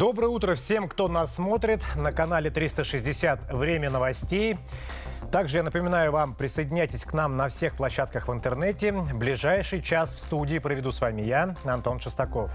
Доброе 0.00 0.28
утро 0.28 0.54
всем, 0.54 0.88
кто 0.88 1.08
нас 1.08 1.34
смотрит 1.34 1.82
на 1.94 2.10
канале 2.10 2.50
360 2.50 3.52
«Время 3.52 3.90
новостей». 3.90 4.56
Также 5.30 5.58
я 5.58 5.62
напоминаю 5.62 6.10
вам, 6.10 6.34
присоединяйтесь 6.34 7.04
к 7.04 7.12
нам 7.12 7.36
на 7.36 7.48
всех 7.48 7.76
площадках 7.76 8.26
в 8.26 8.32
интернете. 8.32 8.92
Ближайший 8.92 9.80
час 9.82 10.12
в 10.12 10.18
студии 10.18 10.58
проведу 10.58 10.90
с 10.90 11.00
вами 11.00 11.22
я, 11.22 11.54
Антон 11.64 12.00
Шестаков. 12.00 12.50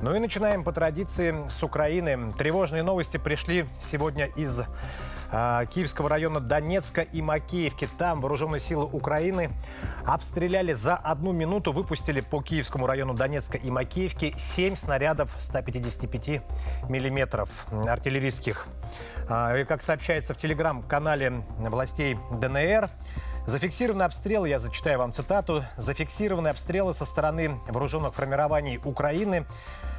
Ну 0.00 0.14
и 0.14 0.18
начинаем 0.18 0.64
по 0.64 0.72
традиции 0.72 1.34
с 1.48 1.62
Украины. 1.62 2.32
Тревожные 2.38 2.82
новости 2.82 3.16
пришли 3.16 3.66
сегодня 3.82 4.26
из 4.36 4.62
Киевского 5.34 6.08
района 6.08 6.38
Донецка 6.38 7.02
и 7.02 7.20
Макеевки. 7.20 7.88
Там 7.98 8.20
вооруженные 8.20 8.60
силы 8.60 8.84
Украины 8.84 9.50
обстреляли 10.06 10.74
за 10.74 10.94
одну 10.94 11.32
минуту, 11.32 11.72
выпустили 11.72 12.20
по 12.20 12.40
Киевскому 12.40 12.86
району 12.86 13.14
Донецка 13.14 13.58
и 13.58 13.70
Макеевки 13.70 14.34
7 14.36 14.76
снарядов 14.76 15.34
155 15.40 16.42
миллиметров 16.88 17.66
артиллерийских. 17.70 18.66
А, 19.28 19.56
и 19.56 19.64
как 19.64 19.82
сообщается 19.82 20.34
в 20.34 20.36
телеграм-канале 20.36 21.44
властей 21.58 22.16
ДНР, 22.30 22.88
Зафиксированы 23.46 24.04
обстрелы, 24.04 24.48
я 24.48 24.58
зачитаю 24.58 24.98
вам 24.98 25.12
цитату, 25.12 25.64
зафиксированы 25.76 26.48
обстрелы 26.48 26.94
со 26.94 27.04
стороны 27.04 27.60
вооруженных 27.68 28.14
формирований 28.14 28.80
Украины 28.82 29.44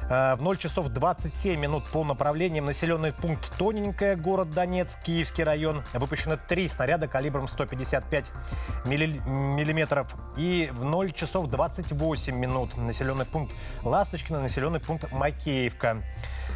в 0.08 0.38
0 0.40 0.56
часов 0.56 0.88
27 0.88 1.58
минут 1.58 1.84
по 1.88 2.04
направлениям 2.04 2.64
населенный 2.64 3.12
пункт 3.12 3.50
Тоненькая, 3.58 4.14
город 4.14 4.50
Донецк, 4.50 5.00
Киевский 5.02 5.42
район. 5.42 5.82
Выпущено 5.94 6.36
три 6.36 6.68
снаряда 6.68 7.08
калибром 7.08 7.48
155 7.48 8.30
миллиметров. 8.86 10.14
И 10.36 10.70
в 10.72 10.84
0 10.84 11.12
часов 11.12 11.48
28 11.48 12.36
минут 12.36 12.76
населенный 12.76 13.24
пункт 13.24 13.52
Ласточкино, 13.82 14.40
населенный 14.40 14.78
пункт 14.78 15.10
Макеевка. 15.10 16.02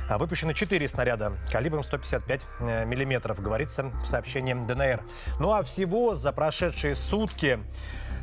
А 0.09 0.19
выпущено 0.19 0.53
4 0.53 0.89
снаряда 0.89 1.33
калибром 1.51 1.83
155 1.83 2.47
э, 2.61 2.85
миллиметров, 2.85 3.41
говорится 3.41 3.85
в 3.85 4.07
сообщении 4.07 4.55
ДНР. 4.55 5.03
Ну 5.41 5.53
а 5.53 5.63
всего 5.65 6.15
за 6.15 6.33
прошедшие 6.33 6.95
сутки 6.95 7.59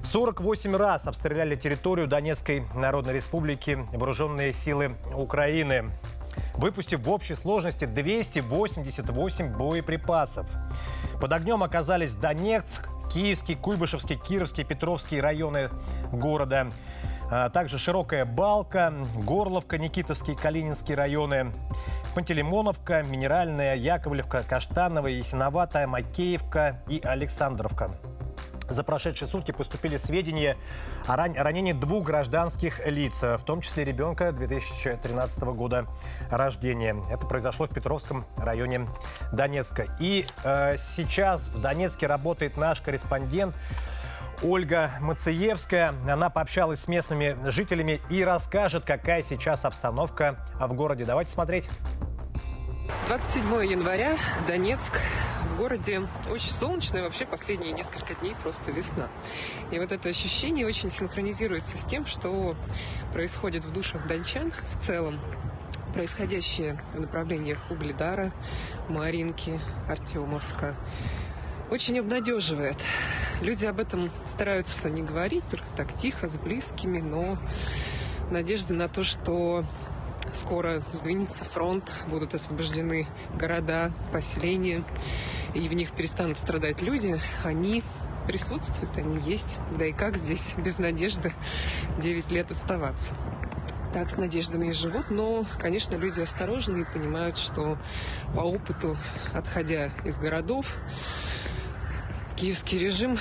48 0.03 0.75
раз 0.75 1.07
обстреляли 1.07 1.55
территорию 1.55 2.07
Донецкой 2.07 2.65
Народной 2.73 3.13
Республики 3.13 3.85
вооруженные 3.91 4.53
силы 4.53 4.95
Украины, 5.13 5.91
выпустив 6.55 7.01
в 7.01 7.09
общей 7.09 7.35
сложности 7.35 7.85
288 7.85 9.57
боеприпасов. 9.57 10.49
Под 11.19 11.33
огнем 11.33 11.63
оказались 11.63 12.15
Донецк, 12.15 12.87
Киевский, 13.11 13.55
Куйбышевский, 13.55 14.17
Кировский, 14.17 14.63
Петровский 14.63 15.19
районы 15.19 15.69
города. 16.11 16.67
А 17.29 17.49
также 17.49 17.77
Широкая 17.77 18.23
Балка, 18.23 18.93
Горловка, 19.15 19.77
Никитовский, 19.77 20.35
Калининский 20.35 20.95
районы, 20.95 21.51
Пантелеймоновка, 22.15 23.03
Минеральная, 23.03 23.75
Яковлевка, 23.75 24.43
Каштановая, 24.47 25.11
Ясиноватая, 25.11 25.87
Макеевка 25.87 26.81
и 26.87 27.01
Александровка. 27.03 27.91
За 28.69 28.83
прошедшие 28.83 29.27
сутки 29.27 29.51
поступили 29.51 29.97
сведения 29.97 30.57
о 31.05 31.15
ранении 31.15 31.73
двух 31.73 32.05
гражданских 32.05 32.85
лиц, 32.85 33.21
в 33.21 33.41
том 33.45 33.61
числе 33.61 33.85
ребенка 33.85 34.31
2013 34.31 35.43
года 35.43 35.87
рождения. 36.29 36.95
Это 37.09 37.25
произошло 37.25 37.65
в 37.65 37.69
Петровском 37.69 38.25
районе 38.37 38.87
Донецка. 39.31 39.85
И 39.99 40.25
э, 40.43 40.77
сейчас 40.77 41.47
в 41.47 41.61
Донецке 41.61 42.07
работает 42.07 42.57
наш 42.57 42.81
корреспондент 42.81 43.55
Ольга 44.43 44.91
Мациевская. 44.99 45.93
Она 46.07 46.29
пообщалась 46.29 46.81
с 46.81 46.87
местными 46.87 47.37
жителями 47.49 48.01
и 48.09 48.23
расскажет, 48.23 48.83
какая 48.85 49.23
сейчас 49.23 49.65
обстановка 49.65 50.37
в 50.59 50.73
городе. 50.73 51.05
Давайте 51.05 51.31
смотреть. 51.31 51.69
27 53.07 53.65
января, 53.65 54.17
Донецк 54.47 54.99
в 55.57 55.59
городе 55.59 56.07
очень 56.29 56.51
солнечно, 56.51 56.99
и 56.99 57.01
вообще 57.01 57.25
последние 57.25 57.71
несколько 57.71 58.13
дней 58.13 58.35
просто 58.43 58.71
весна. 58.71 59.07
И 59.71 59.79
вот 59.79 59.91
это 59.91 60.07
ощущение 60.07 60.67
очень 60.67 60.91
синхронизируется 60.91 61.79
с 61.79 61.83
тем, 61.83 62.05
что 62.05 62.55
происходит 63.11 63.65
в 63.65 63.73
душах 63.73 64.05
дончан 64.05 64.53
в 64.69 64.79
целом. 64.79 65.19
Происходящее 65.95 66.79
в 66.93 66.99
направлениях 66.99 67.57
Угледара, 67.71 68.31
Маринки, 68.87 69.59
Артемовска 69.89 70.75
очень 71.71 71.99
обнадеживает. 71.99 72.77
Люди 73.41 73.65
об 73.65 73.79
этом 73.79 74.11
стараются 74.27 74.91
не 74.91 75.01
говорить, 75.01 75.43
только 75.49 75.65
так 75.75 75.91
тихо, 75.95 76.27
с 76.27 76.37
близкими, 76.37 76.99
но 76.99 77.39
надежды 78.29 78.75
на 78.75 78.89
то, 78.89 79.03
что 79.03 79.65
скоро 80.33 80.83
сдвинется 80.91 81.45
фронт, 81.45 81.91
будут 82.07 82.33
освобождены 82.33 83.07
города, 83.35 83.91
поселения, 84.11 84.83
и 85.53 85.67
в 85.67 85.73
них 85.73 85.91
перестанут 85.91 86.37
страдать 86.37 86.81
люди, 86.81 87.19
они 87.43 87.83
присутствуют, 88.27 88.97
они 88.97 89.17
есть. 89.19 89.59
Да 89.77 89.85
и 89.85 89.93
как 89.93 90.17
здесь 90.17 90.53
без 90.57 90.77
надежды 90.77 91.33
9 91.99 92.31
лет 92.31 92.51
оставаться? 92.51 93.15
Так 93.93 94.09
с 94.09 94.17
надеждами 94.17 94.67
и 94.67 94.73
живут, 94.73 95.09
но, 95.09 95.45
конечно, 95.59 95.95
люди 95.95 96.21
осторожны 96.21 96.81
и 96.81 96.83
понимают, 96.83 97.37
что 97.37 97.77
по 98.35 98.41
опыту, 98.41 98.97
отходя 99.33 99.91
из 100.03 100.17
городов, 100.17 100.67
киевский 102.37 102.77
режим 102.77 103.17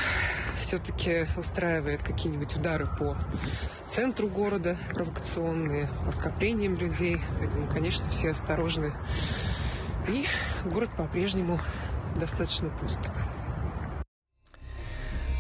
все-таки 0.61 1.27
устраивает 1.39 2.03
какие-нибудь 2.03 2.55
удары 2.55 2.87
по 2.99 3.17
центру 3.89 4.29
города 4.29 4.77
провокационные, 4.93 5.89
по 6.05 6.13
скоплениям 6.13 6.77
людей. 6.77 7.23
Поэтому, 7.39 7.67
конечно, 7.67 8.09
все 8.11 8.31
осторожны. 8.31 8.93
И 10.09 10.27
город 10.65 10.91
по-прежнему 10.97 11.61
достаточно 12.17 12.69
пуст. 12.69 13.01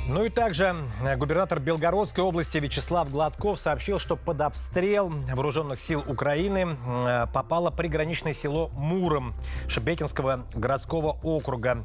Ну 0.09 0.25
и 0.25 0.29
также 0.29 0.77
э, 1.03 1.17
губернатор 1.17 1.59
Белгородской 1.59 2.23
области 2.23 2.59
Вячеслав 2.59 3.11
Гладков 3.11 3.59
сообщил, 3.59 3.99
что 3.99 4.15
под 4.15 4.41
обстрел 4.41 5.09
вооруженных 5.09 5.81
сил 5.81 6.05
Украины 6.07 6.77
э, 6.87 7.27
попало 7.33 7.71
приграничное 7.73 8.33
село 8.33 8.69
Муром 8.75 9.35
Шебекинского 9.67 10.47
городского 10.55 11.19
округа. 11.25 11.85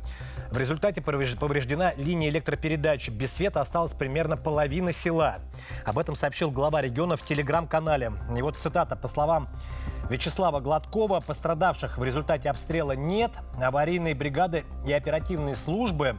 В 0.52 0.58
результате 0.60 1.02
повреждена 1.02 1.94
линия 1.96 2.30
электропередачи. 2.30 3.10
Без 3.10 3.34
света 3.34 3.60
осталась 3.60 3.94
примерно 3.94 4.38
половина 4.38 4.94
села. 4.94 5.40
Об 5.84 5.98
этом 5.98 6.16
сообщил 6.16 6.52
глава 6.52 6.82
региона 6.82 7.18
в 7.18 7.24
телеграм-канале. 7.24 8.14
И 8.38 8.42
вот 8.44 8.56
цитата. 8.56 8.96
По 8.96 9.08
словам 9.08 9.50
Вячеслава 10.12 10.60
Гладкова, 10.60 11.22
пострадавших 11.22 11.98
в 11.98 12.04
результате 12.04 12.50
обстрела 12.50 12.92
нет. 12.92 13.32
Аварийные 13.60 14.14
бригады 14.14 14.66
и 14.86 14.92
оперативные 14.92 15.56
службы, 15.56 16.18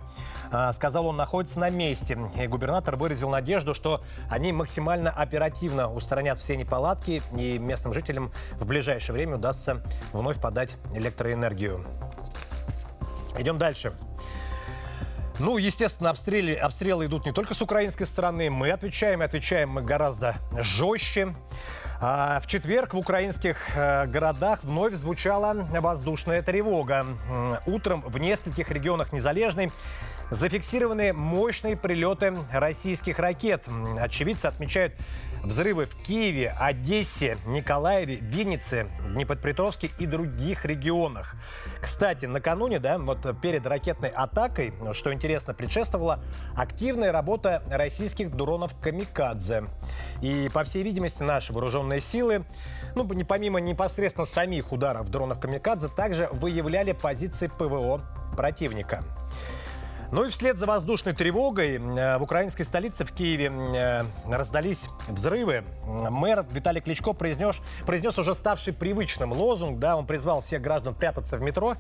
сказал 0.74 1.06
он, 1.06 1.16
находятся 1.16 1.58
на 1.60 1.70
месте. 1.70 2.18
И 2.38 2.46
губернатор 2.46 2.96
выразил 2.96 3.30
надежду, 3.30 3.74
что 3.74 4.02
они 4.28 4.52
максимально 4.52 5.10
оперативно 5.10 5.92
устранят 5.92 6.38
все 6.38 6.56
неполадки 6.56 7.22
и 7.36 7.58
местным 7.58 7.94
жителям 7.94 8.32
в 8.52 8.66
ближайшее 8.66 9.14
время 9.14 9.36
удастся 9.36 9.82
вновь 10.12 10.40
подать 10.40 10.76
электроэнергию. 10.92 11.84
Идем 13.38 13.58
дальше. 13.58 13.94
Ну, 15.42 15.56
естественно, 15.56 16.10
обстрелы, 16.10 16.54
обстрелы 16.54 17.06
идут 17.06 17.26
не 17.26 17.32
только 17.32 17.54
с 17.54 17.60
украинской 17.60 18.04
стороны. 18.04 18.48
Мы 18.48 18.70
отвечаем 18.70 19.22
и 19.22 19.24
отвечаем 19.24 19.70
мы 19.70 19.82
гораздо 19.82 20.36
жестче. 20.56 21.34
А 22.00 22.38
в 22.38 22.46
четверг 22.46 22.94
в 22.94 22.98
украинских 22.98 23.56
э, 23.74 24.06
городах 24.06 24.60
вновь 24.62 24.94
звучала 24.94 25.66
воздушная 25.72 26.42
тревога. 26.42 27.04
Утром 27.66 28.02
в 28.02 28.18
нескольких 28.18 28.70
регионах 28.70 29.12
Незалежной 29.12 29.72
зафиксированы 30.30 31.12
мощные 31.12 31.76
прилеты 31.76 32.36
российских 32.52 33.18
ракет. 33.18 33.66
Очевидцы 33.98 34.46
отмечают 34.46 34.94
Взрывы 35.42 35.86
в 35.86 35.96
Киеве, 35.96 36.50
Одессе, 36.50 37.36
Николаеве, 37.46 38.16
Виннице, 38.16 38.86
Днепропетровске 39.12 39.90
и 39.98 40.06
других 40.06 40.64
регионах. 40.64 41.34
Кстати, 41.80 42.26
накануне, 42.26 42.78
да, 42.78 42.96
вот 42.96 43.26
перед 43.40 43.66
ракетной 43.66 44.10
атакой, 44.10 44.72
что 44.92 45.12
интересно, 45.12 45.52
предшествовала 45.52 46.22
активная 46.56 47.10
работа 47.10 47.62
российских 47.68 48.30
дронов 48.36 48.78
«Камикадзе». 48.80 49.64
И, 50.20 50.48
по 50.54 50.62
всей 50.62 50.84
видимости, 50.84 51.24
наши 51.24 51.52
вооруженные 51.52 52.00
силы, 52.00 52.44
ну, 52.94 53.04
не 53.12 53.24
помимо 53.24 53.60
непосредственно 53.60 54.26
самих 54.26 54.70
ударов 54.70 55.10
дронов 55.10 55.40
«Камикадзе», 55.40 55.88
также 55.88 56.28
выявляли 56.30 56.92
позиции 56.92 57.48
ПВО 57.48 58.00
противника. 58.36 59.02
Ну 60.12 60.24
и 60.26 60.28
вслед 60.28 60.58
за 60.58 60.66
воздушной 60.66 61.14
тревогой 61.14 61.76
э, 61.76 62.18
в 62.18 62.22
украинской 62.22 62.64
столице, 62.64 63.06
в 63.06 63.12
Киеве, 63.12 63.50
э, 63.50 64.02
раздались 64.30 64.88
взрывы. 65.08 65.64
Мэр 65.86 66.44
Виталий 66.50 66.82
Кличко 66.82 67.14
произнес, 67.14 67.56
произнес 67.86 68.18
уже 68.18 68.34
ставший 68.34 68.74
привычным 68.74 69.32
лозунг. 69.32 69.78
Да, 69.78 69.96
он 69.96 70.04
призвал 70.04 70.42
всех 70.42 70.60
граждан 70.60 70.94
прятаться 70.94 71.38
в 71.38 71.40
метро, 71.40 71.76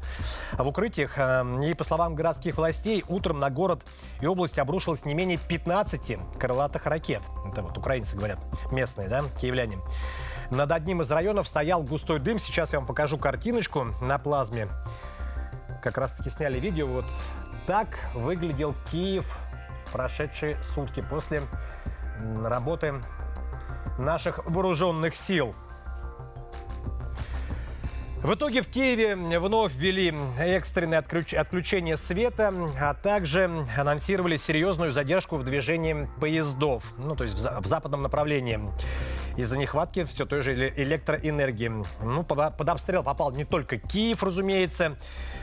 в 0.56 0.66
укрытиях. 0.66 1.12
Э, 1.18 1.44
и, 1.62 1.74
по 1.74 1.84
словам 1.84 2.14
городских 2.14 2.56
властей, 2.56 3.04
утром 3.06 3.38
на 3.38 3.50
город 3.50 3.82
и 4.22 4.26
область 4.26 4.58
обрушилось 4.58 5.04
не 5.04 5.12
менее 5.12 5.36
15 5.36 6.16
крылатых 6.40 6.86
ракет. 6.86 7.20
Это 7.46 7.60
вот 7.60 7.76
украинцы 7.76 8.16
говорят, 8.16 8.38
местные, 8.70 9.08
да, 9.08 9.20
киевляне. 9.42 9.76
Над 10.50 10.72
одним 10.72 11.02
из 11.02 11.10
районов 11.10 11.46
стоял 11.46 11.82
густой 11.82 12.18
дым. 12.18 12.38
Сейчас 12.38 12.72
я 12.72 12.78
вам 12.78 12.86
покажу 12.86 13.18
картиночку 13.18 13.88
на 14.00 14.16
плазме. 14.16 14.68
Как 15.82 15.98
раз 15.98 16.12
таки 16.12 16.30
сняли 16.30 16.58
видео. 16.60 16.86
Вот 16.86 17.04
так 17.66 17.98
выглядел 18.14 18.74
Киев 18.90 19.26
в 19.86 19.92
прошедшие 19.92 20.62
сутки 20.62 21.04
после 21.08 21.42
работы 22.42 22.94
наших 23.98 24.44
вооруженных 24.46 25.14
сил. 25.14 25.54
В 28.22 28.34
итоге 28.34 28.62
в 28.62 28.68
Киеве 28.68 29.16
вновь 29.16 29.74
ввели 29.74 30.14
экстренное 30.38 31.00
отключение 31.00 31.96
света, 31.96 32.54
а 32.80 32.94
также 32.94 33.66
анонсировали 33.76 34.36
серьезную 34.36 34.92
задержку 34.92 35.38
в 35.38 35.44
движении 35.44 36.08
поездов, 36.20 36.84
ну 36.98 37.16
то 37.16 37.24
есть 37.24 37.34
в 37.36 37.66
западном 37.66 38.02
направлении 38.02 38.60
из-за 39.36 39.58
нехватки 39.58 40.04
все 40.04 40.24
той 40.24 40.42
же 40.42 40.52
электроэнергии. 40.54 41.72
Ну, 42.02 42.22
под 42.22 42.68
обстрел 42.68 43.02
попал 43.02 43.32
не 43.32 43.44
только 43.44 43.78
Киев, 43.78 44.22
разумеется. 44.22 44.96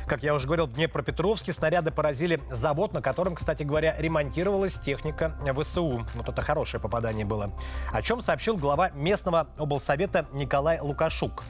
Как 0.07 0.23
я 0.23 0.33
уже 0.33 0.45
говорил, 0.45 0.67
в 0.67 0.73
Днепропетровске 0.73 1.53
снаряды 1.53 1.91
поразили 1.91 2.39
завод, 2.51 2.93
на 2.93 3.01
котором, 3.01 3.35
кстати 3.35 3.63
говоря, 3.63 3.95
ремонтировалась 3.97 4.75
техника 4.75 5.35
ВСУ. 5.59 6.05
Вот 6.15 6.29
это 6.29 6.41
хорошее 6.41 6.81
попадание 6.81 7.25
было. 7.25 7.51
О 7.91 8.01
чем 8.01 8.21
сообщил 8.21 8.57
глава 8.57 8.89
местного 8.91 9.49
облсовета 9.57 10.27
Николай 10.33 10.79
Лукашук. 10.79 11.43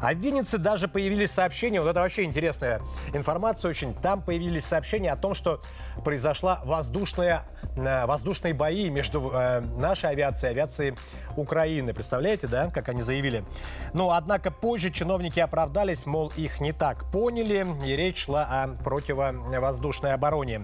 А 0.00 0.12
в 0.14 0.18
Виннице 0.18 0.57
даже 0.58 0.88
появились 0.88 1.30
сообщения, 1.32 1.80
вот 1.80 1.88
это 1.88 2.00
вообще 2.00 2.24
интересная 2.24 2.80
информация 3.12 3.70
очень, 3.70 3.94
там 3.94 4.22
появились 4.22 4.64
сообщения 4.64 5.12
о 5.12 5.16
том, 5.16 5.34
что 5.34 5.60
произошла 6.04 6.60
воздушная, 6.64 7.44
э, 7.76 8.06
воздушные 8.06 8.54
бои 8.54 8.90
между 8.90 9.30
э, 9.32 9.60
нашей 9.60 10.10
авиацией 10.10 10.50
и 10.50 10.54
авиацией 10.54 10.94
Украины. 11.36 11.92
Представляете, 11.92 12.46
да, 12.46 12.70
как 12.70 12.88
они 12.88 13.02
заявили? 13.02 13.44
Но, 13.92 14.12
однако, 14.12 14.50
позже 14.50 14.90
чиновники 14.90 15.40
оправдались, 15.40 16.06
мол, 16.06 16.32
их 16.36 16.60
не 16.60 16.72
так 16.72 17.10
поняли, 17.10 17.66
и 17.84 17.96
речь 17.96 18.24
шла 18.24 18.44
о 18.44 18.68
противовоздушной 18.68 20.12
обороне. 20.12 20.62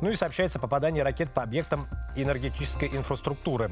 Ну 0.00 0.10
и 0.10 0.14
сообщается 0.14 0.58
попадание 0.58 1.02
ракет 1.02 1.30
по 1.30 1.42
объектам 1.42 1.86
энергетической 2.16 2.88
инфраструктуры. 2.88 3.70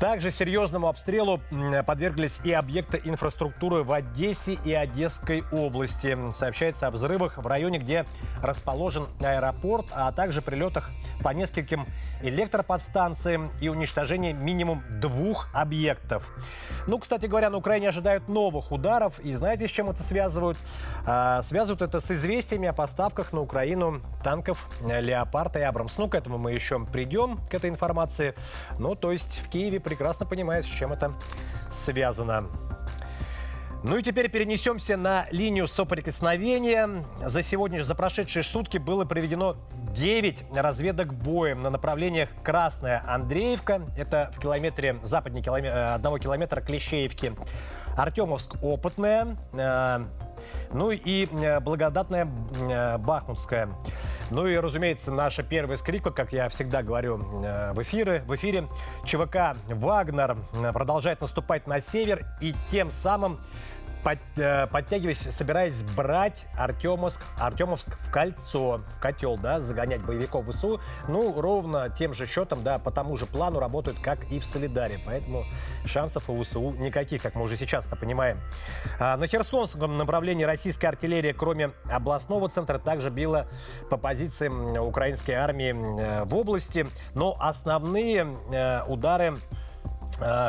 Также 0.00 0.30
серьезному 0.30 0.88
обстрелу 0.88 1.40
подверглись 1.86 2.40
и 2.44 2.52
объекты 2.52 3.00
инфраструктуры 3.04 3.82
в 3.82 3.92
Одессе 3.92 4.58
и 4.64 4.72
Одесской 4.72 5.42
области. 5.52 6.16
Сообщается 6.34 6.86
о 6.86 6.90
взрывах 6.90 7.38
в 7.38 7.46
районе, 7.46 7.78
где 7.78 8.04
расположен 8.42 9.06
аэропорт, 9.20 9.86
а 9.92 10.12
также 10.12 10.42
прилетах 10.42 10.90
по 11.22 11.30
нескольким 11.30 11.86
электроподстанциям 12.22 13.50
и 13.60 13.68
уничтожении 13.68 14.32
минимум 14.32 14.82
двух 15.00 15.48
объектов. 15.52 16.30
Ну, 16.86 16.98
кстати 16.98 17.26
говоря, 17.26 17.50
на 17.50 17.56
Украине 17.56 17.88
ожидают 17.88 18.28
новых 18.28 18.72
ударов. 18.72 19.18
И 19.20 19.32
знаете, 19.32 19.66
с 19.68 19.70
чем 19.70 19.90
это 19.90 20.02
связывают? 20.02 20.58
А, 21.06 21.42
связывают 21.42 21.82
это 21.82 22.00
с 22.00 22.10
известиями 22.10 22.68
о 22.68 22.72
поставках 22.72 23.32
на 23.32 23.40
Украину 23.40 24.00
танков 24.22 24.68
«Леопард» 24.82 25.53
и 25.58 25.62
«Абрамс». 25.62 25.98
Ну, 25.98 26.08
к 26.08 26.14
этому 26.14 26.38
мы 26.38 26.52
еще 26.52 26.84
придем, 26.84 27.38
к 27.50 27.54
этой 27.54 27.70
информации. 27.70 28.34
Ну, 28.78 28.94
то 28.94 29.12
есть 29.12 29.38
в 29.38 29.48
Киеве 29.50 29.80
прекрасно 29.80 30.26
понимают, 30.26 30.66
с 30.66 30.68
чем 30.68 30.92
это 30.92 31.14
связано. 31.72 32.48
Ну 33.84 33.98
и 33.98 34.02
теперь 34.02 34.30
перенесемся 34.30 34.96
на 34.96 35.26
линию 35.30 35.68
соприкосновения. 35.68 37.04
За 37.22 37.42
сегодня, 37.42 37.84
за 37.84 37.94
прошедшие 37.94 38.42
сутки 38.42 38.78
было 38.78 39.04
проведено 39.04 39.56
9 39.94 40.56
разведок 40.56 41.12
боем 41.12 41.60
на 41.60 41.68
направлениях 41.68 42.30
Красная 42.42 43.04
Андреевка. 43.06 43.82
Это 43.98 44.30
в 44.34 44.40
километре, 44.40 44.96
западнее 45.02 45.44
километр, 45.44 45.76
э, 45.76 45.84
одного 45.96 46.18
километра 46.18 46.62
Клещеевки. 46.62 47.32
Артемовск 47.94 48.56
Опытная. 48.62 49.36
Э, 49.52 50.06
ну 50.72 50.90
и 50.90 51.28
э, 51.30 51.60
благодатная 51.60 52.24
Бахмутская. 52.96 53.68
Ну 54.30 54.46
и, 54.46 54.56
разумеется, 54.56 55.10
наша 55.10 55.42
первая 55.42 55.76
скрипка, 55.76 56.10
как 56.10 56.32
я 56.32 56.48
всегда 56.48 56.82
говорю 56.82 57.18
в 57.18 57.82
эфире, 57.82 58.22
в 58.26 58.34
эфире 58.34 58.64
ЧВК 59.04 59.56
«Вагнер» 59.68 60.36
продолжает 60.72 61.20
наступать 61.20 61.66
на 61.66 61.80
север 61.80 62.26
и 62.40 62.54
тем 62.70 62.90
самым 62.90 63.38
под, 64.04 64.18
э, 64.36 64.66
подтягиваясь, 64.66 65.26
собираясь 65.34 65.82
брать 65.82 66.46
Артемовск, 66.56 67.22
Артемовск 67.40 67.96
в 67.98 68.10
кольцо, 68.10 68.82
в 68.96 69.00
котел, 69.00 69.38
да, 69.38 69.60
загонять 69.60 70.04
боевиков 70.04 70.46
в 70.46 70.52
ВСУ. 70.52 70.80
Ну, 71.08 71.40
ровно 71.40 71.88
тем 71.88 72.12
же 72.12 72.26
счетом, 72.26 72.62
да, 72.62 72.78
по 72.78 72.90
тому 72.90 73.16
же 73.16 73.24
плану 73.24 73.58
работают, 73.58 73.98
как 73.98 74.30
и 74.30 74.38
в 74.38 74.44
Солидаре. 74.44 75.00
Поэтому 75.04 75.44
шансов 75.86 76.28
у 76.28 76.42
ВСУ 76.42 76.72
никаких, 76.72 77.22
как 77.22 77.34
мы 77.34 77.44
уже 77.44 77.56
сейчас-то 77.56 77.96
понимаем. 77.96 78.40
А 79.00 79.16
на 79.16 79.26
Херсонском 79.26 79.96
направлении 79.96 80.44
российская 80.44 80.88
артиллерия, 80.88 81.32
кроме 81.32 81.70
областного 81.90 82.48
центра, 82.50 82.78
также 82.78 83.08
била 83.08 83.48
по 83.88 83.96
позициям 83.96 84.76
украинской 84.76 85.32
армии 85.32 85.74
э, 85.74 86.24
в 86.24 86.36
области. 86.36 86.86
Но 87.14 87.36
основные 87.40 88.26
э, 88.52 88.82
удары 88.86 89.34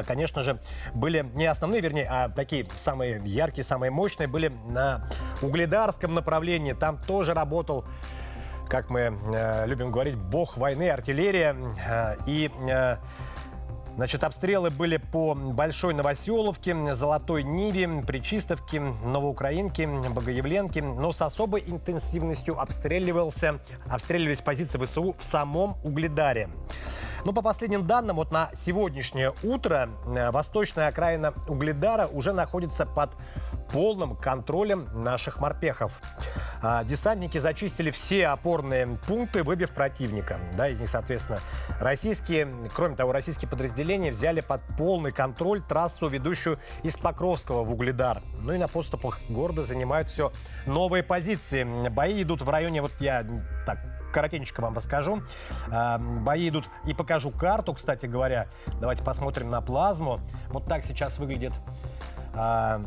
конечно 0.05 0.43
же, 0.43 0.59
были 0.93 1.25
не 1.33 1.45
основные, 1.45 1.81
вернее, 1.81 2.07
а 2.09 2.29
такие 2.29 2.67
самые 2.77 3.21
яркие, 3.25 3.63
самые 3.63 3.91
мощные 3.91 4.27
были 4.27 4.49
на 4.67 5.07
угледарском 5.41 6.13
направлении. 6.13 6.73
Там 6.73 6.97
тоже 6.97 7.33
работал 7.33 7.85
как 8.67 8.89
мы 8.89 9.15
э, 9.35 9.67
любим 9.67 9.91
говорить, 9.91 10.15
бог 10.15 10.57
войны, 10.57 10.89
артиллерия. 10.89 11.55
Э, 11.87 12.15
и 12.25 12.51
э, 12.67 12.97
Значит, 13.95 14.25
обстрелы 14.25 14.71
были 14.71 14.97
по 14.97 15.33
Большой 15.33 15.93
Новоселовке, 15.93 16.93
Золотой 16.95 17.43
Ниве, 17.43 18.03
Причистовке, 18.05 18.81
Новоукраинке, 18.81 19.87
Богоявленке, 19.87 20.81
но 20.81 21.13
с 21.13 21.21
особой 21.21 21.63
интенсивностью 21.65 22.59
обстреливался, 22.59 23.61
обстреливались 23.89 24.41
позиции 24.41 24.83
ВСУ 24.83 25.15
в 25.17 25.23
самом 25.23 25.77
Угледаре. 25.85 26.49
Но 27.25 27.33
по 27.33 27.41
последним 27.41 27.87
данным, 27.87 28.17
вот 28.17 28.31
на 28.31 28.51
сегодняшнее 28.53 29.33
утро 29.41 29.89
э, 30.05 30.29
восточная 30.29 30.87
окраина 30.87 31.33
Угледара 31.47 32.05
уже 32.05 32.33
находится 32.33 32.85
под 32.85 33.09
полным 33.71 34.15
контролем 34.15 34.87
наших 34.93 35.39
морпехов. 35.39 35.99
А, 36.61 36.83
десантники 36.83 37.39
зачистили 37.39 37.89
все 37.89 38.27
опорные 38.27 38.99
пункты, 39.07 39.41
выбив 39.41 39.71
противника. 39.71 40.39
Да, 40.55 40.69
из 40.69 40.79
них, 40.79 40.89
соответственно, 40.89 41.39
российские, 41.79 42.47
кроме 42.75 42.95
того, 42.95 43.11
российские 43.11 43.49
подразделения 43.49 44.11
взяли 44.11 44.41
под 44.41 44.61
полный 44.77 45.11
контроль 45.11 45.61
трассу, 45.61 46.07
ведущую 46.07 46.59
из 46.83 46.95
Покровского 46.95 47.63
в 47.63 47.73
Угледар. 47.73 48.21
Ну 48.39 48.53
и 48.53 48.59
на 48.59 48.67
поступах 48.67 49.19
города 49.29 49.63
занимают 49.63 50.09
все 50.09 50.31
новые 50.67 51.01
позиции. 51.01 51.63
Бои 51.89 52.21
идут 52.21 52.43
в 52.43 52.49
районе, 52.49 52.83
вот 52.83 52.91
я 52.99 53.25
так 53.65 53.79
коротенько 54.15 54.61
вам 54.61 54.73
расскажу. 54.75 55.21
А, 55.69 55.97
бои 55.97 56.47
идут 56.47 56.69
и 56.85 56.93
покажу 56.93 57.31
карту, 57.31 57.73
кстати 57.73 58.05
говоря. 58.05 58.47
Давайте 58.79 59.03
посмотрим 59.03 59.49
на 59.49 59.59
плазму. 59.59 60.21
Вот 60.49 60.65
так 60.67 60.85
сейчас 60.85 61.19
выглядит 61.19 61.51
а, 62.33 62.81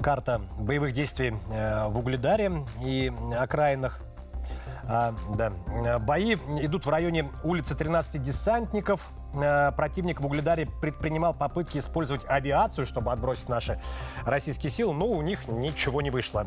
карта 0.00 0.40
боевых 0.58 0.94
действий 0.94 1.34
э, 1.50 1.88
в 1.88 1.98
Угледаре 1.98 2.64
и 2.82 3.12
окраинах. 3.38 4.00
А, 4.84 5.14
да. 5.36 5.98
Бои 5.98 6.34
идут 6.34 6.86
в 6.86 6.88
районе 6.88 7.30
улицы 7.44 7.74
13 7.74 8.22
десантников. 8.22 9.06
Э, 9.34 9.70
противник 9.72 10.22
в 10.22 10.26
Угледаре 10.26 10.66
предпринимал 10.80 11.34
попытки 11.34 11.76
использовать 11.76 12.24
авиацию, 12.26 12.86
чтобы 12.86 13.12
отбросить 13.12 13.50
наши 13.50 13.78
российские 14.24 14.70
силы, 14.70 14.94
но 14.94 15.06
у 15.06 15.20
них 15.20 15.46
ничего 15.46 16.00
не 16.00 16.10
вышло. 16.10 16.46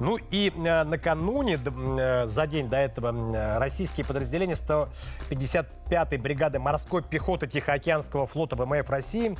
Ну 0.00 0.18
и 0.30 0.50
э, 0.54 0.84
накануне, 0.84 1.58
э, 1.64 2.26
за 2.26 2.46
день 2.46 2.68
до 2.68 2.78
этого, 2.78 3.12
э, 3.12 3.58
российские 3.58 4.04
подразделения 4.04 4.54
155-й 4.54 6.16
бригады 6.16 6.58
морской 6.58 7.02
пехоты 7.02 7.46
Тихоокеанского 7.46 8.26
флота 8.26 8.56
ВМФ 8.56 8.88
России 8.90 9.36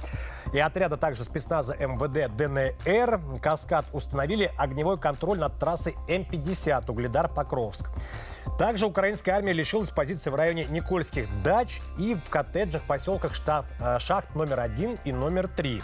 и 0.52 0.58
отряда 0.58 0.96
также 0.96 1.24
спецназа 1.24 1.74
МВД 1.74 2.34
ДНР 2.36 3.40
«Каскад» 3.40 3.86
установили 3.92 4.52
огневой 4.56 4.98
контроль 4.98 5.38
над 5.38 5.58
трассой 5.58 5.96
М-50 6.08 6.88
Угледар-Покровск. 6.88 7.90
Также 8.58 8.86
украинская 8.86 9.34
армия 9.34 9.52
лишилась 9.52 9.90
позиции 9.90 10.30
в 10.30 10.36
районе 10.36 10.66
Никольских 10.66 11.26
дач 11.42 11.80
и 11.98 12.14
в 12.14 12.30
коттеджах 12.30 12.82
поселках 12.86 13.34
штат, 13.34 13.64
шахт 13.98 14.34
номер 14.36 14.60
1 14.60 14.98
и 15.04 15.12
номер 15.12 15.48
3 15.48 15.82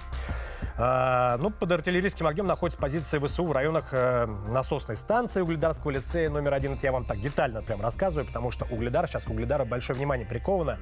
ну, 0.79 1.51
под 1.51 1.73
артиллерийским 1.73 2.27
огнем 2.27 2.47
находится 2.47 2.81
позиция 2.81 3.21
ВСУ 3.21 3.45
в 3.45 3.53
районах 3.53 3.89
э, 3.93 4.27
насосной 4.49 4.97
станции 4.97 5.41
Угледарского 5.41 5.91
лицея 5.91 6.31
номер 6.31 6.55
один. 6.55 6.75
Это 6.75 6.87
я 6.87 6.93
вам 6.93 7.05
так 7.05 7.21
детально 7.21 7.63
прям 7.63 7.81
рассказываю, 7.81 8.27
потому 8.27 8.51
что 8.51 8.65
Угледар, 8.67 9.07
сейчас 9.07 9.25
к 9.25 9.31
Угледару 9.31 9.65
большое 9.65 9.97
внимание 9.97 10.27
приковано. 10.27 10.79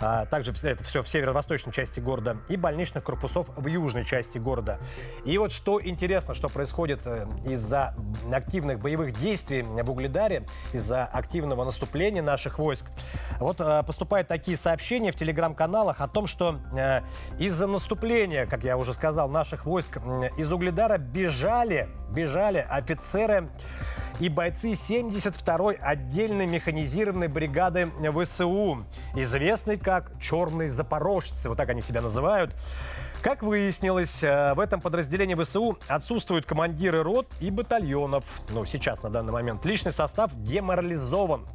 А, 0.00 0.26
также 0.26 0.52
это 0.62 0.84
все 0.84 1.02
в 1.02 1.08
северо-восточной 1.08 1.72
части 1.72 2.00
города 2.00 2.36
и 2.48 2.56
больничных 2.56 3.04
корпусов 3.04 3.48
в 3.56 3.66
южной 3.66 4.04
части 4.04 4.38
города. 4.38 4.78
И 5.24 5.36
вот 5.38 5.52
что 5.52 5.80
интересно, 5.84 6.34
что 6.34 6.48
происходит 6.48 7.00
э, 7.06 7.26
из-за 7.46 7.94
активных 8.32 8.80
боевых 8.80 9.12
действий 9.12 9.62
в 9.62 9.90
Угледаре, 9.90 10.44
из-за 10.72 11.04
активного 11.04 11.64
наступления 11.64 12.22
наших 12.22 12.58
войск. 12.58 12.86
Вот 13.40 13.60
э, 13.60 13.82
поступают 13.84 14.28
такие 14.28 14.56
сообщения 14.56 15.12
в 15.12 15.16
телеграм-каналах 15.16 16.00
о 16.00 16.08
том, 16.08 16.26
что 16.26 16.60
из-за 17.38 17.66
наступления, 17.66 18.46
как 18.46 18.64
я 18.64 18.76
уже 18.76 18.94
сказал, 18.94 19.13
наших 19.28 19.66
войск 19.66 19.98
из 20.36 20.52
Угледара 20.52 20.98
бежали, 20.98 21.88
бежали 22.10 22.64
офицеры 22.68 23.48
и 24.20 24.28
бойцы 24.28 24.72
72-й 24.72 25.76
отдельной 25.76 26.46
механизированной 26.46 27.28
бригады 27.28 27.88
ВСУ, 28.22 28.84
известной 29.14 29.76
как 29.76 30.12
«Черные 30.20 30.70
запорожцы», 30.70 31.48
вот 31.48 31.56
так 31.56 31.68
они 31.68 31.82
себя 31.82 32.00
называют. 32.00 32.54
Как 33.22 33.42
выяснилось, 33.42 34.22
э, 34.22 34.52
в 34.54 34.60
этом 34.60 34.80
подразделении 34.82 35.34
ВСУ 35.34 35.78
отсутствуют 35.88 36.44
командиры 36.44 37.02
рот 37.02 37.26
и 37.40 37.50
батальонов. 37.50 38.24
Ну, 38.50 38.66
сейчас, 38.66 39.02
на 39.02 39.08
данный 39.08 39.32
момент. 39.32 39.64
Личный 39.64 39.92
состав 39.92 40.30
деморализован. 40.34 41.46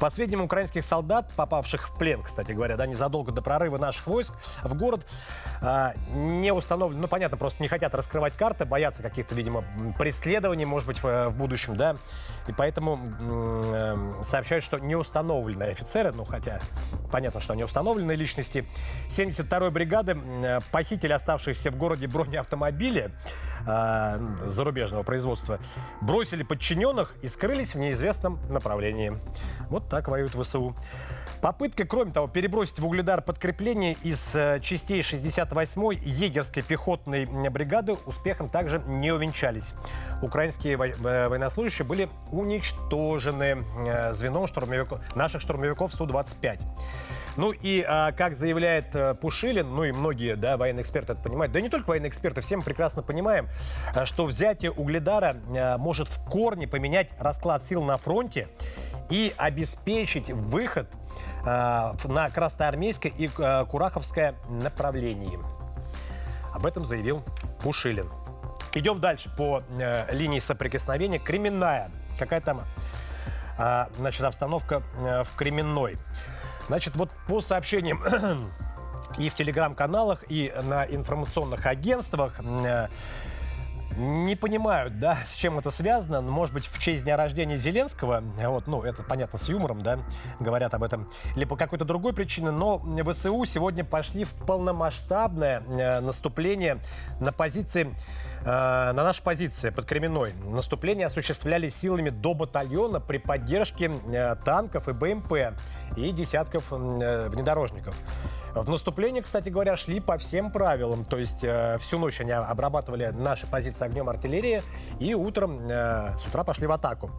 По 0.00 0.10
сведениям 0.10 0.42
украинских 0.42 0.84
солдат, 0.84 1.32
попавших 1.36 1.88
в 1.88 1.98
плен, 1.98 2.22
кстати 2.22 2.52
говоря, 2.52 2.76
да, 2.76 2.86
незадолго 2.86 3.32
до 3.32 3.42
прорыва 3.42 3.78
наших 3.78 4.06
войск 4.06 4.34
в 4.62 4.74
город, 4.74 5.06
а, 5.60 5.94
не 6.12 6.52
установлен, 6.52 7.00
ну, 7.00 7.08
понятно, 7.08 7.36
просто 7.36 7.62
не 7.62 7.68
хотят 7.68 7.94
раскрывать 7.94 8.34
карты, 8.34 8.64
боятся 8.64 9.02
каких-то, 9.02 9.34
видимо, 9.34 9.64
преследований, 9.98 10.64
может 10.64 10.86
быть, 10.86 11.02
в, 11.02 11.28
в 11.28 11.36
будущем, 11.36 11.76
да, 11.76 11.96
и 12.46 12.52
поэтому 12.52 12.98
э, 13.20 14.22
сообщают, 14.24 14.64
что 14.64 14.78
не 14.78 14.96
установлены 14.96 15.64
офицеры, 15.64 16.12
ну, 16.12 16.24
хотя 16.24 16.60
понятно, 17.10 17.40
что 17.40 17.52
они 17.52 17.64
установленные 17.64 18.16
личности. 18.16 18.66
72-й 19.08 19.70
бригады 19.70 20.16
похитили 20.70 21.12
оставшиеся 21.12 21.70
в 21.70 21.76
городе 21.76 22.06
бронеавтомобили, 22.06 23.12
э, 23.66 24.18
зарубежного 24.46 25.02
производства, 25.02 25.58
бросили 26.00 26.42
подчиненных 26.42 27.14
и 27.22 27.28
скрылись 27.28 27.74
в 27.74 27.78
неизвестном 27.78 28.38
направлении. 28.50 29.12
Вот 29.68 29.88
так 29.88 30.08
воюют 30.08 30.32
ВСУ. 30.32 30.74
Попытка, 31.40 31.84
кроме 31.84 32.12
того, 32.12 32.28
перебросить 32.28 32.78
в 32.78 32.86
Угледар 32.86 33.20
подкрепление 33.20 33.96
из 34.04 34.34
э, 34.34 34.60
частей 34.62 35.00
68-й 35.00 35.96
егерской 36.08 36.62
пехотной 36.62 37.26
бригады 37.26 37.94
успехом 38.06 38.48
также 38.48 38.80
не 38.86 39.10
увенчались. 39.10 39.74
Украинские 40.22 40.74
э, 40.74 41.28
военнослужащие 41.28 41.84
были 41.84 42.08
уничтожены 42.30 43.64
э, 43.86 44.14
звеном 44.14 44.46
штурмовиков, 44.46 45.00
наших 45.16 45.42
штурмовиков 45.42 45.92
Су-25. 45.92 46.60
Ну 47.36 47.52
и, 47.52 47.84
а, 47.86 48.12
как 48.12 48.34
заявляет 48.34 48.94
а, 48.94 49.14
Пушилин, 49.14 49.74
ну 49.74 49.84
и 49.84 49.92
многие 49.92 50.36
да, 50.36 50.56
военные 50.56 50.82
эксперты 50.82 51.12
это 51.12 51.22
понимают, 51.22 51.52
да 51.52 51.60
не 51.60 51.68
только 51.68 51.88
военные 51.88 52.10
эксперты, 52.10 52.40
все 52.40 52.56
мы 52.56 52.62
прекрасно 52.62 53.02
понимаем, 53.02 53.48
а, 53.94 54.04
что 54.06 54.24
взятие 54.26 54.70
Угледара 54.70 55.36
а, 55.56 55.78
может 55.78 56.08
в 56.08 56.24
корне 56.28 56.68
поменять 56.68 57.10
расклад 57.18 57.62
сил 57.62 57.82
на 57.84 57.96
фронте 57.96 58.48
и 59.08 59.32
обеспечить 59.36 60.30
выход 60.30 60.88
а, 61.46 61.96
на 62.04 62.28
Красноармейское 62.28 63.12
и 63.16 63.28
а, 63.38 63.64
Кураховское 63.64 64.34
направлении. 64.48 65.38
Об 66.52 66.66
этом 66.66 66.84
заявил 66.84 67.24
Пушилин. 67.62 68.10
Идем 68.74 69.00
дальше 69.00 69.30
по 69.36 69.62
э, 69.78 70.14
линии 70.14 70.38
соприкосновения. 70.38 71.18
Кременная. 71.18 71.90
Какая 72.18 72.40
там 72.40 72.62
э, 73.58 73.86
значит, 73.96 74.22
обстановка 74.22 74.82
э, 74.98 75.24
в 75.24 75.36
Кременной? 75.36 75.98
Значит, 76.68 76.96
вот 76.96 77.10
по 77.26 77.40
сообщениям 77.40 78.02
и 79.18 79.28
в 79.28 79.34
телеграм-каналах, 79.34 80.24
и 80.28 80.52
на 80.62 80.84
информационных 80.84 81.66
агентствах 81.66 82.40
э, 82.40 82.88
не 83.96 84.36
понимают, 84.36 84.98
да, 84.98 85.18
с 85.24 85.34
чем 85.34 85.58
это 85.58 85.70
связано. 85.70 86.20
Может 86.22 86.54
быть, 86.54 86.66
в 86.66 86.80
честь 86.80 87.04
дня 87.04 87.16
рождения 87.16 87.56
Зеленского, 87.56 88.22
вот, 88.44 88.66
ну, 88.66 88.82
это 88.82 89.02
понятно, 89.02 89.38
с 89.38 89.48
юмором, 89.48 89.82
да, 89.82 89.98
говорят 90.40 90.74
об 90.74 90.82
этом, 90.82 91.08
или 91.36 91.44
по 91.44 91.56
какой-то 91.56 91.84
другой 91.84 92.12
причине, 92.12 92.50
но 92.50 92.78
ВСУ 92.78 93.44
сегодня 93.44 93.84
пошли 93.84 94.24
в 94.24 94.32
полномасштабное 94.34 95.60
э, 95.60 96.00
наступление 96.00 96.78
на 97.20 97.32
позиции 97.32 97.94
Э, 97.94 98.30
на 98.44 98.92
нашей 98.92 99.22
позиции 99.22 99.70
под 99.70 99.86
Кременной 99.86 100.32
наступление 100.44 101.06
осуществляли 101.06 101.68
силами 101.68 102.10
до 102.10 102.34
батальона 102.34 103.00
при 103.00 103.18
поддержке 103.18 103.92
э, 104.12 104.36
танков 104.44 104.88
и 104.88 104.92
БМП 104.92 105.32
и 105.96 106.10
десятков 106.10 106.72
э, 106.72 107.28
внедорожников. 107.28 107.94
В 108.54 108.68
наступлении, 108.68 109.20
кстати 109.20 109.48
говоря, 109.48 109.76
шли 109.76 110.00
по 110.00 110.18
всем 110.18 110.50
правилам. 110.52 111.04
То 111.04 111.16
есть 111.16 111.42
э, 111.42 111.78
всю 111.80 111.98
ночь 111.98 112.20
они 112.20 112.32
обрабатывали 112.32 113.06
наши 113.06 113.46
позиции 113.46 113.84
огнем 113.84 114.08
артиллерии 114.08 114.62
и 115.00 115.14
утром, 115.14 115.60
э, 115.68 116.16
с 116.18 116.26
утра 116.26 116.44
пошли 116.44 116.66
в 116.66 116.72
атаку. 116.72 117.10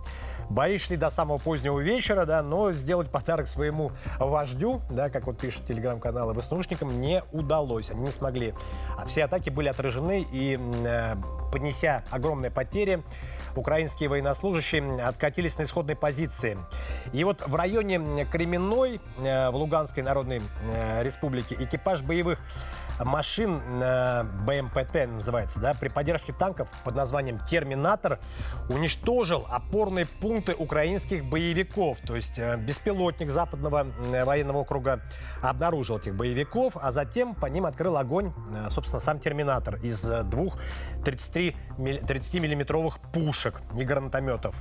Бои 0.50 0.77
шли 0.77 0.97
до 0.97 1.09
самого 1.09 1.38
позднего 1.38 1.79
вечера, 1.79 2.25
да, 2.25 2.41
но 2.41 2.71
сделать 2.71 3.09
подарок 3.09 3.47
своему 3.47 3.91
вождю, 4.19 4.81
да, 4.89 5.09
как 5.09 5.25
вот 5.25 5.39
пишут 5.39 5.65
телеграм-каналы, 5.67 6.33
ВСНУшникам, 6.39 7.01
не 7.01 7.23
удалось. 7.31 7.89
Они 7.89 8.01
не 8.01 8.12
смогли. 8.12 8.53
А 8.97 9.05
все 9.05 9.25
атаки 9.25 9.50
были 9.50 9.69
отражены 9.69 10.25
и, 10.31 10.59
э, 10.85 11.15
поднеся 11.51 12.03
огромные 12.12 12.51
потери, 12.51 13.03
украинские 13.55 14.09
военнослужащие 14.09 15.03
откатились 15.03 15.57
на 15.57 15.63
исходной 15.63 15.95
позиции. 15.95 16.57
И 17.12 17.23
вот 17.23 17.47
в 17.47 17.55
районе 17.55 18.25
Кременной, 18.25 19.00
э, 19.19 19.50
в 19.50 19.55
Луганской 19.55 20.03
Народной 20.03 20.41
э, 20.63 21.03
Республике, 21.03 21.55
экипаж 21.59 22.01
боевых 22.01 22.39
машин 23.00 23.62
э, 23.81 24.23
БМПТ 24.23 25.07
называется, 25.07 25.59
да, 25.59 25.73
при 25.73 25.89
поддержке 25.89 26.33
танков 26.33 26.69
под 26.83 26.95
названием 26.95 27.39
«Терминатор» 27.50 28.19
уничтожил 28.69 29.45
опорные 29.50 30.05
пункты 30.05 30.53
украинских 30.53 31.25
боевиков. 31.25 32.00
То 32.05 32.15
есть 32.15 32.38
беспилотник 32.38 33.29
западного 33.29 33.88
военного 34.25 34.57
округа 34.59 35.01
обнаружил 35.41 35.97
этих 35.97 36.15
боевиков, 36.15 36.77
а 36.81 36.91
затем 36.91 37.35
по 37.35 37.47
ним 37.47 37.65
открыл 37.65 37.97
огонь, 37.97 38.33
собственно, 38.69 39.00
сам 39.00 39.19
«Терминатор» 39.19 39.75
из 39.77 40.01
двух 40.25 40.57
30-миллиметровых 41.03 43.00
пушек 43.12 43.62
и 43.77 43.83
гранатометов. 43.83 44.55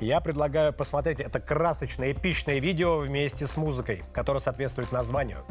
Я 0.00 0.20
предлагаю 0.20 0.72
посмотреть 0.72 1.20
это 1.20 1.40
красочное, 1.40 2.12
эпичное 2.12 2.58
видео 2.58 2.98
вместе 2.98 3.46
с 3.46 3.56
музыкой, 3.56 4.02
которая 4.12 4.40
соответствует 4.40 4.92
названию. 4.92 5.44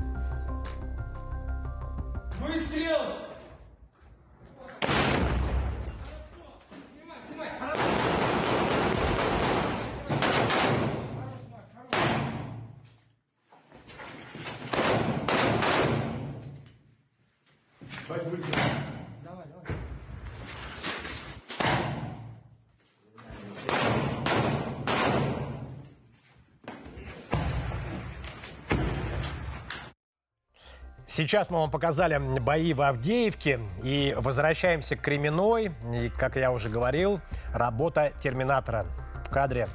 Сейчас 31.21 31.51
мы 31.51 31.59
вам 31.59 31.69
показали 31.69 32.17
бои 32.39 32.73
в 32.73 32.81
Авдеевке 32.81 33.59
и 33.83 34.15
возвращаемся 34.17 34.95
к 34.95 35.01
Кременной. 35.01 35.71
И, 35.93 36.09
как 36.09 36.35
я 36.35 36.51
уже 36.51 36.67
говорил, 36.67 37.21
работа 37.53 38.11
терминатора 38.23 38.87
в 39.23 39.29
кадре 39.29 39.67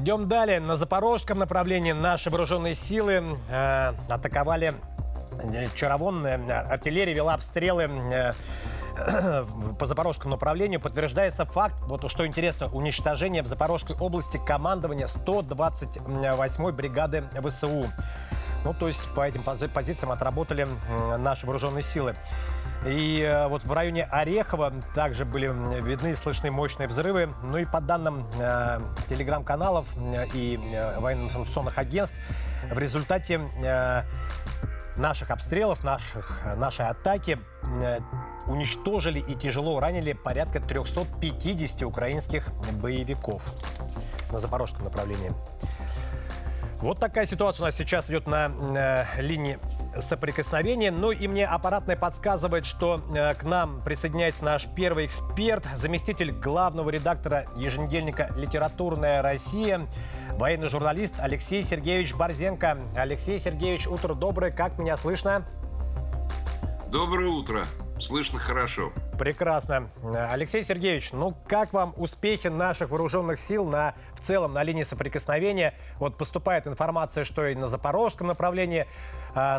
Идем 0.00 0.28
далее. 0.28 0.60
На 0.60 0.78
запорожском 0.78 1.38
направлении 1.40 1.92
наши 1.92 2.30
вооруженные 2.30 2.74
силы 2.74 3.36
э, 3.50 3.92
атаковали 4.08 4.72
э, 5.42 5.66
Чаровонная 5.76 6.66
артиллерия 6.70 7.12
вела 7.12 7.34
обстрелы 7.34 7.82
э, 7.82 8.32
по 9.78 9.84
Запорожскому 9.84 10.30
направлению 10.30 10.80
подтверждается 10.80 11.44
факт, 11.44 11.74
вот 11.82 12.10
что 12.10 12.26
интересно, 12.26 12.68
уничтожение 12.68 13.42
в 13.42 13.46
Запорожской 13.46 13.94
области 13.94 14.40
командования 14.46 15.06
128-й 15.06 16.72
бригады 16.72 17.24
ВСУ. 17.46 17.84
Ну, 18.64 18.72
то 18.72 18.86
есть 18.86 19.06
по 19.14 19.20
этим 19.20 19.42
позициям 19.42 20.12
отработали 20.12 20.66
наши 21.18 21.44
вооруженные 21.44 21.82
силы. 21.82 22.14
И 22.86 23.20
э, 23.20 23.46
вот 23.48 23.64
в 23.64 23.72
районе 23.72 24.04
Орехова 24.04 24.72
также 24.94 25.24
были 25.24 25.48
видны 25.82 26.12
и 26.12 26.14
слышны 26.14 26.50
мощные 26.50 26.88
взрывы. 26.88 27.34
Ну 27.42 27.58
и 27.58 27.66
по 27.66 27.80
данным 27.80 28.26
э, 28.40 28.80
телеграм-каналов 29.08 29.86
э, 29.96 30.26
и 30.32 30.56
э, 30.56 30.98
военно-информационных 30.98 31.76
агентств, 31.78 32.18
в 32.70 32.78
результате 32.78 33.40
э, 33.62 34.02
наших 34.96 35.30
обстрелов, 35.30 35.84
наших, 35.84 36.40
нашей 36.56 36.86
атаки 36.86 37.38
э, 37.82 38.00
уничтожили 38.46 39.20
и 39.20 39.34
тяжело 39.34 39.78
ранили 39.78 40.14
порядка 40.14 40.60
350 40.60 41.82
украинских 41.82 42.50
боевиков 42.80 43.42
на 44.32 44.38
запорожском 44.38 44.84
направлении. 44.84 45.32
Вот 46.80 46.98
такая 46.98 47.26
ситуация 47.26 47.64
у 47.64 47.66
нас 47.66 47.76
сейчас 47.76 48.08
идет 48.08 48.26
на 48.26 48.46
э, 48.48 49.20
линии 49.20 49.58
соприкосновения. 49.98 50.90
Ну 50.90 51.10
и 51.10 51.26
мне 51.26 51.46
аппаратное 51.46 51.96
подсказывает, 51.96 52.66
что 52.66 53.02
э, 53.14 53.34
к 53.34 53.42
нам 53.42 53.82
присоединяется 53.82 54.44
наш 54.44 54.66
первый 54.74 55.06
эксперт, 55.06 55.64
заместитель 55.74 56.32
главного 56.32 56.90
редактора 56.90 57.46
еженедельника 57.56 58.32
«Литературная 58.36 59.22
Россия», 59.22 59.86
военный 60.36 60.68
журналист 60.68 61.16
Алексей 61.18 61.62
Сергеевич 61.62 62.14
Борзенко. 62.14 62.78
Алексей 62.96 63.38
Сергеевич, 63.38 63.86
утро 63.86 64.14
доброе. 64.14 64.50
Как 64.50 64.78
меня 64.78 64.96
слышно? 64.96 65.44
Доброе 66.90 67.28
утро. 67.28 67.64
Слышно 68.00 68.38
хорошо. 68.38 68.92
Прекрасно. 69.18 69.90
Алексей 70.30 70.64
Сергеевич, 70.64 71.12
ну 71.12 71.36
как 71.46 71.74
вам 71.74 71.92
успехи 71.98 72.46
наших 72.48 72.88
вооруженных 72.88 73.38
сил 73.38 73.66
на, 73.66 73.94
в 74.14 74.20
целом 74.20 74.54
на 74.54 74.62
линии 74.62 74.84
соприкосновения? 74.84 75.74
Вот 75.98 76.16
поступает 76.16 76.66
информация, 76.66 77.24
что 77.24 77.46
и 77.46 77.54
на 77.54 77.68
запорожском 77.68 78.28
направлении 78.28 78.86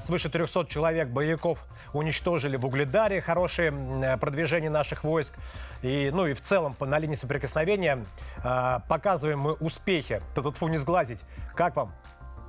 свыше 0.01 0.29
300 0.29 0.65
человек 0.67 1.09
боевиков 1.09 1.59
уничтожили 1.93 2.57
в 2.57 2.65
Угледаре. 2.65 3.21
Хорошее 3.21 4.17
продвижение 4.19 4.69
наших 4.69 5.03
войск. 5.03 5.35
И, 5.81 6.09
ну 6.13 6.25
и 6.25 6.33
в 6.33 6.41
целом 6.41 6.75
на 6.79 6.99
линии 6.99 7.15
соприкосновения 7.15 8.05
а, 8.43 8.79
показываем 8.87 9.39
мы 9.39 9.53
успехи. 9.53 10.21
Тут 10.35 10.61
не 10.61 10.77
сглазить. 10.77 11.19
Как 11.55 11.75
вам 11.75 11.93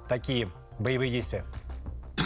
такие 0.09 0.49
боевые 0.79 1.11
действия? 1.11 1.45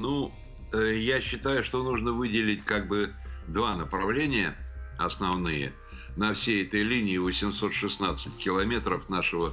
Ну, 0.00 0.32
Э, 0.72 0.92
я 0.94 1.20
считаю, 1.20 1.62
что 1.62 1.82
нужно 1.82 2.12
выделить 2.12 2.64
как 2.64 2.88
бы 2.88 3.14
два 3.46 3.76
направления 3.76 4.54
основные 4.98 5.72
на 6.16 6.32
всей 6.32 6.66
этой 6.66 6.82
линии 6.82 7.16
816 7.16 8.36
километров 8.36 9.08
нашего 9.08 9.52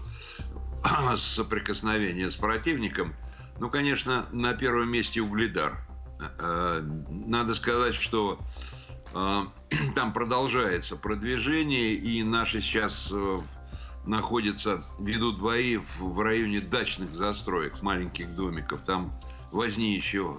соприкосновения 1.16 2.30
с 2.30 2.36
противником. 2.36 3.16
Ну, 3.60 3.70
конечно, 3.70 4.28
на 4.32 4.54
первом 4.54 4.90
месте 4.90 5.22
Угледар. 5.22 5.86
Э, 6.40 6.82
надо 7.10 7.56
сказать, 7.56 7.96
что 7.96 8.40
э, 9.14 9.42
там 9.96 10.14
продолжается 10.14 10.96
продвижение, 10.96 11.94
и 11.94 12.24
наши 12.24 12.62
сейчас 12.62 13.14
находятся, 14.08 14.84
ведут 15.00 15.42
бои 15.42 15.78
в 16.00 16.20
районе 16.20 16.62
дачных 16.62 17.14
застроек, 17.16 17.82
маленьких 17.82 18.36
домиков. 18.36 18.84
Там 18.84 19.20
возни 19.52 19.96
еще 19.96 20.38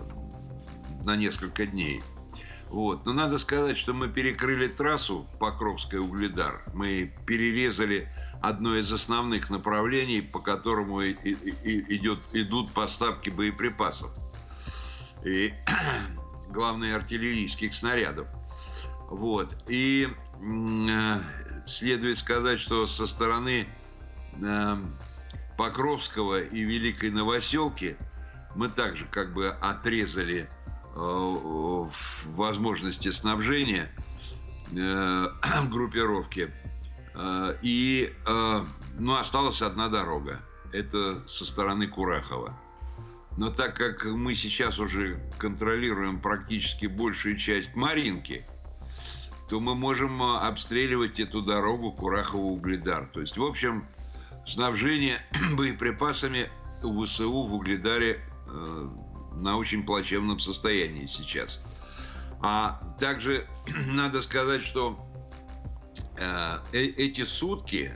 на 1.04 1.16
несколько 1.16 1.66
дней. 1.66 2.02
Вот. 2.68 3.06
Но 3.06 3.12
надо 3.12 3.38
сказать, 3.38 3.76
что 3.76 3.94
мы 3.94 4.08
перекрыли 4.08 4.68
трассу 4.68 5.26
Покровская 5.38 6.00
угледар. 6.00 6.62
Мы 6.75 7.14
перерезали 7.26 8.08
одно 8.42 8.76
из 8.76 8.92
основных 8.92 9.50
направлений, 9.50 10.20
по 10.20 10.40
которому 10.40 11.00
и, 11.00 11.12
и, 11.12 11.32
и 11.32 11.96
идет, 11.96 12.18
идут 12.32 12.73
поставки 12.73 13.30
боеприпасов. 13.30 14.11
И 15.25 15.54
главное 16.50 16.96
артиллерийских 16.96 17.73
снарядов. 17.73 18.26
Вот. 19.08 19.56
И 19.68 20.08
э, 20.40 21.20
следует 21.66 22.18
сказать, 22.18 22.58
что 22.58 22.87
со 22.87 23.06
стороны 23.06 23.68
э, 24.42 24.76
Покровского 25.56 26.40
и 26.40 26.62
Великой 26.62 27.10
Новоселки 27.10 27.97
мы 28.54 28.69
также 28.69 29.06
как 29.06 29.32
бы 29.32 29.49
отрезали 29.49 30.50
возможности 30.97 33.11
снабжения 33.11 33.93
э, 34.73 35.26
группировки. 35.71 36.50
Э, 37.15 37.56
и 37.63 38.13
ну, 38.99 39.17
осталась 39.17 39.63
одна 39.63 39.89
дорога. 39.89 40.41
Это 40.73 41.26
со 41.28 41.45
стороны 41.45 41.87
Курахова. 41.87 42.59
Но 43.37 43.50
так 43.50 43.76
как 43.76 44.06
мы 44.06 44.35
сейчас 44.35 44.78
уже 44.78 45.21
контролируем 45.39 46.21
практически 46.21 46.87
большую 46.87 47.37
часть 47.37 47.75
Маринки, 47.75 48.47
то 49.49 49.61
мы 49.61 49.75
можем 49.75 50.23
обстреливать 50.23 51.21
эту 51.21 51.43
дорогу 51.43 51.95
Курахово-Угледар. 51.99 53.09
То 53.13 53.21
есть, 53.21 53.37
в 53.37 53.45
общем, 53.45 53.87
снабжение 54.47 55.21
боеприпасами 55.52 56.49
у 56.82 57.04
ВСУ 57.04 57.30
в 57.30 57.54
Угледаре 57.54 58.21
на 59.36 59.56
очень 59.56 59.84
плачевном 59.84 60.38
состоянии 60.38 61.06
сейчас. 61.06 61.60
А 62.40 62.80
также 62.99 63.46
надо 63.86 64.22
сказать, 64.22 64.62
что 64.62 64.99
э, 66.16 66.58
э, 66.72 66.78
эти 66.78 67.22
сутки, 67.22 67.92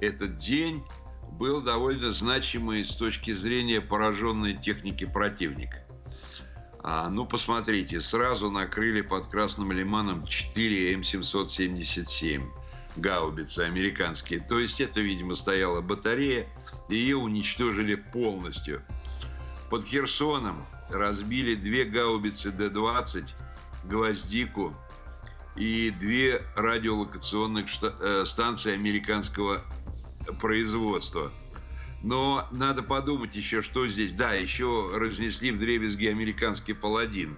этот 0.00 0.36
день 0.36 0.84
был 1.32 1.60
довольно 1.60 2.12
значимый 2.12 2.84
с 2.84 2.94
точки 2.94 3.32
зрения 3.32 3.80
пораженной 3.80 4.54
техники 4.54 5.04
противника. 5.04 5.84
А, 6.82 7.08
ну, 7.08 7.26
посмотрите, 7.26 7.98
сразу 8.00 8.50
накрыли 8.50 9.00
под 9.00 9.26
Красным 9.28 9.72
Лиманом 9.72 10.26
4 10.26 10.94
М777 10.94 12.42
гаубицы 12.96 13.60
американские. 13.60 14.40
То 14.40 14.58
есть 14.58 14.80
это, 14.80 15.00
видимо, 15.00 15.34
стояла 15.34 15.80
батарея, 15.80 16.46
и 16.90 16.96
ее 16.96 17.16
уничтожили 17.16 17.94
полностью. 17.94 18.82
Под 19.70 19.86
Херсоном 19.86 20.66
разбили 20.90 21.54
две 21.54 21.84
гаубицы 21.84 22.50
Д-20, 22.50 23.28
гвоздику 23.84 24.74
и 25.56 25.90
две 25.90 26.42
радиолокационных 26.56 27.66
э, 27.82 28.24
станции 28.24 28.72
американского 28.74 29.60
производства. 30.40 31.32
Но 32.02 32.46
надо 32.50 32.82
подумать 32.82 33.34
еще, 33.34 33.62
что 33.62 33.86
здесь. 33.86 34.12
Да, 34.14 34.32
еще 34.32 34.90
разнесли 34.94 35.52
в 35.52 35.58
дребезги 35.58 36.06
американский 36.06 36.74
паладин, 36.74 37.36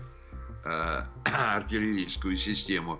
э, 0.65 1.05
артиллерийскую 1.25 2.37
систему. 2.37 2.99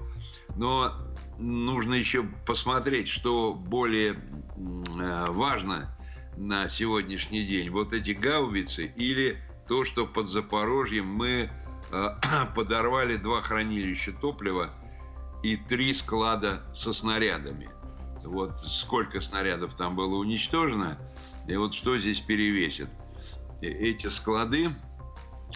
Но 0.55 0.95
нужно 1.39 1.95
еще 1.95 2.25
посмотреть, 2.47 3.09
что 3.09 3.53
более 3.55 4.13
э, 4.13 5.27
важно 5.29 5.97
на 6.37 6.69
сегодняшний 6.69 7.45
день. 7.45 7.71
Вот 7.71 7.93
эти 7.93 8.11
гаубицы 8.11 8.93
или 8.97 9.43
то, 9.69 9.85
что 9.85 10.07
под 10.07 10.29
Запорожьем 10.29 11.07
мы 11.07 11.51
э, 11.91 12.09
подорвали 12.55 13.17
два 13.17 13.41
хранилища 13.41 14.13
топлива 14.13 14.71
и 15.43 15.57
три 15.57 15.93
склада 15.95 16.63
со 16.73 16.93
снарядами. 16.93 17.69
Вот 18.25 18.59
сколько 18.59 19.21
снарядов 19.21 19.75
там 19.75 19.95
было 19.95 20.17
уничтожено, 20.17 20.99
и 21.49 21.57
вот 21.57 21.75
что 21.75 21.97
здесь 21.99 22.21
перевесит. 22.21 22.89
Э, 23.61 23.67
эти 23.67 24.07
склады, 24.07 24.71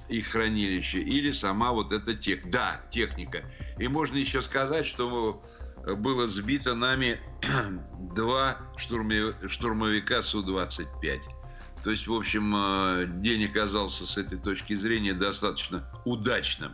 их 0.09 0.29
хранилище 0.29 1.01
или 1.01 1.31
сама 1.33 1.73
вот 1.73 1.93
эта 1.93 2.15
тех, 2.15 2.49
да, 2.51 2.81
техника. 2.91 3.45
И 3.79 3.89
можно 3.89 4.17
еще 4.17 4.43
сказать, 4.43 4.87
что 4.87 5.43
было 5.87 6.27
сбито 6.27 6.75
нами 6.75 7.19
два 8.15 8.59
штурмовика 8.77 10.23
Су-25. 10.23 11.40
То 11.83 11.91
есть, 11.91 12.07
в 12.07 12.13
общем, 12.13 12.55
э, 12.55 13.07
день 13.07 13.47
оказался 13.47 14.07
с 14.07 14.19
этой 14.19 14.39
точки 14.39 14.75
зрения 14.75 15.15
достаточно 15.15 15.91
удачным. 16.05 16.73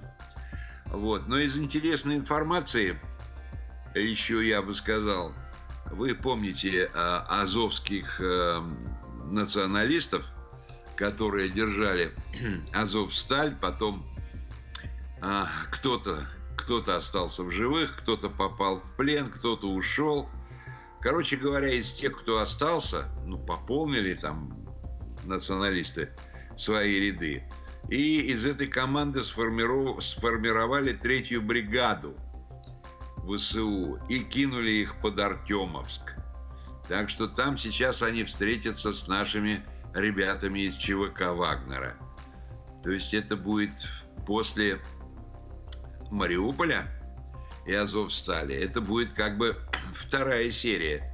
Вот. 0.86 1.28
Но 1.28 1.38
из 1.38 1.56
интересной 1.56 2.16
информации, 2.16 3.00
еще 3.94 4.46
я 4.46 4.62
бы 4.62 4.74
сказал, 4.74 5.32
вы 5.92 6.14
помните 6.14 6.90
э, 6.92 6.98
азовских 7.28 8.20
э, 8.20 8.60
националистов, 9.30 10.26
которые 10.96 11.50
держали 11.50 12.12
Азовсталь, 12.72 13.56
потом 13.56 14.06
кто-то 15.70 16.28
кто-то 16.56 16.96
остался 16.96 17.44
в 17.44 17.50
живых, 17.50 17.96
кто-то 17.96 18.28
попал 18.28 18.76
в 18.76 18.96
плен, 18.96 19.30
кто-то 19.30 19.68
ушел. 19.70 20.28
Короче 20.98 21.36
говоря, 21.36 21.72
из 21.72 21.92
тех, 21.92 22.18
кто 22.18 22.40
остался, 22.40 23.08
ну, 23.28 23.38
пополнили 23.38 24.14
там 24.14 24.65
националисты 25.26 26.10
свои 26.56 26.98
ряды. 26.98 27.44
И 27.88 28.20
из 28.20 28.44
этой 28.44 28.66
команды 28.66 29.22
сформировали 29.22 30.94
третью 30.94 31.42
бригаду 31.42 32.16
ВСУ 33.26 33.98
и 34.08 34.20
кинули 34.20 34.70
их 34.70 35.00
под 35.00 35.18
Артемовск. 35.18 36.14
Так 36.88 37.08
что 37.08 37.26
там 37.26 37.56
сейчас 37.56 38.02
они 38.02 38.24
встретятся 38.24 38.92
с 38.92 39.08
нашими 39.08 39.60
ребятами 39.94 40.60
из 40.60 40.76
ЧВК 40.76 41.32
Вагнера. 41.32 41.96
То 42.82 42.90
есть 42.90 43.14
это 43.14 43.36
будет 43.36 43.88
после 44.26 44.80
Мариуполя 46.10 46.86
и 47.66 47.74
Азовстали. 47.74 48.54
Это 48.54 48.80
будет 48.80 49.10
как 49.12 49.38
бы 49.38 49.56
вторая 49.96 50.50
серия. 50.50 51.12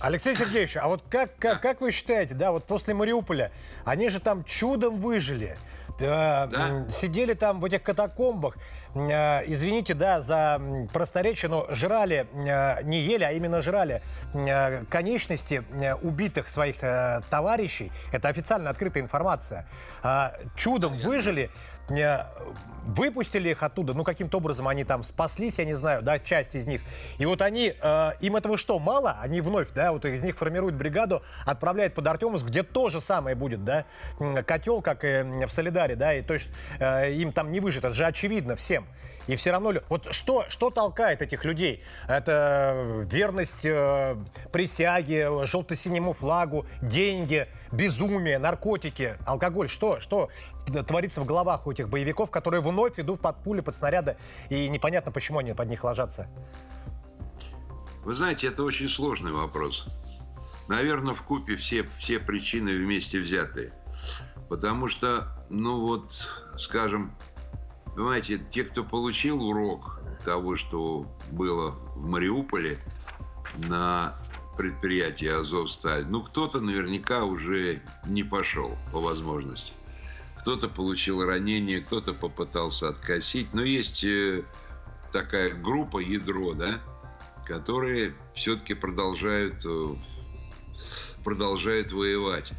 Алексей 0.00 0.34
Сергеевич, 0.34 0.76
а 0.76 0.88
вот 0.88 1.02
как, 1.08 1.36
как, 1.36 1.60
как 1.60 1.80
вы 1.80 1.90
считаете, 1.90 2.34
да, 2.34 2.52
вот 2.52 2.64
после 2.64 2.94
Мариуполя, 2.94 3.52
они 3.84 4.08
же 4.08 4.20
там 4.20 4.44
чудом 4.44 4.98
выжили. 4.98 5.56
Э, 6.00 6.48
да? 6.48 6.86
Сидели 6.92 7.34
там 7.34 7.60
в 7.60 7.64
этих 7.64 7.82
катакомбах. 7.82 8.56
Э, 8.94 9.42
извините, 9.46 9.94
да, 9.94 10.20
за 10.20 10.60
просторечие, 10.92 11.50
но 11.50 11.66
жрали, 11.70 12.26
э, 12.32 12.82
не 12.82 13.00
ели, 13.00 13.24
а 13.24 13.32
именно 13.32 13.62
жрали 13.62 14.02
конечности 14.90 15.62
убитых 16.02 16.48
своих 16.48 16.76
товарищей. 17.30 17.92
Это 18.10 18.28
официально 18.28 18.70
открытая 18.70 19.02
информация. 19.02 19.66
Чудом 20.56 20.98
выжили 20.98 21.50
выпустили 22.86 23.50
их 23.50 23.62
оттуда, 23.62 23.94
ну, 23.94 24.04
каким-то 24.04 24.38
образом 24.38 24.68
они 24.68 24.84
там 24.84 25.04
спаслись, 25.04 25.58
я 25.58 25.64
не 25.64 25.74
знаю, 25.74 26.02
да, 26.02 26.18
часть 26.18 26.54
из 26.54 26.66
них. 26.66 26.82
И 27.18 27.26
вот 27.26 27.42
они, 27.42 27.74
э, 27.80 28.10
им 28.20 28.36
этого 28.36 28.58
что, 28.58 28.78
мало? 28.78 29.18
Они 29.20 29.40
вновь, 29.40 29.72
да, 29.72 29.92
вот 29.92 30.04
из 30.04 30.22
них 30.22 30.36
формируют 30.36 30.74
бригаду, 30.76 31.22
отправляют 31.44 31.94
под 31.94 32.06
Артемовск, 32.06 32.46
где 32.46 32.62
то 32.62 32.90
же 32.90 33.00
самое 33.00 33.36
будет, 33.36 33.64
да, 33.64 33.86
котел, 34.46 34.82
как 34.82 35.04
и 35.04 35.22
в 35.46 35.50
Солидаре, 35.50 35.96
да, 35.96 36.14
и 36.14 36.22
то 36.22 36.34
есть 36.34 36.50
э, 36.78 37.12
им 37.12 37.32
там 37.32 37.52
не 37.52 37.60
выжить, 37.60 37.84
это 37.84 37.92
же 37.92 38.04
очевидно 38.04 38.56
всем. 38.56 38.86
И 39.26 39.36
все 39.36 39.52
равно, 39.52 39.72
вот 39.88 40.14
что, 40.14 40.44
что 40.48 40.70
толкает 40.70 41.22
этих 41.22 41.44
людей? 41.44 41.82
Это 42.06 43.06
верность 43.10 43.64
э, 43.64 44.16
присяге, 44.52 45.46
желто-синему 45.46 46.12
флагу, 46.12 46.66
деньги, 46.82 47.48
безумие, 47.72 48.38
наркотики, 48.38 49.16
алкоголь. 49.24 49.68
Что, 49.68 50.00
что 50.00 50.28
творится 50.86 51.20
в 51.20 51.26
головах 51.26 51.66
у 51.66 51.72
этих 51.72 51.88
боевиков, 51.88 52.30
которые 52.30 52.60
вновь 52.60 52.98
идут 52.98 53.20
под 53.20 53.42
пули, 53.42 53.60
под 53.60 53.74
снаряды, 53.74 54.16
и 54.48 54.68
непонятно, 54.68 55.12
почему 55.12 55.38
они 55.38 55.54
под 55.54 55.68
них 55.68 55.84
ложатся? 55.84 56.28
Вы 58.04 58.14
знаете, 58.14 58.48
это 58.48 58.62
очень 58.64 58.88
сложный 58.88 59.32
вопрос. 59.32 59.86
Наверное, 60.68 61.14
в 61.14 61.22
купе 61.22 61.56
все, 61.56 61.84
все 61.84 62.18
причины 62.18 62.76
вместе 62.76 63.18
взятые. 63.18 63.72
Потому 64.48 64.88
что, 64.88 65.46
ну 65.48 65.80
вот, 65.80 66.10
скажем, 66.56 67.16
Понимаете, 67.94 68.38
те, 68.38 68.64
кто 68.64 68.82
получил 68.82 69.42
урок 69.42 70.00
того, 70.24 70.56
что 70.56 71.06
было 71.30 71.70
в 71.94 72.06
Мариуполе 72.06 72.78
на 73.56 74.18
предприятии 74.56 75.28
«Азовсталь», 75.28 76.04
ну, 76.08 76.22
кто-то 76.22 76.60
наверняка 76.60 77.24
уже 77.24 77.82
не 78.06 78.24
пошел 78.24 78.76
по 78.92 78.98
возможности. 78.98 79.74
Кто-то 80.44 80.68
получил 80.68 81.24
ранение, 81.24 81.80
кто-то 81.80 82.12
попытался 82.12 82.90
откосить. 82.90 83.54
Но 83.54 83.62
есть 83.62 84.04
э, 84.04 84.44
такая 85.10 85.54
группа 85.54 86.00
ядро, 86.00 86.52
да, 86.52 86.82
которые 87.46 88.14
все-таки 88.34 88.74
продолжают, 88.74 89.64
э, 89.64 89.94
продолжают 91.24 91.92
воевать. 91.92 92.52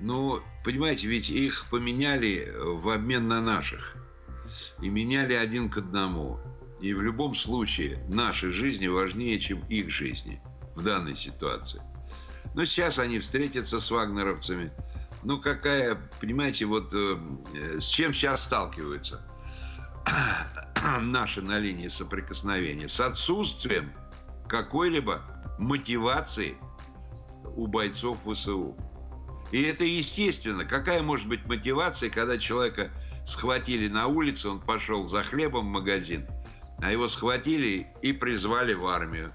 Но, 0.00 0.42
понимаете, 0.64 1.06
ведь 1.06 1.30
их 1.30 1.66
поменяли 1.70 2.52
в 2.58 2.88
обмен 2.88 3.28
на 3.28 3.40
наших 3.40 3.94
и 4.82 4.88
меняли 4.88 5.34
один 5.34 5.70
к 5.70 5.76
одному. 5.76 6.40
И 6.80 6.92
в 6.92 7.02
любом 7.02 7.36
случае 7.36 8.04
наши 8.08 8.50
жизни 8.50 8.88
важнее, 8.88 9.38
чем 9.38 9.60
их 9.68 9.90
жизни 9.90 10.42
в 10.74 10.82
данной 10.82 11.14
ситуации. 11.14 11.82
Но 12.56 12.64
сейчас 12.64 12.98
они 12.98 13.20
встретятся 13.20 13.78
с 13.78 13.92
вагнеровцами. 13.92 14.72
Ну, 15.24 15.40
какая, 15.40 15.96
понимаете, 16.20 16.64
вот 16.66 16.92
э, 16.94 17.16
с 17.80 17.86
чем 17.86 18.12
сейчас 18.12 18.44
сталкиваются 18.44 19.20
наши 21.00 21.42
на 21.42 21.58
линии 21.58 21.88
соприкосновения? 21.88 22.88
С 22.88 23.00
отсутствием 23.00 23.92
какой-либо 24.48 25.22
мотивации 25.58 26.56
у 27.56 27.66
бойцов 27.66 28.24
ВСУ. 28.26 28.76
И 29.50 29.62
это 29.62 29.84
естественно. 29.84 30.64
Какая 30.64 31.02
может 31.02 31.26
быть 31.26 31.44
мотивация, 31.46 32.10
когда 32.10 32.38
человека 32.38 32.90
схватили 33.26 33.88
на 33.88 34.06
улице, 34.06 34.48
он 34.48 34.60
пошел 34.60 35.08
за 35.08 35.22
хлебом 35.22 35.66
в 35.66 35.70
магазин, 35.70 36.26
а 36.80 36.92
его 36.92 37.08
схватили 37.08 37.88
и 38.02 38.12
призвали 38.12 38.74
в 38.74 38.86
армию. 38.86 39.32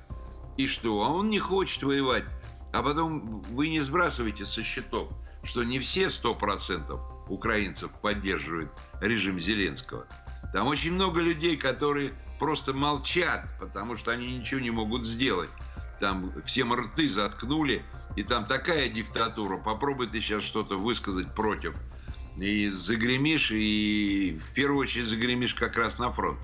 И 0.58 0.68
что? 0.68 1.04
А 1.04 1.10
он 1.10 1.30
не 1.30 1.40
хочет 1.40 1.84
воевать. 1.84 2.24
А 2.72 2.82
потом 2.82 3.42
вы 3.42 3.68
не 3.70 3.80
сбрасываете 3.80 4.46
со 4.46 4.64
счетов, 4.64 5.12
что 5.44 5.64
не 5.64 5.80
все 5.80 6.06
100% 6.06 7.00
украинцев 7.30 7.92
поддерживают 8.02 8.72
режим 9.02 9.40
Зеленского. 9.40 10.08
Там 10.54 10.68
очень 10.68 10.94
много 10.94 11.22
людей, 11.22 11.58
которые 11.58 12.14
просто 12.40 12.74
молчат, 12.74 13.46
потому 13.60 13.96
что 13.96 14.12
они 14.12 14.38
ничего 14.38 14.60
не 14.60 14.72
могут 14.72 15.06
сделать. 15.06 15.50
Там 16.00 16.34
всем 16.44 16.74
рты 16.74 17.08
заткнули, 17.08 17.84
и 18.16 18.24
там 18.24 18.46
такая 18.46 18.90
диктатура. 18.90 19.58
Попробуй 19.58 20.08
ты 20.08 20.22
сейчас 20.22 20.44
что-то 20.44 20.78
высказать 20.78 21.34
против 21.34 21.74
и 22.38 22.68
загремишь, 22.70 23.52
и 23.52 24.40
в 24.42 24.54
первую 24.54 24.80
очередь 24.80 25.06
загремишь 25.06 25.54
как 25.54 25.78
раз 25.78 26.00
на 26.00 26.12
фронт. 26.12 26.40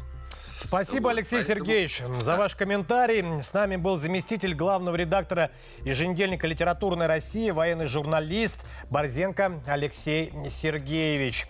Спасибо, 0.62 1.04
вот, 1.04 1.10
Алексей 1.12 1.38
поэтому... 1.38 1.60
Сергеевич, 1.60 2.04
за 2.22 2.36
ваш 2.36 2.56
комментарий. 2.56 3.44
С 3.44 3.54
нами 3.54 3.78
был 3.78 3.98
заместитель 3.98 4.54
главного 4.54 4.96
редактора 4.96 5.52
еженедельника 5.84 6.48
«Литературная 6.48 7.08
Россия», 7.08 7.54
военный 7.54 7.88
журналист 7.88 8.58
Борзенко 8.90 9.62
Алексей 9.66 10.34
Сергеевич. 10.50 11.48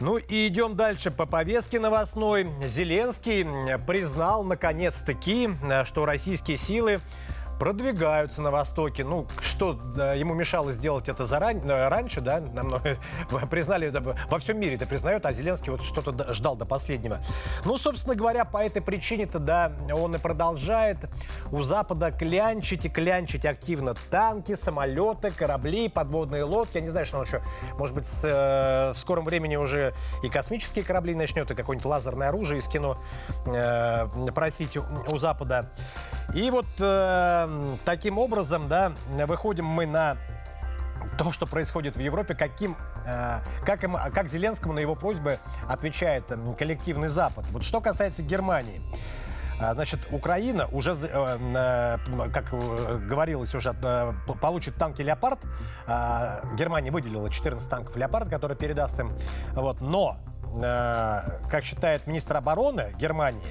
Ну 0.00 0.16
и 0.16 0.48
идем 0.48 0.74
дальше 0.74 1.10
по 1.10 1.26
повестке 1.26 1.78
новостной. 1.78 2.48
Зеленский 2.64 3.44
признал 3.86 4.42
наконец-таки, 4.42 5.50
что 5.84 6.04
российские 6.04 6.56
силы 6.56 6.98
продвигаются 7.58 8.42
на 8.42 8.50
Востоке. 8.50 9.04
Ну, 9.04 9.26
что 9.40 9.78
ему 10.14 10.34
мешало 10.34 10.72
сделать 10.72 11.08
это 11.08 11.26
заран... 11.26 11.58
Э, 11.68 11.88
раньше, 11.88 12.20
да? 12.20 12.40
Нам 12.40 12.80
признали, 13.50 13.92
во 14.28 14.38
всем 14.38 14.58
мире 14.58 14.76
это 14.76 14.86
признают, 14.86 15.26
а 15.26 15.32
Зеленский 15.32 15.70
вот 15.70 15.82
что-то 15.82 16.34
ждал 16.34 16.56
до 16.56 16.64
последнего. 16.64 17.18
Ну, 17.64 17.78
собственно 17.78 18.14
говоря, 18.14 18.44
по 18.44 18.58
этой 18.58 18.82
причине-то, 18.82 19.38
да, 19.38 19.72
он 19.92 20.14
и 20.14 20.18
продолжает 20.18 20.98
у 21.50 21.62
Запада 21.62 22.10
клянчить 22.10 22.84
и 22.84 22.88
клянчить 22.88 23.44
активно 23.44 23.94
танки, 24.10 24.54
самолеты, 24.54 25.30
корабли, 25.30 25.88
подводные 25.88 26.44
лодки. 26.44 26.76
Я 26.76 26.80
не 26.80 26.90
знаю, 26.90 27.06
что 27.06 27.18
он 27.18 27.24
еще, 27.24 27.40
может 27.78 27.94
быть, 27.94 28.06
с, 28.06 28.24
э, 28.24 28.92
в 28.92 28.98
скором 28.98 29.24
времени 29.24 29.56
уже 29.56 29.94
и 30.22 30.28
космические 30.28 30.84
корабли 30.84 31.14
начнет, 31.14 31.50
и 31.50 31.54
какое-нибудь 31.54 31.86
лазерное 31.86 32.28
оружие 32.28 32.60
из 32.60 32.68
кино 32.68 32.98
э, 33.46 34.06
просить 34.34 34.76
у, 34.76 34.84
у 35.08 35.18
Запада. 35.18 35.70
И 36.34 36.50
вот 36.50 36.66
э, 36.80 37.76
таким 37.84 38.18
образом, 38.18 38.68
да, 38.68 38.92
выходим 39.26 39.66
мы 39.66 39.86
на 39.86 40.16
то, 41.16 41.30
что 41.30 41.46
происходит 41.46 41.96
в 41.96 42.00
Европе, 42.00 42.34
каким, 42.34 42.76
э, 43.06 43.38
как, 43.64 43.84
им, 43.84 43.96
как 44.12 44.28
Зеленскому 44.28 44.74
на 44.74 44.80
его 44.80 44.96
просьбы 44.96 45.38
отвечает 45.68 46.24
э, 46.30 46.36
коллективный 46.58 47.08
Запад. 47.08 47.46
Вот 47.52 47.62
что 47.62 47.80
касается 47.80 48.22
Германии. 48.22 48.82
А, 49.60 49.74
значит, 49.74 50.00
Украина 50.10 50.66
уже, 50.72 50.92
э, 50.92 51.06
э, 51.06 52.30
как 52.32 52.50
говорилось 53.06 53.54
уже, 53.54 53.74
э, 53.80 54.12
получит 54.40 54.74
танки 54.76 55.02
«Леопард». 55.02 55.38
А, 55.86 56.42
Германия 56.56 56.90
выделила 56.90 57.30
14 57.30 57.68
танков 57.68 57.96
«Леопард», 57.96 58.28
которые 58.28 58.58
передаст 58.58 58.98
им. 58.98 59.12
Вот. 59.52 59.80
Но, 59.80 60.18
как 61.50 61.64
считает 61.64 62.06
министр 62.06 62.36
обороны 62.36 62.94
Германии, 62.96 63.42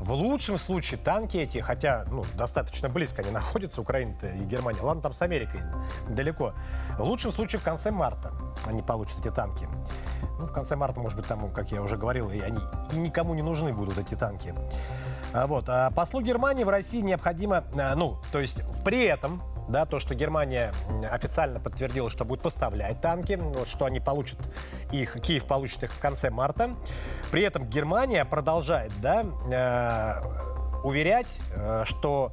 в 0.00 0.12
лучшем 0.12 0.56
случае 0.56 0.98
танки 0.98 1.36
эти, 1.36 1.58
хотя 1.58 2.06
ну, 2.10 2.24
достаточно 2.34 2.88
близко 2.88 3.22
они 3.22 3.30
находятся, 3.30 3.82
Украина 3.82 4.14
и 4.22 4.44
Германия, 4.44 4.80
ладно, 4.80 5.02
там 5.02 5.12
с 5.12 5.20
Америкой 5.20 5.60
далеко, 6.08 6.54
в 6.98 7.02
лучшем 7.02 7.30
случае 7.30 7.60
в 7.60 7.62
конце 7.62 7.90
марта 7.90 8.32
они 8.66 8.82
получат 8.82 9.18
эти 9.20 9.30
танки. 9.30 9.68
Ну, 10.38 10.46
в 10.46 10.52
конце 10.52 10.74
марта, 10.74 11.00
может 11.00 11.18
быть, 11.18 11.26
там, 11.26 11.50
как 11.52 11.70
я 11.70 11.82
уже 11.82 11.98
говорил, 11.98 12.30
и 12.30 12.40
они 12.40 12.60
и 12.92 12.96
никому 12.96 13.34
не 13.34 13.42
нужны 13.42 13.74
будут 13.74 13.98
эти 13.98 14.14
танки. 14.14 14.54
А 15.32 15.46
вот. 15.46 15.68
А 15.68 15.90
послу 15.90 16.22
Германии 16.22 16.64
в 16.64 16.70
России 16.70 17.00
необходимо, 17.00 17.64
а, 17.74 17.94
ну, 17.94 18.16
то 18.32 18.40
есть 18.40 18.62
при 18.84 19.04
этом 19.04 19.42
да, 19.70 19.86
то, 19.86 19.98
что 19.98 20.14
Германия 20.14 20.72
официально 21.10 21.60
подтвердила, 21.60 22.10
что 22.10 22.24
будет 22.24 22.42
поставлять 22.42 23.00
танки, 23.00 23.38
вот, 23.40 23.68
что 23.68 23.84
они 23.84 24.00
получат 24.00 24.38
их, 24.92 25.20
Киев 25.20 25.44
получит 25.44 25.84
их 25.84 25.92
в 25.92 26.00
конце 26.00 26.30
марта. 26.30 26.76
При 27.30 27.42
этом 27.42 27.66
Германия 27.66 28.24
продолжает, 28.24 28.92
да, 29.00 29.24
э, 29.50 30.80
уверять, 30.82 31.28
э, 31.54 31.84
что 31.86 32.32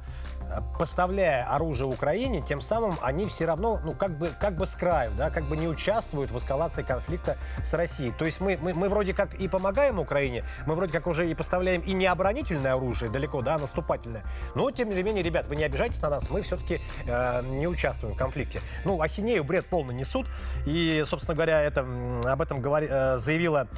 поставляя 0.78 1.44
оружие 1.44 1.86
Украине, 1.86 2.42
тем 2.42 2.60
самым 2.60 2.92
они 3.02 3.26
все 3.26 3.46
равно, 3.46 3.80
ну, 3.84 3.92
как 3.92 4.16
бы, 4.16 4.28
как 4.40 4.54
бы 4.54 4.66
с 4.66 4.74
краю, 4.74 5.12
да, 5.16 5.30
как 5.30 5.44
бы 5.44 5.56
не 5.56 5.68
участвуют 5.68 6.30
в 6.30 6.38
эскалации 6.38 6.82
конфликта 6.82 7.36
с 7.64 7.74
Россией. 7.74 8.12
То 8.12 8.24
есть 8.24 8.40
мы, 8.40 8.58
мы, 8.60 8.74
мы 8.74 8.88
вроде 8.88 9.14
как 9.14 9.34
и 9.34 9.48
помогаем 9.48 9.98
Украине, 9.98 10.44
мы 10.66 10.74
вроде 10.74 10.92
как 10.92 11.06
уже 11.06 11.30
и 11.30 11.34
поставляем 11.34 11.80
и 11.82 11.92
не 11.92 12.06
оборонительное 12.06 12.74
оружие 12.74 13.10
далеко, 13.10 13.42
да, 13.42 13.58
наступательное. 13.58 14.24
Но, 14.54 14.70
тем 14.70 14.88
не 14.90 15.02
менее, 15.02 15.22
ребят, 15.22 15.46
вы 15.46 15.56
не 15.56 15.64
обижайтесь 15.64 16.00
на 16.02 16.10
нас, 16.10 16.30
мы 16.30 16.42
все-таки 16.42 16.80
э, 17.06 17.42
не 17.44 17.66
участвуем 17.66 18.14
в 18.14 18.18
конфликте. 18.18 18.60
Ну, 18.84 19.00
ахинею, 19.00 19.44
бред 19.44 19.66
полный 19.66 19.94
несут. 19.94 20.26
И, 20.66 21.02
собственно 21.06 21.34
говоря, 21.34 21.62
это, 21.62 21.80
об 22.24 22.42
этом 22.42 22.60
говори, 22.60 22.86
э, 22.90 23.18
заявила 23.18 23.68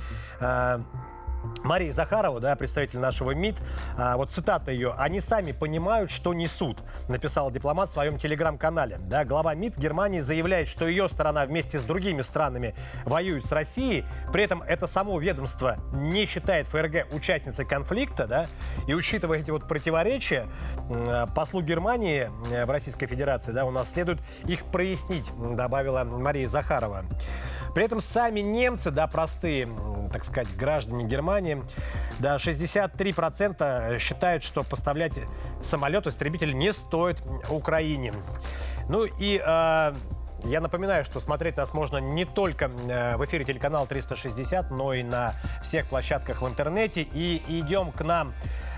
э, 0.40 0.80
Мария 1.62 1.92
Захарова, 1.92 2.40
да, 2.40 2.57
представитель 2.57 2.98
нашего 3.00 3.33
МИД, 3.33 3.57
а, 3.96 4.16
вот 4.16 4.31
цитата 4.31 4.70
ее, 4.70 4.94
«Они 4.96 5.20
сами 5.20 5.53
понимают, 5.53 6.11
что 6.11 6.35
несут», 6.35 6.79
написал 7.09 7.50
дипломат 7.50 7.90
в 7.90 7.92
своем 7.92 8.18
телеграм-канале. 8.18 8.98
Да, 8.98 9.24
глава 9.24 9.55
МИД 9.55 9.76
Германии 9.76 10.20
заявляет, 10.20 10.68
что 10.68 10.87
ее 10.87 11.09
сторона 11.09 11.44
вместе 11.44 11.79
с 11.79 11.85
другими 11.85 12.22
странами 12.22 12.74
воюет 13.05 13.44
с 13.44 13.53
Россией, 13.53 14.05
при 14.33 14.44
этом 14.44 14.62
это 14.62 14.87
само 14.87 15.18
ведомство 15.18 15.79
не 15.92 16.26
считает 16.26 16.66
ФРГ 16.68 17.12
участницей 17.12 17.64
конфликта, 17.64 18.26
да, 18.26 18.46
и 18.87 18.94
учитывая 18.94 19.38
эти 19.38 19.50
вот 19.50 19.66
противоречия, 19.66 20.46
послу 21.35 21.62
Германии 21.62 22.31
э, 22.53 22.64
в 22.64 22.70
Российской 22.70 23.07
Федерации, 23.07 23.53
да, 23.53 23.64
у 23.64 23.70
нас 23.70 23.90
следует 23.90 24.20
их 24.46 24.64
прояснить, 24.64 25.31
добавила 25.55 26.05
Мария 26.05 26.48
Захарова. 26.48 27.05
При 27.74 27.85
этом 27.85 28.00
сами 28.00 28.40
немцы, 28.40 28.90
да, 28.90 29.06
простые, 29.06 29.68
так 30.12 30.24
сказать, 30.24 30.54
граждане 30.56 31.04
Германии, 31.04 31.62
да, 32.18 32.37
63% 32.37 33.98
считают, 33.98 34.44
что 34.44 34.62
поставлять 34.62 35.12
самолет-истребитель 35.62 36.56
не 36.56 36.72
стоит 36.72 37.22
Украине. 37.48 38.12
Ну 38.88 39.04
и 39.04 39.40
э, 39.44 39.92
я 40.44 40.61
напоминаю, 40.61 41.04
что 41.04 41.20
смотреть 41.20 41.56
нас 41.56 41.72
можно 41.74 41.98
не 41.98 42.24
только 42.24 42.66
э, 42.66 43.16
в 43.16 43.24
эфире 43.24 43.44
телеканала 43.44 43.87
360, 43.87 44.70
но 44.70 44.94
и 44.94 45.02
на 45.02 45.33
всех 45.62 45.87
площадках 45.87 46.42
в 46.42 46.48
интернете. 46.48 47.02
И 47.02 47.42
идем 47.46 47.92
к 47.92 48.02
нам 48.02 48.33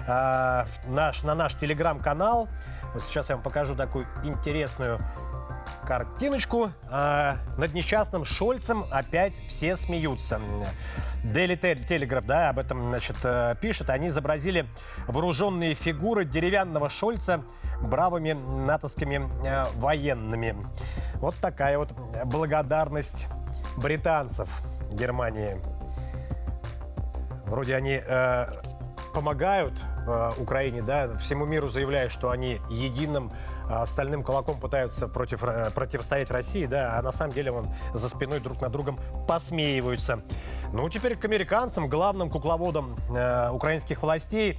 э, 0.07 0.65
наш, 0.89 1.23
на 1.23 1.35
наш 1.35 1.55
телеграм-канал. 1.55 2.49
Вот 2.93 3.03
сейчас 3.03 3.31
я 3.31 3.37
вам 3.37 3.43
покажу 3.43 3.75
такую 3.75 4.07
интересную 4.23 5.01
картиночку. 5.87 6.71
А, 6.91 7.39
над 7.59 7.75
несчастным 7.75 8.25
Шольцем 8.25 8.85
опять 8.91 9.35
все 9.47 9.77
смеются. 9.77 10.41
Daily 11.25 11.59
Telegraph, 11.61 12.25
да, 12.27 12.49
об 12.49 12.59
этом, 12.59 12.89
значит, 12.89 13.17
э, 13.23 13.55
пишет. 13.61 13.91
Они 13.91 14.09
изобразили 14.09 14.67
вооруженные 15.07 15.75
фигуры 15.75 16.25
деревянного 16.25 16.91
Шольца 16.91 17.45
бравыми 17.81 18.33
натовскими 18.33 19.29
э, 19.47 19.65
военными. 19.77 20.57
Вот 21.17 21.37
такая 21.37 21.79
вот 21.79 21.93
благодарность 22.25 23.27
британцев 23.77 24.49
Германии. 24.93 25.59
Вроде 27.47 27.77
они 27.77 28.01
э, 28.05 28.47
помогают 29.15 29.85
э, 30.07 30.31
Украине, 30.39 30.83
да, 30.83 31.17
всему 31.19 31.45
миру 31.45 31.69
заявляя, 31.69 32.09
что 32.09 32.31
они 32.31 32.61
единым 32.71 33.31
стальным 33.87 34.23
кулаком 34.23 34.59
пытаются 34.59 35.09
против, 35.09 35.43
э, 35.45 35.71
противостоять 35.75 36.31
России, 36.31 36.67
да, 36.67 36.99
а 36.99 37.03
на 37.03 37.13
самом 37.13 37.33
деле 37.33 37.53
он 37.53 37.67
за 37.95 38.09
спиной 38.09 38.41
друг 38.41 38.61
над 38.61 38.73
другом 38.73 38.99
посмеиваются. 39.27 40.23
Ну, 40.73 40.89
теперь 40.89 41.17
к 41.17 41.25
американцам, 41.25 41.89
главным 41.89 42.31
кукловодам 42.31 42.97
э, 43.15 43.51
украинских 43.51 44.03
властей. 44.03 44.59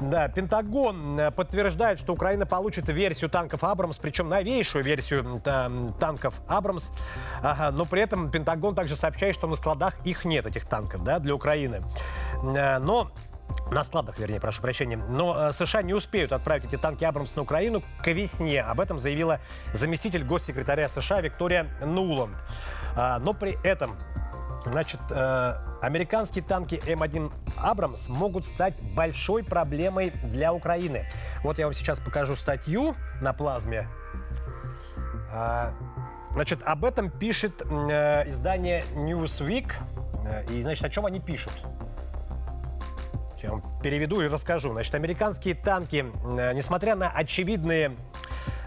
Да, 0.00 0.28
Пентагон 0.28 1.18
э, 1.18 1.30
подтверждает, 1.30 1.98
что 1.98 2.12
Украина 2.12 2.46
получит 2.46 2.88
версию 2.88 3.30
танков 3.30 3.64
«Абрамс», 3.64 3.96
причем 3.96 4.28
новейшую 4.28 4.84
версию 4.84 5.40
э, 5.44 5.92
танков 5.98 6.34
«Абрамс». 6.46 6.88
Ага, 7.42 7.70
но 7.70 7.84
при 7.84 8.02
этом 8.02 8.30
Пентагон 8.30 8.74
также 8.74 8.96
сообщает, 8.96 9.34
что 9.34 9.46
на 9.46 9.56
складах 9.56 9.94
их 10.04 10.24
нет, 10.24 10.46
этих 10.46 10.66
танков, 10.66 11.04
да, 11.04 11.18
для 11.18 11.34
Украины. 11.34 11.82
Э, 12.42 12.78
но 12.78 13.10
на 13.70 13.84
складах, 13.84 14.18
вернее, 14.18 14.40
прошу 14.40 14.62
прощения. 14.62 14.96
Но 14.96 15.48
э, 15.48 15.52
США 15.52 15.82
не 15.82 15.94
успеют 15.94 16.32
отправить 16.32 16.64
эти 16.64 16.76
танки 16.76 17.04
«Абрамс» 17.04 17.34
на 17.34 17.42
Украину 17.42 17.82
к 18.02 18.10
весне. 18.10 18.62
Об 18.62 18.80
этом 18.80 18.98
заявила 18.98 19.40
заместитель 19.72 20.24
госсекретаря 20.24 20.88
США 20.88 21.20
Виктория 21.20 21.66
Нуланд. 21.84 22.36
А, 22.96 23.18
но 23.18 23.32
при 23.32 23.58
этом 23.64 23.96
Значит, 24.66 25.00
э, 25.10 25.54
американские 25.82 26.42
танки 26.42 26.76
М1 26.86 27.30
«Абрамс» 27.58 28.08
могут 28.08 28.46
стать 28.46 28.80
большой 28.94 29.44
проблемой 29.44 30.10
для 30.24 30.54
Украины. 30.54 31.04
Вот 31.42 31.58
я 31.58 31.66
вам 31.66 31.74
сейчас 31.74 32.00
покажу 32.00 32.34
статью 32.34 32.94
на 33.20 33.34
плазме. 33.34 33.88
А, 35.30 35.74
значит, 36.30 36.62
об 36.64 36.86
этом 36.86 37.10
пишет 37.10 37.60
э, 37.60 38.30
издание 38.30 38.82
Newsweek. 38.94 39.70
И, 40.50 40.62
значит, 40.62 40.82
о 40.82 40.88
чем 40.88 41.04
они 41.04 41.20
пишут? 41.20 41.52
Я 43.44 43.50
вам 43.50 43.62
переведу 43.82 44.22
и 44.22 44.26
расскажу. 44.26 44.72
Значит, 44.72 44.94
американские 44.94 45.54
танки, 45.54 46.06
э, 46.38 46.54
несмотря 46.54 46.96
на 46.96 47.10
очевидные 47.10 47.94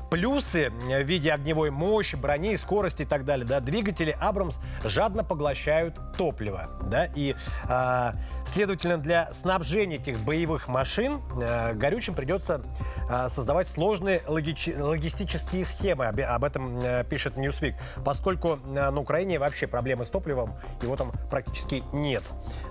плюсы 0.09 0.69
в 0.69 1.03
виде 1.03 1.31
огневой 1.31 1.71
мощи, 1.71 2.15
брони, 2.15 2.55
скорости 2.57 3.03
и 3.03 3.05
так 3.05 3.25
далее, 3.25 3.45
да, 3.45 3.59
двигатели 3.59 4.15
Абрамс 4.19 4.57
жадно 4.83 5.23
поглощают 5.23 5.95
топливо, 6.17 6.69
да, 6.83 7.05
и, 7.05 7.35
э, 7.69 8.11
следовательно, 8.45 8.97
для 8.97 9.33
снабжения 9.33 9.97
этих 9.97 10.19
боевых 10.19 10.67
машин 10.67 11.21
э, 11.41 11.73
горючим 11.73 12.15
придется 12.15 12.61
э, 13.09 13.29
создавать 13.29 13.67
сложные 13.67 14.21
логич... 14.27 14.69
логистические 14.77 15.65
схемы, 15.65 16.07
об, 16.07 16.19
об 16.19 16.43
этом 16.43 16.79
э, 16.79 17.03
пишет 17.03 17.35
Newsweek, 17.35 17.75
поскольку 18.03 18.59
э, 18.65 18.89
на 18.89 18.99
Украине 18.99 19.39
вообще 19.39 19.67
проблемы 19.67 20.05
с 20.05 20.09
топливом, 20.09 20.55
его 20.81 20.95
там 20.95 21.11
практически 21.29 21.83
нет, 21.91 22.23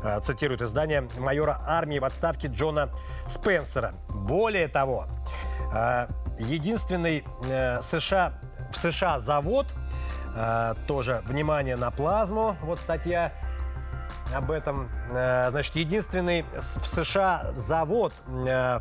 э, 0.03 0.20
цитирует 0.25 0.62
издание 0.62 1.07
майора 1.18 1.61
армии 1.66 1.99
в 1.99 2.05
отставке 2.05 2.49
Джона 2.49 2.90
Спенсера. 3.29 3.94
Более 4.09 4.68
того, 4.68 5.07
э, 5.72 6.07
единственный 6.38 7.25
э, 7.49 7.83
США, 7.83 8.35
в 8.72 8.77
США 8.77 9.20
завод, 9.20 9.66
э, 10.35 10.75
тоже 10.87 11.22
внимание 11.27 11.77
на 11.77 11.90
плазму, 11.90 12.57
вот 12.62 12.79
статья 12.79 13.33
об 14.35 14.51
этом. 14.51 14.88
Э, 15.11 15.51
значит, 15.51 15.77
единственный 15.77 16.44
в 16.55 16.87
США 16.87 17.53
завод 17.57 18.12
э, 18.29 18.81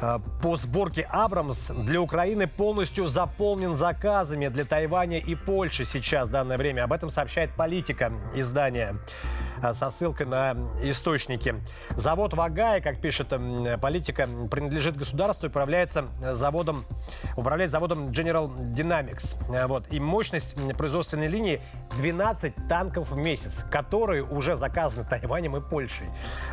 э, 0.00 0.18
по 0.42 0.56
сборке 0.56 1.02
Абрамс 1.10 1.68
для 1.70 2.00
Украины 2.00 2.46
полностью 2.46 3.08
заполнен 3.08 3.76
заказами 3.76 4.48
для 4.48 4.64
Тайваня 4.64 5.18
и 5.18 5.34
Польши 5.34 5.84
сейчас 5.84 6.28
в 6.28 6.32
данное 6.32 6.58
время. 6.58 6.84
Об 6.84 6.92
этом 6.92 7.10
сообщает 7.10 7.50
политика 7.54 8.12
издания. 8.34 8.96
Э, 9.62 9.74
со 9.74 9.90
ссылкой 9.90 10.26
на 10.26 10.56
источники. 10.82 11.54
Завод 11.90 12.34
Вагая, 12.34 12.80
как 12.80 13.00
пишет 13.00 13.32
политика, 13.80 14.26
принадлежит 14.50 14.96
государству 14.96 15.46
и 15.46 15.50
управляется 15.50 16.06
заводом, 16.32 16.84
управляет 17.36 17.70
заводом 17.70 18.08
General 18.10 18.48
Dynamics. 18.74 19.36
Э, 19.54 19.66
вот. 19.66 19.84
И 19.90 20.00
мощность 20.00 20.54
производственной 20.76 21.28
линии 21.28 21.60
12 21.98 22.68
танков 22.68 23.10
в 23.10 23.16
месяц, 23.16 23.64
которые 23.70 24.22
уже 24.22 24.56
заказаны 24.56 25.06
Тайванем 25.08 25.56
и 25.56 25.60
Польшей. 25.60 26.08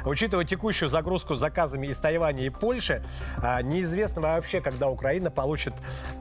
Учитывая 0.05 0.45
текущую 0.45 0.89
загрузку 0.89 1.35
заказами 1.35 1.87
из 1.87 1.97
Тайваня 1.97 2.45
и 2.45 2.49
Польши, 2.49 3.03
э, 3.41 3.61
неизвестно 3.63 4.21
вообще, 4.21 4.61
когда 4.61 4.89
Украина 4.89 5.31
получит 5.31 5.73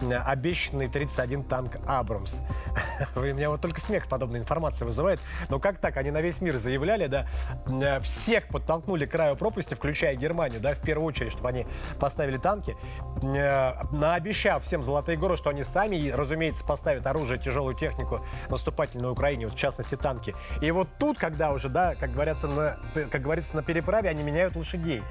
обещанный 0.02 0.88
31 0.88 1.44
танк 1.44 1.76
Абрамс. 1.86 2.38
У 3.16 3.20
меня 3.20 3.50
вот 3.50 3.60
только 3.60 3.80
смех 3.80 4.08
подобной 4.08 4.40
информации 4.40 4.84
вызывает. 4.84 5.20
Но 5.48 5.58
как 5.58 5.78
так? 5.78 5.96
Они 5.96 6.10
на 6.10 6.20
весь 6.20 6.40
мир 6.40 6.56
заявляют 6.56 6.71
заявляли, 6.72 7.06
да, 7.06 7.26
э, 7.66 8.00
всех 8.00 8.48
подтолкнули 8.48 9.04
к 9.04 9.10
краю 9.10 9.36
пропасти, 9.36 9.74
включая 9.74 10.14
Германию, 10.14 10.60
да, 10.60 10.72
в 10.72 10.80
первую 10.80 11.06
очередь, 11.06 11.32
чтобы 11.32 11.50
они 11.50 11.66
поставили 12.00 12.38
танки, 12.38 12.76
э, 13.22 13.72
наобещав 13.92 14.64
всем 14.64 14.82
золотые 14.82 15.18
горы, 15.18 15.36
что 15.36 15.50
они 15.50 15.64
сами, 15.64 16.10
разумеется, 16.10 16.64
поставят 16.64 17.06
оружие, 17.06 17.38
тяжелую 17.38 17.74
технику 17.74 18.24
наступательную 18.48 19.08
на 19.08 19.12
Украине, 19.12 19.46
вот 19.46 19.54
в 19.54 19.58
частности 19.58 19.96
танки. 19.96 20.34
И 20.62 20.70
вот 20.70 20.88
тут, 20.98 21.18
когда 21.18 21.52
уже, 21.52 21.68
да, 21.68 21.94
как 21.94 22.12
говорится, 22.12 22.46
на, 22.46 22.78
как 23.10 23.20
говорится, 23.20 23.54
на 23.54 23.62
переправе 23.62 24.08
они 24.08 24.22
меняют 24.22 24.56
лошадей. 24.56 25.02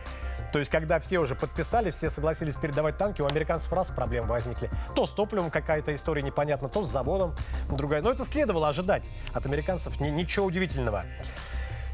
То 0.51 0.59
есть, 0.59 0.69
когда 0.69 0.99
все 0.99 1.19
уже 1.19 1.35
подписались, 1.35 1.95
все 1.95 2.09
согласились 2.09 2.55
передавать 2.55 2.97
танки, 2.97 3.21
у 3.21 3.25
американцев 3.25 3.71
раз 3.71 3.89
проблемы 3.89 4.27
возникли. 4.27 4.69
То 4.95 5.07
с 5.07 5.11
топливом 5.11 5.49
какая-то 5.49 5.95
история 5.95 6.21
непонятна, 6.21 6.69
то 6.69 6.83
с 6.83 6.89
заводом 6.89 7.33
другая. 7.69 8.01
Но 8.01 8.11
это 8.11 8.25
следовало 8.25 8.67
ожидать 8.67 9.03
от 9.33 9.45
американцев. 9.45 9.99
Ничего 9.99 10.45
удивительного. 10.45 11.05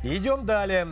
Идем 0.03 0.45
далее. 0.45 0.87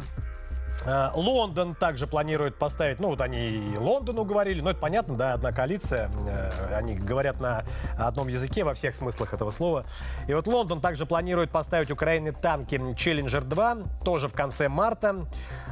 Э, 0.84 1.10
Лондон 1.14 1.76
также 1.76 2.08
планирует 2.08 2.56
поставить, 2.56 3.00
ну 3.00 3.10
вот 3.10 3.22
они 3.22 3.50
и 3.50 3.78
Лондону 3.78 4.26
говорили, 4.26 4.62
но 4.62 4.72
это 4.72 4.80
понятно, 4.80 5.16
да, 5.16 5.34
одна 5.34 5.52
коалиция, 5.52 6.10
э, 6.28 6.76
они 6.76 6.96
говорят 6.96 7.40
на 7.40 7.64
одном 7.98 8.28
языке 8.28 8.64
во 8.64 8.74
всех 8.74 8.96
смыслах 8.96 9.34
этого 9.34 9.52
слова. 9.52 9.86
И 10.28 10.34
вот 10.34 10.48
Лондон 10.48 10.82
также 10.82 11.06
планирует 11.06 11.52
поставить 11.52 11.92
Украине 11.92 12.32
танки 12.32 12.76
Challenger 12.76 13.42
2, 13.42 13.78
тоже 14.04 14.28
в 14.28 14.34
конце 14.34 14.68
марта. 14.68 15.26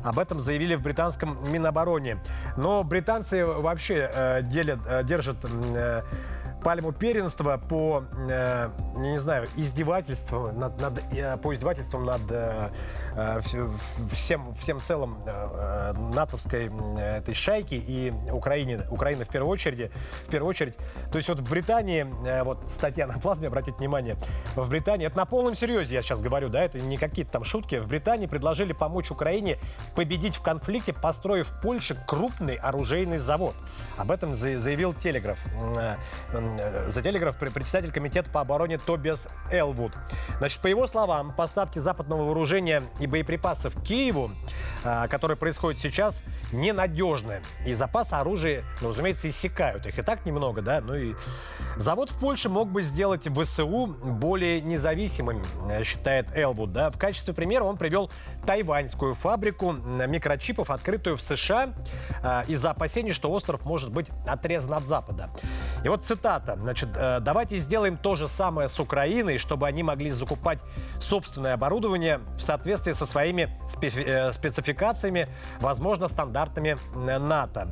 Об 0.04 0.20
этом 0.20 0.40
заявили 0.40 0.76
в 0.76 0.82
британском 0.82 1.40
Минобороне. 1.52 2.20
Но 2.58 2.84
британцы 2.84 3.46
вообще 3.46 4.10
э, 4.14 4.42
делят, 4.44 4.80
э, 4.88 5.04
держат 5.04 5.38
пальму 6.64 6.94
первенства 6.94 7.58
по, 7.58 8.06
не 8.96 9.20
знаю, 9.20 9.48
издевательствам, 9.58 10.58
над, 10.58 10.80
над, 10.80 11.42
по 11.42 11.54
издевательствам 11.54 12.06
над 12.06 12.22
всем, 14.12 14.54
всем 14.56 14.80
целом 14.80 15.20
э, 15.26 15.30
э, 15.30 15.94
натовской 16.14 16.72
этой 17.00 17.34
шайки 17.34 17.76
и 17.76 18.12
Украине, 18.32 18.82
Украины 18.90 19.26
в 19.26 19.30
первую 19.30 19.52
очередь, 19.52 19.92
в 20.28 20.30
первую 20.30 20.50
очередь. 20.50 20.76
То 21.12 21.18
есть 21.18 21.30
вот 21.30 21.40
в 21.40 21.50
Британии, 21.50 22.08
вот 22.44 22.70
статья 22.70 23.08
на 23.08 23.20
плазме, 23.20 23.48
обратите 23.48 23.78
внимание, 23.78 24.18
в 24.56 24.68
Британии, 24.70 25.08
это 25.08 25.18
на 25.18 25.26
полном 25.26 25.56
серьезе 25.56 25.96
я 25.96 26.02
сейчас 26.02 26.22
говорю, 26.22 26.50
да, 26.50 26.64
это 26.64 26.80
не 26.80 26.98
какие-то 26.98 27.32
там 27.32 27.44
шутки, 27.44 27.76
в 27.76 27.88
Британии 27.88 28.26
предложили 28.26 28.74
помочь 28.74 29.12
Украине 29.12 29.60
победить 29.96 30.36
в 30.36 30.42
конфликте, 30.42 30.94
построив 30.94 31.48
в 31.48 31.62
Польше 31.62 31.98
крупный 32.08 32.56
оружейный 32.56 33.18
завод. 33.18 33.54
Об 33.98 34.12
этом 34.12 34.36
заявил 34.36 34.94
Телеграф. 34.94 35.38
За 36.88 37.02
Телеграф 37.02 37.38
председатель 37.38 37.92
комитета 37.92 38.30
по 38.30 38.42
обороне 38.42 38.78
Тобиас 38.78 39.28
Элвуд. 39.52 39.94
Значит, 40.40 40.62
по 40.62 40.68
его 40.68 40.88
словам, 40.88 41.34
поставки 41.34 41.80
западного 41.80 42.24
вооружения 42.24 42.82
и 43.04 43.08
боеприпасов 43.08 43.74
Киеву, 43.84 44.32
а, 44.86 45.08
которые 45.08 45.36
происходят 45.38 45.80
сейчас, 45.80 46.24
ненадежны. 46.54 47.42
И 47.66 47.74
запасы 47.74 48.14
оружия, 48.14 48.64
ну, 48.82 48.90
разумеется, 48.90 49.30
иссякают. 49.30 49.86
Их 49.86 50.00
и 50.00 50.02
так 50.02 50.26
немного, 50.26 50.62
да. 50.62 50.80
Ну 50.82 50.96
и 50.96 51.16
завод 51.76 52.10
в 52.10 52.20
Польше 52.20 52.50
мог 52.50 52.70
бы 52.70 52.82
сделать 52.84 53.28
ВСУ 53.28 53.88
более 53.88 54.62
независимым, 54.62 55.42
считает 55.84 56.28
Элвуд. 56.34 56.72
Да. 56.72 56.90
В 56.92 56.98
качестве 56.98 57.34
примера 57.34 57.66
он 57.66 57.78
привел 57.78 58.10
тайваньскую 58.46 59.16
фабрику 59.16 59.72
микрочипов, 59.72 60.70
открытую 60.70 61.18
в 61.18 61.22
США 61.22 61.74
а, 62.22 62.44
из-за 62.48 62.72
опасений, 62.72 63.14
что 63.14 63.32
остров 63.32 63.66
может 63.66 63.92
быть 63.92 64.08
отрезан 64.26 64.74
от 64.74 64.84
Запада. 64.84 65.30
И 65.84 65.90
вот 65.90 66.04
цитата. 66.04 66.56
Значит, 66.60 66.90
«Э, 66.96 67.20
давайте 67.20 67.58
сделаем 67.58 67.98
то 67.98 68.16
же 68.16 68.28
самое 68.28 68.70
с 68.70 68.80
Украиной, 68.80 69.38
чтобы 69.38 69.68
они 69.68 69.84
могли 69.84 70.10
закупать 70.10 70.60
собственное 71.00 71.54
оборудование 71.54 72.20
в 72.38 72.42
соответствии 72.42 72.94
со 72.94 73.06
своими 73.06 73.50
э, 73.82 74.34
спецификациями, 74.34 75.28
возможно, 75.60 76.08
стандартами 76.08 76.78
НАТО. 76.96 77.70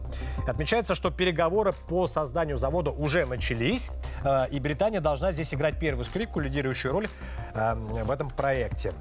Отмечается, 0.47 0.95
что 0.95 1.11
переговоры 1.11 1.71
по 1.87 2.07
созданию 2.07 2.57
завода 2.57 2.91
уже 2.91 3.25
начались, 3.25 3.89
э, 4.23 4.47
и 4.51 4.59
Британия 4.59 5.01
должна 5.01 5.31
здесь 5.31 5.53
играть 5.53 5.79
первую 5.79 6.05
скрипку, 6.05 6.39
лидирующую 6.39 6.91
роль 6.91 7.07
э, 7.53 7.73
в 7.75 8.11
этом 8.11 8.29
проекте. 8.29 8.93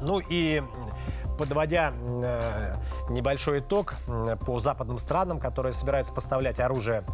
Ну 0.00 0.20
и 0.20 0.62
подводя 1.38 1.92
небольшой 3.08 3.58
итог 3.60 3.94
по 4.46 4.60
западным 4.60 4.98
странам, 4.98 5.40
которые 5.40 5.72
собираются 5.72 6.14
поставлять 6.14 6.60
оружие 6.60 7.04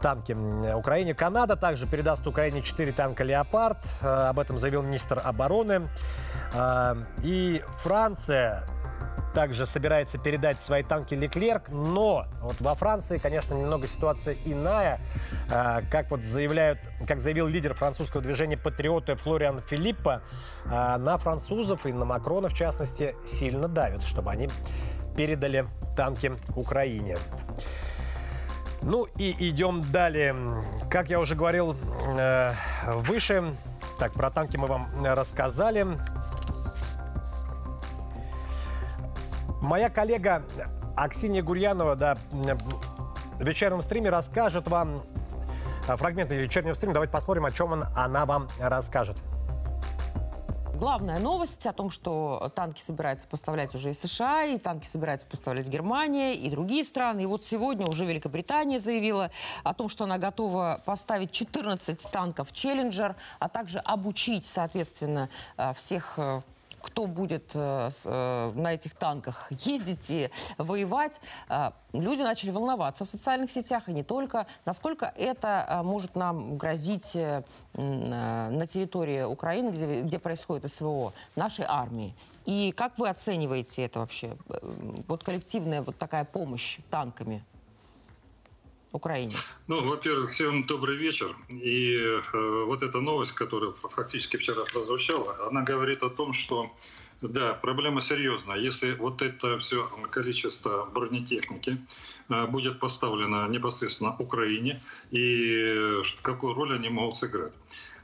танки 0.00 0.32
Украине. 0.74 1.14
Канада 1.14 1.56
также 1.56 1.86
передаст 1.86 2.26
Украине 2.26 2.62
4 2.62 2.92
танка 2.92 3.22
«Леопард». 3.24 3.78
Об 4.02 4.38
этом 4.38 4.58
заявил 4.58 4.82
министр 4.82 5.20
обороны. 5.22 5.88
И 7.22 7.62
Франция 7.78 8.64
также 9.34 9.66
собирается 9.66 10.16
передать 10.18 10.60
свои 10.62 10.82
танки 10.82 11.14
Леклерк, 11.14 11.68
но 11.68 12.26
вот 12.40 12.60
во 12.60 12.74
Франции, 12.74 13.18
конечно, 13.18 13.54
немного 13.54 13.86
ситуация 13.86 14.36
иная. 14.44 15.00
Как 15.48 16.10
вот 16.10 16.22
заявляют, 16.22 16.78
как 17.06 17.20
заявил 17.20 17.46
лидер 17.46 17.74
французского 17.74 18.22
движения 18.22 18.56
«Патриоты» 18.56 19.16
Флориан 19.16 19.60
Филиппа, 19.60 20.22
на 20.64 21.18
французов 21.18 21.84
и 21.84 21.92
на 21.92 22.04
Макрона, 22.04 22.48
в 22.48 22.54
частности, 22.54 23.14
сильно 23.26 23.68
давят, 23.68 24.02
чтобы 24.02 24.30
они 24.30 24.48
передали 25.16 25.66
танки 25.96 26.32
Украине. 26.56 27.16
Ну 28.82 29.06
и 29.16 29.34
идем 29.48 29.80
далее. 29.92 30.36
Как 30.90 31.08
я 31.08 31.18
уже 31.18 31.34
говорил 31.34 31.74
э, 32.18 32.50
выше, 32.86 33.54
так, 33.98 34.12
про 34.12 34.30
танки 34.30 34.56
мы 34.56 34.66
вам 34.66 34.88
рассказали. 35.02 35.86
Моя 39.64 39.88
коллега 39.88 40.44
Аксинья 40.94 41.42
Гурьянова 41.42 41.96
да, 41.96 42.16
в 42.32 43.42
вечернем 43.42 43.80
стриме 43.80 44.10
расскажет 44.10 44.68
вам 44.68 45.02
э, 45.88 45.96
фрагменты 45.96 46.36
вечернего 46.36 46.74
стрима. 46.74 46.92
Давайте 46.92 47.10
посмотрим, 47.10 47.46
о 47.46 47.50
чем 47.50 47.72
он, 47.72 47.84
она 47.96 48.26
вам 48.26 48.46
расскажет. 48.60 49.16
Главная 50.74 51.18
новость 51.18 51.66
о 51.66 51.72
том, 51.72 51.88
что 51.88 52.52
танки 52.54 52.82
собирается 52.82 53.26
поставлять 53.26 53.74
уже 53.74 53.92
и 53.92 53.94
США, 53.94 54.44
и 54.44 54.58
танки 54.58 54.86
собирается 54.86 55.26
поставлять 55.26 55.66
Германия, 55.68 56.34
и 56.34 56.50
другие 56.50 56.84
страны. 56.84 57.22
И 57.22 57.26
вот 57.26 57.42
сегодня 57.42 57.86
уже 57.86 58.04
Великобритания 58.04 58.78
заявила 58.78 59.30
о 59.62 59.72
том, 59.72 59.88
что 59.88 60.04
она 60.04 60.18
готова 60.18 60.82
поставить 60.84 61.30
14 61.30 62.02
танков 62.12 62.52
«Челленджер», 62.52 63.16
а 63.38 63.48
также 63.48 63.78
обучить, 63.78 64.44
соответственно, 64.44 65.30
э, 65.56 65.72
всех 65.72 66.18
э, 66.18 66.42
кто 66.84 67.06
будет 67.06 67.50
э, 67.54 67.90
э, 68.04 68.52
на 68.54 68.74
этих 68.74 68.94
танках 68.94 69.50
ездить 69.50 70.10
и 70.10 70.30
воевать, 70.58 71.20
э, 71.48 71.70
люди 71.92 72.22
начали 72.22 72.50
волноваться 72.50 73.04
в 73.04 73.08
социальных 73.08 73.50
сетях, 73.50 73.88
и 73.88 73.92
не 73.92 74.02
только. 74.02 74.46
Насколько 74.66 75.12
это 75.16 75.66
э, 75.68 75.82
может 75.82 76.14
нам 76.14 76.58
грозить 76.58 77.16
э, 77.16 77.42
на 77.72 78.66
территории 78.66 79.22
Украины, 79.22 79.70
где, 79.70 80.02
где 80.02 80.18
происходит 80.18 80.70
СВО, 80.70 81.12
нашей 81.36 81.64
армии? 81.66 82.14
И 82.44 82.72
как 82.76 82.98
вы 82.98 83.08
оцениваете 83.08 83.82
это 83.82 84.00
вообще? 84.00 84.36
Э, 84.48 84.58
вот 85.08 85.24
коллективная 85.24 85.82
вот 85.82 85.96
такая 85.96 86.24
помощь 86.24 86.78
танками? 86.90 87.42
Украине? 88.94 89.36
Ну, 89.66 89.84
во-первых, 89.84 90.30
всем 90.30 90.64
добрый 90.64 90.96
вечер. 90.96 91.36
И 91.48 91.96
э, 91.96 92.64
вот 92.66 92.82
эта 92.82 93.00
новость, 93.00 93.32
которая 93.32 93.72
фактически 93.72 94.36
вчера 94.36 94.64
прозвучала, 94.64 95.48
она 95.48 95.62
говорит 95.62 96.02
о 96.02 96.10
том, 96.10 96.32
что 96.32 96.70
да, 97.20 97.54
проблема 97.54 98.00
серьезная. 98.00 98.58
Если 98.58 98.92
вот 98.92 99.22
это 99.22 99.58
все 99.58 99.88
количество 100.10 100.88
бронетехники 100.92 101.78
э, 102.28 102.46
будет 102.46 102.78
поставлено 102.80 103.48
непосредственно 103.48 104.14
Украине, 104.18 104.80
и 105.10 105.64
э, 105.66 106.02
какую 106.22 106.54
роль 106.54 106.74
они 106.74 106.88
могут 106.88 107.16
сыграть. 107.16 107.52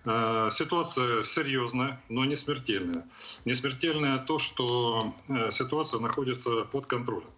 Э, 0.05 0.49
ситуация 0.53 1.25
серьезная, 1.25 2.01
но 2.09 2.25
не 2.25 2.37
смертельная. 2.37 3.07
Не 3.45 3.55
смертельная 3.55 4.19
то, 4.19 4.39
что 4.39 5.13
э, 5.29 5.51
ситуация 5.51 6.01
находится 6.01 6.65
под 6.65 6.87
контролем. 6.87 7.29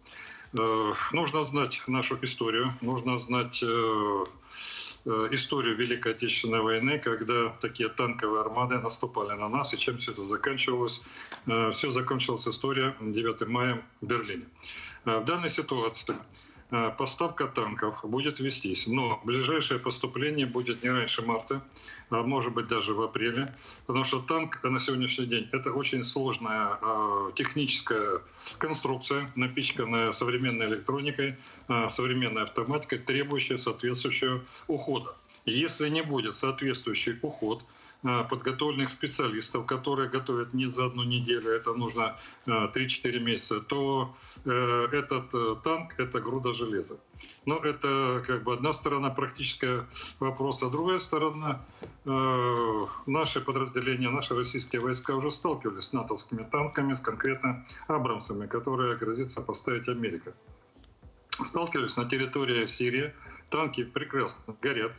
Э, 0.58 0.92
нужно 1.12 1.44
знать 1.44 1.82
нашу 1.86 2.18
историю, 2.22 2.74
нужно 2.82 3.16
знать 3.16 3.62
э, 3.62 4.24
э, 5.06 5.28
историю 5.30 5.74
Великой 5.74 6.12
Отечественной 6.12 6.60
войны, 6.60 6.98
когда 6.98 7.48
такие 7.60 7.88
танковые 7.88 8.42
армады 8.42 8.78
наступали 8.78 9.34
на 9.38 9.48
нас, 9.48 9.72
и 9.72 9.78
чем 9.78 9.96
все 9.96 10.12
это 10.12 10.24
заканчивалось. 10.24 11.02
Все 11.72 11.90
закончилась 11.90 12.46
история 12.46 12.94
9 13.00 13.48
мая 13.48 13.82
в 14.00 14.06
Берлине. 14.06 14.44
В 15.04 15.24
данной 15.24 15.50
ситуации 15.50 16.16
поставка 16.96 17.46
танков 17.46 18.00
будет 18.02 18.40
вестись, 18.40 18.87
но 18.87 19.20
ближайшее 19.24 19.78
поступление 19.78 20.46
будет 20.46 20.82
не 20.82 20.90
раньше 20.90 21.22
марта, 21.22 21.62
а 22.11 22.22
может 22.22 22.54
быть 22.54 22.66
даже 22.66 22.94
в 22.94 23.02
апреле, 23.02 23.54
потому 23.87 24.04
что 24.04 24.20
танк 24.20 24.62
на 24.64 24.80
сегодняшний 24.80 25.26
день 25.26 25.48
это 25.52 25.72
очень 25.72 26.02
сложная 26.02 26.78
э, 26.80 27.30
техническая 27.35 28.22
конструкция, 28.58 29.30
напичканная 29.37 30.12
современной 30.12 30.66
электроникой, 30.66 31.37
э, 31.68 31.88
современной 31.90 32.42
автоматикой, 32.42 32.98
требующая 32.98 33.58
соответствующего 33.58 34.40
ухода. 34.66 35.14
Если 35.44 35.88
не 35.88 36.02
будет 36.02 36.35
соответствующий 36.35 37.18
уход, 37.22 37.64
Э, 38.05 38.24
подготовленных 38.28 38.88
специалистов, 38.88 39.64
которые 39.66 40.09
готовят 40.09 40.55
не 40.55 40.68
за 40.68 40.87
одну 40.87 41.05
неделю, 41.05 41.52
это 41.52 41.72
нужно 41.72 42.16
3-4 42.46 42.72
э, 43.05 43.18
месяца, 43.20 43.61
то 43.61 44.12
э, 44.44 44.88
этот 44.90 45.62
танк— 45.62 45.94
это 45.98 46.20
груда 46.20 46.52
железа. 46.52 46.98
Но 47.46 47.59
это 47.59 48.22
как 48.26 48.42
бы 48.42 48.55
одна 48.55 48.72
сторона 48.72 49.11
практическая 49.11 49.87
вопроса. 50.18 50.68
Другая 50.68 50.98
сторона, 50.98 51.64
наши 53.07 53.40
подразделения, 53.40 54.11
наши 54.11 54.35
российские 54.35 54.81
войска 54.81 55.14
уже 55.14 55.31
сталкивались 55.31 55.85
с 55.85 55.92
натовскими 55.92 56.44
танками, 56.44 56.94
с 56.94 57.00
конкретно 57.00 57.64
Абрамсами, 57.88 58.46
которые 58.46 58.96
грозится 58.96 59.40
поставить 59.40 59.88
Америка. 59.88 60.35
Сталкивались 61.44 61.96
на 61.96 62.09
территории 62.09 62.66
Сирии, 62.66 63.12
танки 63.50 63.85
прекрасно 63.85 64.57
горят, 64.61 64.92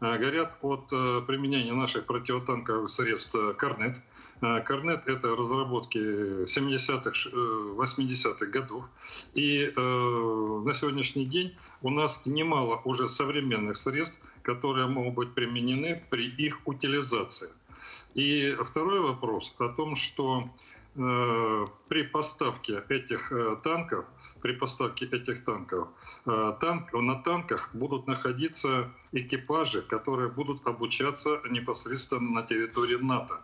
горят 0.00 0.56
от 0.62 0.92
э, 0.92 1.22
применения 1.26 1.72
наших 1.72 2.06
противотанковых 2.06 2.90
средств 2.90 3.34
э, 3.34 3.54
«Корнет». 3.54 3.96
Корнет– 4.40 5.04
это 5.06 5.34
разработки 5.34 5.96
70-х, 6.44 7.30
80-х 7.30 8.44
годов. 8.44 8.84
И 9.32 9.72
на 9.74 10.74
сегодняшний 10.74 11.24
день 11.24 11.56
у 11.80 11.88
нас 11.88 12.20
немало 12.26 12.82
уже 12.84 13.08
современных 13.08 13.78
средств, 13.78 14.18
которые 14.42 14.88
могут 14.88 15.14
быть 15.14 15.32
применены 15.32 16.04
при 16.10 16.26
их 16.28 16.60
утилизации. 16.66 17.48
И 18.14 18.56
второй 18.64 19.00
вопрос 19.00 19.54
о 19.58 19.68
том, 19.68 19.96
что 19.96 20.44
э, 20.44 20.75
при 20.96 22.02
поставке 22.04 22.82
этих 22.88 23.30
э, 23.30 23.56
танков, 23.62 24.06
при 24.40 24.52
поставке 24.52 25.04
этих 25.04 25.44
танков, 25.44 25.88
э, 26.24 26.54
танк, 26.58 26.92
на 26.94 27.16
танках 27.22 27.70
будут 27.74 28.06
находиться 28.06 28.90
экипажи, 29.12 29.82
которые 29.82 30.30
будут 30.30 30.66
обучаться 30.66 31.40
непосредственно 31.50 32.40
на 32.40 32.42
территории 32.42 32.96
НАТО. 32.96 33.42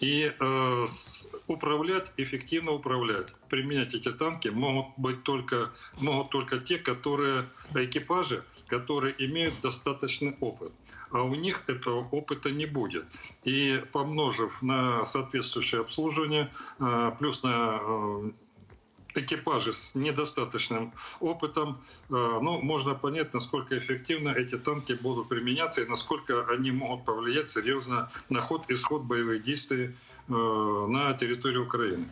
И 0.00 0.32
э, 0.38 0.86
управлять, 1.46 2.12
эффективно 2.16 2.72
управлять, 2.72 3.28
применять 3.50 3.94
эти 3.94 4.10
танки 4.12 4.48
могут 4.48 4.98
быть 4.98 5.22
только, 5.22 5.70
могут 6.00 6.30
только 6.30 6.58
те, 6.58 6.78
которые, 6.78 7.46
экипажи, 7.74 8.42
которые 8.68 9.14
имеют 9.18 9.54
достаточный 9.62 10.36
опыт. 10.40 10.72
А 11.16 11.22
у 11.22 11.34
них 11.34 11.62
этого 11.66 12.06
опыта 12.10 12.50
не 12.50 12.66
будет. 12.66 13.06
И 13.44 13.82
помножив 13.92 14.60
на 14.60 15.02
соответствующее 15.06 15.80
обслуживание, 15.80 16.52
э, 16.78 17.12
плюс 17.18 17.42
на 17.42 17.80
э, 17.80 18.30
экипажи 19.14 19.72
с 19.72 19.94
недостаточным 19.94 20.92
опытом, 21.20 21.78
э, 22.10 22.12
ну, 22.12 22.60
можно 22.60 22.94
понять, 22.94 23.32
насколько 23.32 23.78
эффективно 23.78 24.28
эти 24.28 24.58
танки 24.58 24.92
будут 24.92 25.28
применяться 25.28 25.80
и 25.80 25.88
насколько 25.88 26.44
они 26.50 26.70
могут 26.70 27.06
повлиять 27.06 27.48
серьезно 27.48 28.10
на 28.28 28.42
ход, 28.42 28.64
исход 28.68 29.02
боевых 29.02 29.42
действий 29.42 29.94
на 30.28 31.14
территории 31.14 31.58
Украины. 31.58 32.08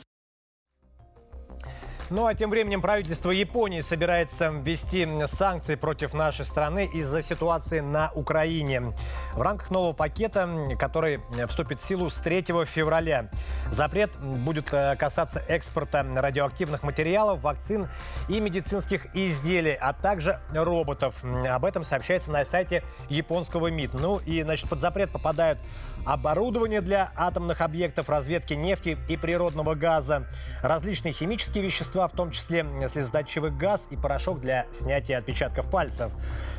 Ну 2.11 2.27
а 2.27 2.35
тем 2.35 2.51
временем 2.51 2.83
правительство 2.83 3.31
Японии 3.31 3.81
собирается 3.81 4.49
ввести 4.49 5.09
санкции 5.27 5.75
против 5.75 6.13
нашей 6.13 6.45
страны 6.45 6.89
из-за 6.93 7.23
ситуации 7.23 7.81
на 7.81 8.11
Украине. 8.15 8.93
В 9.37 9.43
рамках 9.43 9.71
нового 9.73 9.93
пакета, 9.93 10.49
который 10.79 11.21
вступит 11.49 11.81
в 11.81 11.85
силу 11.85 12.09
с 12.09 12.19
3 12.19 12.43
февраля, 12.67 13.31
запрет 13.73 14.17
будет 14.17 14.73
э, 14.73 14.95
касаться 14.97 15.43
экспорта 15.49 16.07
радиоактивных 16.15 16.85
материалов, 16.85 17.41
вакцин 17.41 17.89
и 18.29 18.39
медицинских 18.39 19.07
изделий, 19.13 19.75
а 19.75 19.93
также 19.93 20.39
роботов. 20.53 21.17
Об 21.25 21.65
этом 21.65 21.83
сообщается 21.83 22.31
на 22.31 22.45
сайте 22.45 22.85
японского 23.09 23.73
МИД. 23.73 23.95
Ну 23.95 24.21
и, 24.25 24.41
значит, 24.45 24.69
под 24.69 24.79
запрет 24.79 25.11
попадают 25.11 25.59
оборудование 26.07 26.81
для 26.81 27.11
атомных 27.17 27.61
объектов, 27.61 28.09
разведки 28.09 28.55
нефти 28.55 28.97
и 29.09 29.17
природного 29.17 29.75
газа, 29.75 30.29
различные 30.63 31.13
химические 31.13 31.65
вещества, 31.65 32.07
в 32.07 32.13
том 32.13 32.31
числе 32.31 32.65
слезоточивый 32.89 33.51
газ 33.51 33.89
и 33.91 33.97
порошок 33.97 34.41
для 34.41 34.67
снятия 34.73 35.19
отпечатков 35.19 35.69
пальцев. 35.71 36.13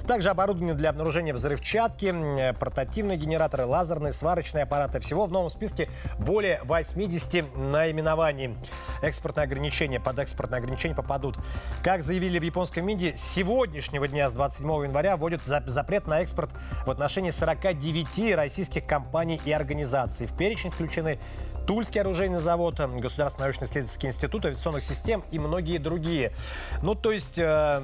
Также 0.08 0.30
оборудование 0.30 0.76
для 0.76 0.90
обнаружения 0.90 1.34
взрывчатки, 1.34 2.54
портативные 2.66 3.18
генераторы, 3.18 3.66
лазерные, 3.66 4.12
сварочные 4.12 4.64
аппараты. 4.64 5.00
Всего 5.00 5.28
в 5.28 5.32
новом 5.32 5.50
списке 5.50 5.88
более 6.18 6.62
80 6.64 7.56
наименований. 7.56 8.58
Экспортные 9.02 9.44
ограничения, 9.44 10.00
под 10.00 10.18
экспортные 10.18 10.58
ограничения 10.58 10.96
попадут. 10.96 11.38
Как 11.84 12.04
заявили 12.04 12.40
в 12.40 12.44
японском 12.44 12.86
МИДе, 12.86 13.18
с 13.18 13.22
сегодняшнего 13.22 14.08
дня, 14.08 14.30
с 14.30 14.34
27 14.34 14.68
января, 14.86 15.16
вводят 15.16 15.42
запрет 15.44 16.08
на 16.08 16.22
экспорт 16.22 16.50
в 16.86 16.92
отношении 16.92 17.30
49 17.30 18.36
российских 18.36 18.86
компаний 18.86 19.40
и 19.46 19.52
организаций. 19.52 20.26
В 20.26 20.36
перечень 20.36 20.72
включены 20.72 21.20
Тульский 21.68 22.02
оружейный 22.02 22.40
завод, 22.40 22.80
Государственный 22.80 23.46
научно-исследовательский 23.46 24.10
институт 24.10 24.46
авиационных 24.46 24.84
систем 24.84 25.24
и 25.32 25.40
многие 25.40 25.80
другие. 25.80 26.32
Ну, 26.84 26.94
то 26.94 27.12
есть 27.12 27.38
э, 27.38 27.82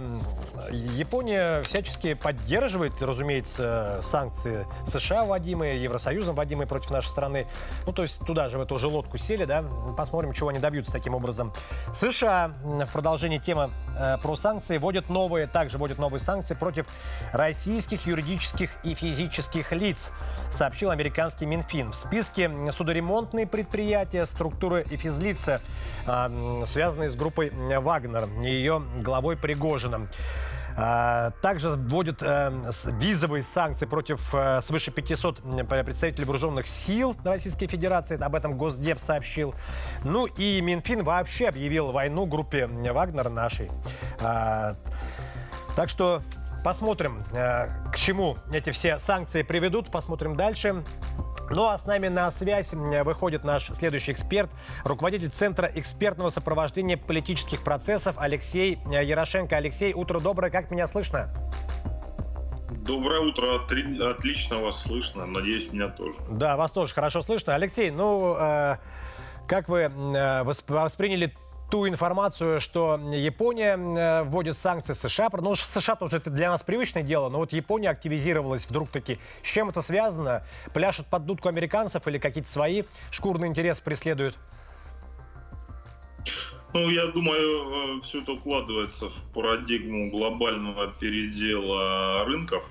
Япония 0.72 1.62
всячески 1.64 2.14
поддерживает, 2.14 3.02
разумеется, 3.02 4.00
санкции 4.04 4.68
США 4.86 5.26
вводимые, 5.26 5.82
Евросоюзом 5.82 6.36
вводимые 6.36 6.68
против 6.68 6.92
нашей 6.92 7.08
страны. 7.08 7.48
Ну, 7.88 7.92
то 7.92 8.04
есть 8.04 8.20
туда 8.24 8.50
же, 8.50 8.60
в 8.60 8.62
эту 8.62 8.78
же 8.78 8.88
лодку 8.88 9.18
сели, 9.18 9.46
да? 9.46 9.64
Посмотрим, 9.98 10.34
чего 10.34 10.50
они 10.50 10.60
добьются 10.60 10.92
таким 10.92 11.16
образом. 11.16 11.52
США 11.94 12.52
в 12.64 12.94
продолжении 12.94 13.40
темы 13.40 13.72
э, 13.98 14.18
про 14.22 14.36
санкции 14.36 14.78
вводят 14.78 15.10
новые, 15.10 15.48
также 15.48 15.80
вводят 15.80 15.98
новые 15.98 16.20
санкции 16.22 16.54
против 16.54 16.86
российских 17.34 18.06
юридических 18.06 18.70
и 18.84 18.94
физических 18.94 19.72
лиц, 19.72 20.12
сообщил 20.52 20.92
американский 20.92 21.48
Минфин. 21.48 21.92
В 21.92 21.96
списке 21.96 22.52
судоремонтные 22.72 23.48
предприятия, 23.48 23.71
предприятия, 23.72 24.26
структуры 24.26 24.86
и 24.90 24.98
физлица, 24.98 25.62
а, 26.06 26.30
связанные 26.68 27.10
с 27.10 27.16
группой 27.16 27.52
«Вагнер» 27.52 28.28
и 28.44 28.48
ее 28.48 28.84
главой 29.02 29.38
Пригожиным. 29.38 30.10
А, 30.76 31.32
также 31.42 31.70
вводят 31.72 32.22
э, 32.22 32.52
визовые 32.86 33.44
санкции 33.44 33.86
против 33.86 34.34
э, 34.34 34.62
свыше 34.62 34.92
500 34.92 35.42
представителей 35.68 36.26
вооруженных 36.26 36.68
сил 36.68 37.16
Российской 37.26 37.68
Федерации. 37.68 38.22
Об 38.22 38.36
этом 38.36 38.58
Госдеп 38.58 39.00
сообщил. 39.00 39.54
Ну 40.06 40.28
и 40.28 40.62
Минфин 40.62 41.04
вообще 41.04 41.48
объявил 41.48 41.92
войну 41.92 42.26
группе 42.26 42.68
«Вагнер» 42.68 43.30
нашей. 43.30 43.70
А, 44.22 44.76
так 45.76 45.90
что 45.90 46.22
посмотрим, 46.64 47.24
э, 47.34 47.68
к 47.92 47.98
чему 47.98 48.38
эти 48.54 48.72
все 48.72 48.98
санкции 48.98 49.44
приведут. 49.44 49.92
Посмотрим 49.92 50.36
дальше. 50.36 50.84
Ну 51.54 51.68
а 51.68 51.78
с 51.78 51.86
нами 51.86 52.08
на 52.08 52.32
связь 52.32 52.72
выходит 52.74 53.44
наш 53.44 53.68
следующий 53.72 54.14
эксперт, 54.14 54.50
руководитель 54.86 55.30
Центра 55.30 55.70
экспертного 55.76 56.30
сопровождения 56.30 56.96
политических 56.96 57.62
процессов 57.62 58.16
Алексей 58.18 58.80
э, 58.90 59.04
Ярошенко. 59.04 59.58
Алексей, 59.58 59.94
утро 59.94 60.22
доброе, 60.22 60.50
как 60.50 60.72
меня 60.72 60.88
слышно? 60.88 61.30
Доброе 62.86 63.20
утро, 63.20 63.56
отлично 64.10 64.60
вас 64.60 64.82
слышно, 64.82 65.26
надеюсь, 65.26 65.72
меня 65.74 65.90
тоже. 65.90 66.18
Да, 66.30 66.56
вас 66.56 66.72
тоже 66.72 66.94
хорошо 66.94 67.22
слышно. 67.22 67.54
Алексей, 67.54 67.92
ну, 67.92 68.38
э, 68.40 68.78
как 69.46 69.68
вы 69.68 69.82
э, 69.82 70.44
восприняли 70.44 71.36
ту 71.72 71.88
информацию, 71.88 72.60
что 72.60 73.00
Япония 73.14 73.78
э, 73.78 74.24
вводит 74.24 74.58
санкции 74.58 74.94
США. 74.94 75.30
Ну, 75.32 75.56
США 75.56 75.96
тоже 75.96 76.18
это 76.18 76.30
для 76.30 76.50
нас 76.50 76.62
привычное 76.62 77.02
дело, 77.02 77.30
но 77.30 77.40
вот 77.40 77.54
Япония 77.54 77.90
активизировалась 77.90 78.68
вдруг 78.68 78.90
таки. 78.90 79.20
С 79.42 79.48
чем 79.48 79.70
это 79.70 79.82
связано? 79.82 80.44
Пляшут 80.74 81.08
под 81.08 81.26
дудку 81.26 81.48
американцев 81.48 82.06
или 82.08 82.18
какие-то 82.18 82.50
свои 82.50 82.84
шкурные 83.10 83.50
интересы 83.50 83.82
преследуют? 83.82 84.38
Ну, 86.74 86.90
я 86.90 87.08
думаю, 87.08 88.00
э, 88.00 88.02
все 88.02 88.20
это 88.20 88.34
укладывается 88.34 89.10
в 89.10 89.34
парадигму 89.34 90.12
глобального 90.12 90.92
передела 91.00 92.26
рынков. 92.26 92.64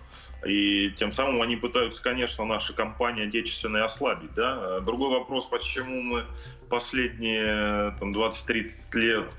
И 0.47 0.91
тем 0.93 1.13
самым 1.13 1.43
они 1.43 1.57
пытаются, 1.57 2.03
конечно, 2.03 2.45
наши 2.45 2.75
компании 2.75 3.29
отечественные 3.29 3.85
ослабить. 3.85 4.33
Да? 4.35 4.81
Другой 4.81 5.11
вопрос, 5.11 5.47
почему 5.47 6.01
мы 6.03 6.25
последние 6.71 7.95
там, 7.99 8.13
20-30 8.13 8.99
лет 8.99 9.37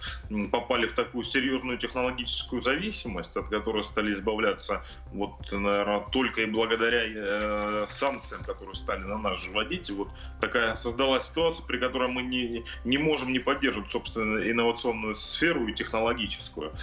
попали 0.51 0.87
в 0.87 0.93
такую 0.93 1.23
серьезную 1.23 1.77
технологическую 1.77 2.61
зависимость, 2.61 3.35
от 3.35 3.47
которой 3.47 3.83
стали 3.83 4.13
избавляться 4.13 4.83
вот, 5.13 5.51
наверное, 5.51 6.01
только 6.11 6.41
и 6.41 6.45
благодаря 6.45 7.03
э, 7.05 7.85
санкциям, 7.87 8.43
которые 8.43 8.75
стали 8.75 9.01
на 9.01 9.17
нас 9.17 9.39
же 9.39 9.49
вводить. 9.51 9.89
И 9.89 9.93
вот 9.93 10.09
такая 10.39 10.75
создалась 10.75 11.27
ситуация, 11.27 11.65
при 11.65 11.77
которой 11.77 12.09
мы 12.09 12.21
не, 12.21 12.63
не 12.83 12.97
можем 12.97 13.31
не 13.31 13.39
поддерживать, 13.39 13.91
собственно, 13.91 14.49
инновационную 14.49 15.15
сферу 15.15 15.67
и 15.67 15.73
технологическую. 15.73 16.73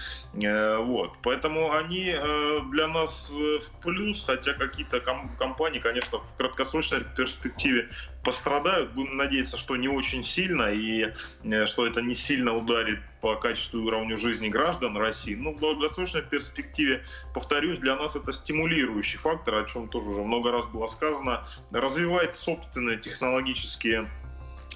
Э, 0.42 0.78
вот. 0.78 1.12
Поэтому 1.22 1.72
они 1.72 2.14
э, 2.16 2.60
для 2.70 2.88
нас 2.88 3.30
э, 3.30 3.58
в 3.58 3.82
плюс, 3.82 4.24
хотя 4.26 4.54
какие-то 4.54 5.00
ком- 5.00 5.36
компании, 5.38 5.78
конечно, 5.78 6.18
в 6.18 6.36
краткосрочной 6.36 7.04
перспективе 7.16 7.90
пострадают. 8.28 8.92
Будем 8.92 9.16
надеяться, 9.16 9.56
что 9.56 9.74
не 9.76 9.88
очень 9.88 10.22
сильно 10.22 10.70
и 10.70 11.14
э, 11.44 11.64
что 11.64 11.86
это 11.86 12.02
не 12.02 12.14
сильно 12.14 12.54
ударит 12.54 12.98
по 13.22 13.36
качеству 13.36 13.78
и 13.78 13.82
уровню 13.82 14.18
жизни 14.18 14.50
граждан 14.50 14.98
России. 14.98 15.34
Но 15.34 15.52
в 15.52 15.60
долгосрочной 15.60 16.20
перспективе, 16.20 17.02
повторюсь, 17.32 17.78
для 17.78 17.96
нас 17.96 18.16
это 18.16 18.34
стимулирующий 18.34 19.18
фактор, 19.18 19.54
о 19.54 19.64
чем 19.64 19.88
тоже 19.88 20.10
уже 20.10 20.22
много 20.22 20.52
раз 20.52 20.66
было 20.66 20.84
сказано, 20.84 21.48
развивает 21.70 22.36
собственные 22.36 22.98
технологические 22.98 24.10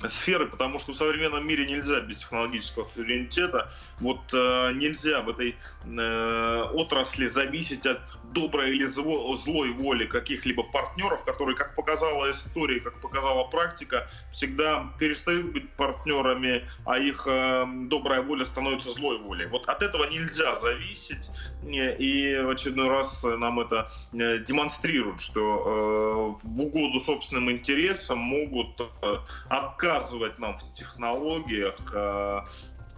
сферы, 0.09 0.47
потому 0.47 0.79
что 0.79 0.93
в 0.93 0.97
современном 0.97 1.47
мире 1.47 1.67
нельзя 1.67 2.01
без 2.01 2.19
технологического 2.19 2.85
суверенитета. 2.85 3.71
Вот 4.01 4.21
э, 4.33 4.73
нельзя 4.75 5.23
в 5.23 5.29
этой 5.29 5.57
э, 5.85 6.63
отрасли 6.75 7.29
зависеть 7.29 7.87
от 7.87 8.01
доброй 8.33 8.71
или 8.71 8.87
зло, 8.87 9.35
злой 9.37 9.71
воли 9.71 10.07
каких-либо 10.07 10.63
партнеров, 10.65 11.25
которые, 11.25 11.57
как 11.57 11.75
показала 11.77 12.31
история, 12.31 12.81
как 12.81 13.01
показала 13.01 13.45
практика, 13.45 14.09
всегда 14.33 14.93
перестают 14.99 15.53
быть 15.53 15.71
партнерами, 15.73 16.67
а 16.85 16.99
их 16.99 17.27
э, 17.29 17.67
добрая 17.89 18.23
воля 18.23 18.45
становится 18.45 18.91
злой 18.91 19.19
волей. 19.19 19.47
Вот 19.47 19.69
от 19.69 19.83
этого 19.83 20.05
нельзя 20.05 20.57
зависеть, 20.57 21.31
и 21.63 22.41
в 22.43 22.51
очередной 22.51 22.89
раз 22.89 23.23
нам 23.23 23.61
это 23.61 23.89
э, 24.13 24.39
демонстрирует, 24.39 25.21
что 25.21 26.39
э, 26.43 26.47
в 26.47 26.61
угоду 26.61 27.01
собственным 27.01 27.51
интересам 27.51 28.19
могут 28.19 28.81
э, 28.81 29.17
отказывать 29.49 29.92
отказывать 29.93 30.39
нам 30.39 30.59
в 30.59 30.73
технологиях, 30.75 31.77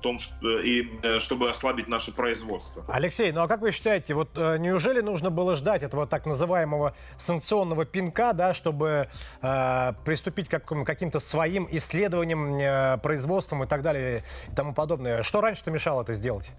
том, 0.04 0.20
что, 0.20 0.60
и 0.60 0.86
э, 1.02 1.18
чтобы 1.18 1.48
ослабить 1.48 1.88
наше 1.88 2.12
производство. 2.12 2.84
Алексей, 2.88 3.32
ну 3.32 3.40
а 3.40 3.48
как 3.48 3.62
вы 3.62 3.72
считаете, 3.72 4.12
вот 4.12 4.36
э, 4.36 4.58
неужели 4.58 5.00
нужно 5.00 5.30
было 5.30 5.56
ждать 5.56 5.82
этого 5.82 6.06
так 6.06 6.26
называемого 6.26 6.94
санкционного 7.16 7.86
пинка, 7.86 8.34
да, 8.34 8.52
чтобы 8.52 9.08
э, 9.40 9.92
приступить 10.04 10.50
к 10.50 10.84
каким-то 10.84 11.20
своим 11.20 11.66
исследованиям, 11.70 12.58
э, 12.58 12.98
производством 12.98 13.64
и 13.64 13.66
так 13.66 13.80
далее 13.80 14.22
и 14.52 14.54
тому 14.54 14.74
подобное? 14.74 15.22
Что 15.22 15.40
раньше-то 15.40 15.70
мешало 15.70 16.02
это 16.02 16.12
сделать? 16.12 16.50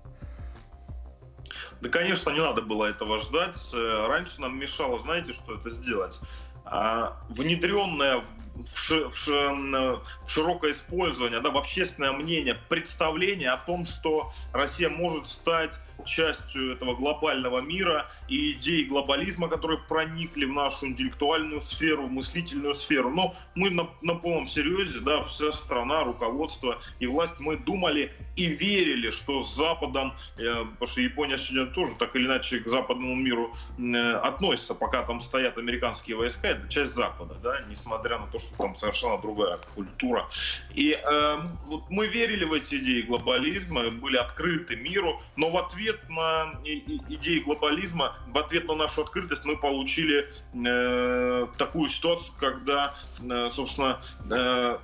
Да, 1.81 1.89
конечно, 1.89 2.31
не 2.31 2.39
надо 2.39 2.63
было 2.63 2.85
этого 2.85 3.19
ждать. 3.19 3.57
Э, 3.75 4.07
раньше 4.07 4.41
нам 4.41 4.57
мешало, 4.57 4.99
знаете, 5.01 5.33
что 5.33 5.53
это 5.53 5.69
сделать? 5.69 6.19
А, 6.65 7.17
внедренная 7.29 8.23
в, 8.55 9.09
в, 9.09 9.27
в 9.27 10.01
широкое 10.27 10.71
использование, 10.71 11.41
да, 11.41 11.49
в 11.51 11.57
общественное 11.57 12.11
мнение, 12.11 12.55
представление 12.69 13.51
о 13.51 13.57
том, 13.57 13.85
что 13.85 14.31
Россия 14.53 14.89
может 14.89 15.27
стать 15.27 15.73
частью 16.03 16.73
этого 16.73 16.95
глобального 16.95 17.59
мира 17.59 18.09
и 18.27 18.53
идеи 18.53 18.83
глобализма, 18.83 19.47
которые 19.47 19.79
проникли 19.79 20.45
в 20.45 20.53
нашу 20.53 20.87
интеллектуальную 20.87 21.61
сферу, 21.61 22.07
мыслительную 22.07 22.73
сферу. 22.73 23.09
Но 23.09 23.35
мы 23.55 23.69
на, 23.69 23.89
на 24.01 24.15
полном 24.15 24.47
серьезе, 24.47 24.99
да, 24.99 25.23
вся 25.23 25.51
страна, 25.51 26.03
руководство 26.03 26.79
и 26.99 27.07
власть, 27.07 27.39
мы 27.39 27.57
думали 27.57 28.11
и 28.35 28.47
верили, 28.47 29.11
что 29.11 29.41
с 29.41 29.55
Западом, 29.55 30.13
э, 30.37 30.65
потому 30.65 30.87
что 30.87 31.01
Япония 31.01 31.37
сегодня 31.37 31.71
тоже 31.71 31.95
так 31.95 32.15
или 32.15 32.25
иначе 32.25 32.59
к 32.59 32.67
западному 32.67 33.15
миру 33.15 33.53
э, 33.77 34.13
относится, 34.15 34.75
пока 34.75 35.03
там 35.03 35.21
стоят 35.21 35.57
американские 35.57 36.17
войска, 36.17 36.49
это 36.49 36.67
часть 36.67 36.93
Запада, 36.93 37.35
да, 37.41 37.61
несмотря 37.69 38.19
на 38.19 38.27
то, 38.27 38.39
что 38.39 38.55
там 38.57 38.75
совершенно 38.75 39.17
другая 39.17 39.57
культура. 39.73 40.27
И 40.73 40.91
э, 40.91 41.37
вот 41.67 41.89
мы 41.89 42.07
верили 42.07 42.43
в 42.43 42.53
эти 42.53 42.75
идеи 42.75 43.01
глобализма, 43.01 43.89
были 43.89 44.17
открыты 44.17 44.75
миру, 44.75 45.21
но 45.35 45.49
в 45.49 45.57
ответ 45.57 45.84
ответ 45.89 46.09
на 46.09 46.53
идеи 46.63 47.39
глобализма, 47.39 48.15
в 48.27 48.37
ответ 48.37 48.65
на 48.67 48.75
нашу 48.75 49.01
открытость 49.01 49.45
мы 49.45 49.57
получили 49.57 50.29
э, 50.53 51.47
такую 51.57 51.89
ситуацию, 51.89 52.33
когда, 52.39 52.95
э, 53.21 53.49
собственно, 53.51 54.01
э, 54.29 54.77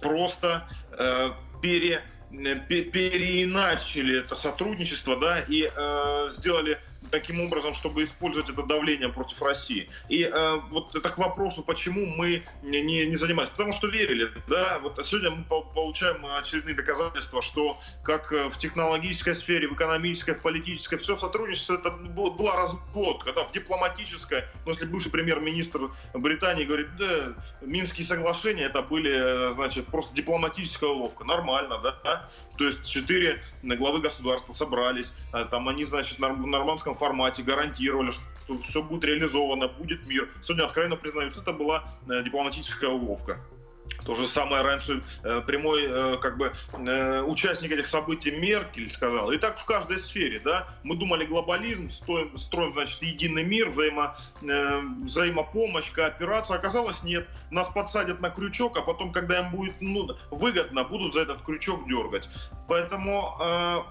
просто 0.00 0.68
э, 0.92 1.30
пере, 1.62 2.02
э, 2.30 2.54
переиначили 2.66 4.20
это 4.20 4.34
сотрудничество, 4.34 5.16
да, 5.18 5.40
и 5.40 5.70
э, 5.74 6.30
сделали 6.32 6.80
таким 7.10 7.40
образом, 7.40 7.74
чтобы 7.74 8.02
использовать 8.02 8.50
это 8.50 8.62
давление 8.62 9.08
против 9.08 9.40
России. 9.42 9.88
И 10.08 10.22
э, 10.24 10.56
вот 10.70 10.94
это 10.94 11.10
к 11.10 11.18
вопросу, 11.18 11.62
почему 11.62 12.06
мы 12.06 12.42
не, 12.62 13.06
не 13.06 13.16
занимались. 13.16 13.50
Потому 13.50 13.72
что 13.72 13.88
верили. 13.88 14.30
Да? 14.48 14.78
Вот 14.80 14.98
сегодня 15.06 15.30
мы 15.30 15.44
получаем 15.44 16.24
очередные 16.26 16.74
доказательства, 16.74 17.42
что 17.42 17.78
как 18.02 18.32
э, 18.32 18.48
в 18.48 18.58
технологической 18.58 19.34
сфере, 19.34 19.68
в 19.68 19.74
экономической, 19.74 20.34
в 20.34 20.42
политической, 20.42 20.98
все 20.98 21.16
сотрудничество, 21.16 21.74
это 21.74 21.90
была 21.90 22.56
разводка. 22.56 23.32
Да? 23.32 23.44
В 23.44 23.52
дипломатической, 23.52 24.44
ну, 24.64 24.72
если 24.72 24.86
бывший 24.86 25.10
премьер-министр 25.10 25.90
Британии 26.14 26.64
говорит, 26.64 26.88
да, 26.96 27.34
Минские 27.60 28.06
соглашения 28.06 28.64
это 28.64 28.82
были, 28.82 29.12
э, 29.12 29.54
значит, 29.54 29.86
просто 29.86 30.14
дипломатическая 30.14 30.90
уловка. 30.90 31.24
Нормально, 31.24 31.78
да? 31.78 32.28
То 32.56 32.64
есть 32.64 32.88
четыре 32.88 33.42
главы 33.62 34.00
государства 34.00 34.52
собрались, 34.52 35.14
э, 35.32 35.46
там 35.50 35.68
они, 35.68 35.84
значит, 35.84 36.18
в 36.18 36.46
нормандском 36.46 36.95
формате 36.96 37.42
гарантировали, 37.42 38.10
что 38.10 38.58
все 38.62 38.82
будет 38.82 39.04
реализовано, 39.04 39.68
будет 39.68 40.06
мир. 40.06 40.28
Сегодня 40.40 40.64
откровенно 40.64 40.96
признаюсь, 40.96 41.36
это 41.36 41.52
была 41.52 41.84
э, 42.08 42.22
дипломатическая 42.22 42.90
уловка. 42.90 43.40
То 44.04 44.14
же 44.14 44.26
самое 44.26 44.62
раньше 44.62 45.02
э, 45.22 45.42
прямой 45.46 45.84
э, 45.86 46.16
как 46.20 46.38
бы 46.38 46.52
участник 47.26 47.72
этих 47.72 47.86
событий 47.86 48.30
Меркель 48.30 48.90
сказал. 48.90 49.30
И 49.32 49.38
так 49.38 49.58
в 49.58 49.64
каждой 49.64 49.98
сфере, 49.98 50.40
да. 50.40 50.68
Мы 50.82 50.96
думали 50.96 51.24
глобализм, 51.24 51.90
стоим, 51.90 52.36
строим, 52.38 52.72
значит, 52.72 53.02
единый 53.02 53.44
мир, 53.44 53.70
взаимо, 53.70 54.16
взаимопомощь, 54.40 55.90
кооперация. 55.92 56.56
Оказалось, 56.56 57.02
нет. 57.02 57.28
Нас 57.50 57.68
подсадят 57.68 58.20
на 58.20 58.30
крючок, 58.30 58.76
а 58.76 58.82
потом, 58.82 59.12
когда 59.12 59.40
им 59.40 59.50
будет 59.50 59.74
ну, 59.80 60.16
выгодно, 60.30 60.84
будут 60.84 61.14
за 61.14 61.22
этот 61.22 61.42
крючок 61.42 61.88
дергать. 61.88 62.28
Поэтому 62.68 63.36
э, 63.40 63.82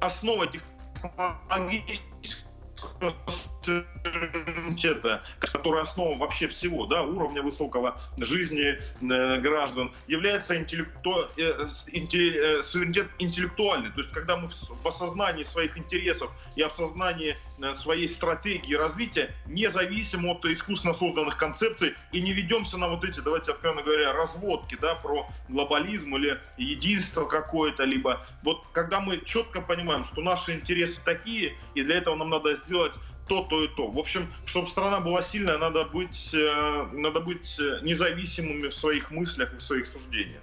основа 0.00 0.46
технологических 0.46 2.45
nosotros 2.82 3.50
суверенитета, 3.66 5.22
которая 5.38 5.82
основа 5.82 6.16
вообще 6.18 6.48
всего, 6.48 6.86
да, 6.86 7.02
уровня 7.02 7.42
высокого 7.42 8.00
жизни 8.18 8.78
э, 9.00 9.40
граждан, 9.40 9.92
является 10.06 10.56
интеллекту... 10.56 11.28
э, 11.36 11.68
интелли... 11.92 12.60
э, 12.60 12.62
суверенитет 12.62 13.08
интеллектуальный. 13.18 13.90
То 13.90 13.98
есть, 13.98 14.10
когда 14.12 14.36
мы 14.36 14.48
в, 14.48 14.86
осознании 14.86 15.42
своих 15.42 15.76
интересов 15.76 16.30
и 16.54 16.62
в 16.62 16.66
осознании 16.66 17.36
э, 17.58 17.74
своей 17.74 18.08
стратегии 18.08 18.74
развития, 18.74 19.34
независимо 19.46 20.32
от 20.32 20.44
искусственно 20.46 20.94
созданных 20.94 21.36
концепций, 21.36 21.94
и 22.12 22.20
не 22.20 22.32
ведемся 22.32 22.78
на 22.78 22.88
вот 22.88 23.04
эти, 23.04 23.20
давайте 23.20 23.52
откровенно 23.52 23.82
говоря, 23.82 24.12
разводки, 24.12 24.76
да, 24.80 24.94
про 24.94 25.26
глобализм 25.48 26.16
или 26.16 26.38
единство 26.56 27.24
какое-то, 27.24 27.84
либо 27.84 28.24
вот 28.42 28.64
когда 28.72 29.00
мы 29.00 29.20
четко 29.24 29.60
понимаем, 29.60 30.04
что 30.04 30.22
наши 30.22 30.54
интересы 30.54 31.02
такие, 31.04 31.56
и 31.74 31.82
для 31.82 31.96
этого 31.96 32.14
нам 32.14 32.30
надо 32.30 32.54
сделать 32.54 32.94
то, 33.28 33.42
то 33.42 33.64
и 33.64 33.68
то. 33.68 33.90
В 33.90 33.98
общем, 33.98 34.32
чтобы 34.44 34.68
страна 34.68 35.00
была 35.00 35.22
сильная, 35.22 35.58
надо 35.58 35.84
быть, 35.84 36.34
э, 36.34 36.88
надо 36.92 37.20
быть 37.20 37.58
независимыми 37.82 38.68
в 38.68 38.74
своих 38.74 39.10
мыслях 39.10 39.52
и 39.54 39.56
в 39.56 39.62
своих 39.62 39.86
суждениях. 39.86 40.42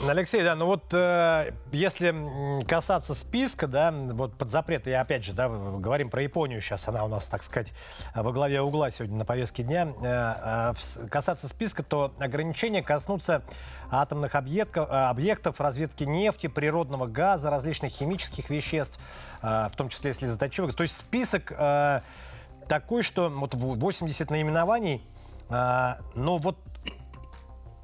Алексей, 0.00 0.42
да, 0.42 0.54
ну 0.54 0.66
вот 0.66 0.84
э, 0.92 1.52
если 1.70 2.64
касаться 2.64 3.12
списка, 3.12 3.66
да, 3.66 3.92
вот 3.92 4.34
под 4.38 4.48
запрет, 4.48 4.86
и 4.86 4.92
опять 4.92 5.22
же, 5.22 5.34
да, 5.34 5.48
говорим 5.48 6.08
про 6.08 6.22
Японию 6.22 6.62
сейчас, 6.62 6.88
она 6.88 7.04
у 7.04 7.08
нас, 7.08 7.26
так 7.26 7.42
сказать, 7.42 7.74
во 8.14 8.32
главе 8.32 8.62
угла 8.62 8.90
сегодня 8.90 9.16
на 9.18 9.26
повестке 9.26 9.62
дня. 9.62 9.92
Э, 10.02 10.72
э, 10.72 11.08
касаться 11.08 11.46
списка, 11.46 11.82
то 11.82 12.14
ограничения 12.18 12.82
коснутся 12.82 13.42
атомных 13.90 14.34
объектов, 14.34 14.88
э, 14.90 14.94
объектов 14.94 15.60
разведки 15.60 16.04
нефти, 16.04 16.46
природного 16.46 17.06
газа, 17.06 17.50
различных 17.50 17.92
химических 17.92 18.48
веществ, 18.48 18.98
э, 19.42 19.68
в 19.70 19.76
том 19.76 19.90
числе 19.90 20.08
если 20.08 20.26
заточивок. 20.26 20.74
То 20.74 20.84
есть 20.84 20.96
список 20.96 21.52
э, 21.52 22.00
такой, 22.66 23.02
что 23.02 23.28
вот 23.28 23.54
80 23.54 24.30
наименований, 24.30 25.02
э, 25.50 25.94
но 26.14 26.38
вот 26.38 26.56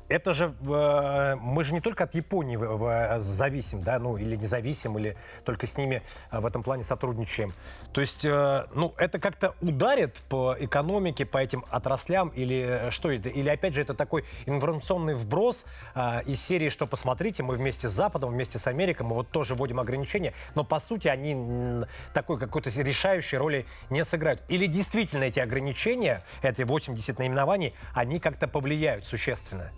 это 0.08 0.34
же 0.34 0.54
э, 0.66 1.36
мы 1.36 1.64
же 1.64 1.74
не 1.74 1.80
только 1.80 2.04
от 2.04 2.14
Японии 2.14 2.56
в, 2.56 3.20
зависим, 3.20 3.82
да, 3.82 3.98
ну 3.98 4.16
или 4.16 4.36
независим, 4.36 4.98
или 4.98 5.16
только 5.44 5.66
с 5.66 5.76
ними 5.76 6.02
э, 6.30 6.40
в 6.40 6.46
этом 6.46 6.62
плане 6.62 6.84
сотрудничаем. 6.84 7.52
То 7.92 8.00
есть, 8.00 8.24
э, 8.24 8.66
ну 8.74 8.94
это 8.96 9.18
как-то 9.18 9.54
ударит 9.60 10.16
по 10.28 10.56
экономике, 10.58 11.26
по 11.26 11.38
этим 11.38 11.64
отраслям, 11.70 12.28
или 12.30 12.88
э, 12.88 12.90
что 12.90 13.10
это? 13.10 13.28
Или 13.28 13.48
опять 13.48 13.74
же 13.74 13.82
это 13.82 13.94
такой 13.94 14.24
информационный 14.46 15.14
вброс 15.14 15.64
э, 15.94 16.22
из 16.26 16.40
серии, 16.40 16.70
что 16.70 16.86
посмотрите, 16.86 17.42
мы 17.42 17.56
вместе 17.56 17.88
с 17.88 17.92
Западом, 17.92 18.30
вместе 18.30 18.58
с 18.58 18.66
Америкой, 18.66 19.06
мы 19.06 19.14
вот 19.14 19.28
тоже 19.28 19.54
вводим 19.54 19.78
ограничения, 19.78 20.32
но 20.54 20.64
по 20.64 20.80
сути 20.80 21.08
они 21.08 21.84
такой 22.14 22.38
какой-то 22.38 22.70
решающей 22.70 23.36
роли 23.36 23.66
не 23.90 24.04
сыграют. 24.04 24.42
Или 24.48 24.66
действительно 24.66 25.24
эти 25.24 25.40
ограничения, 25.40 26.22
эти 26.42 26.62
80 26.62 27.18
наименований, 27.18 27.74
они 27.94 28.20
как-то 28.20 28.48
повлияют 28.48 29.06
существенно? 29.06 29.70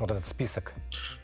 Вот 0.00 0.10
этот 0.10 0.26
список? 0.26 0.72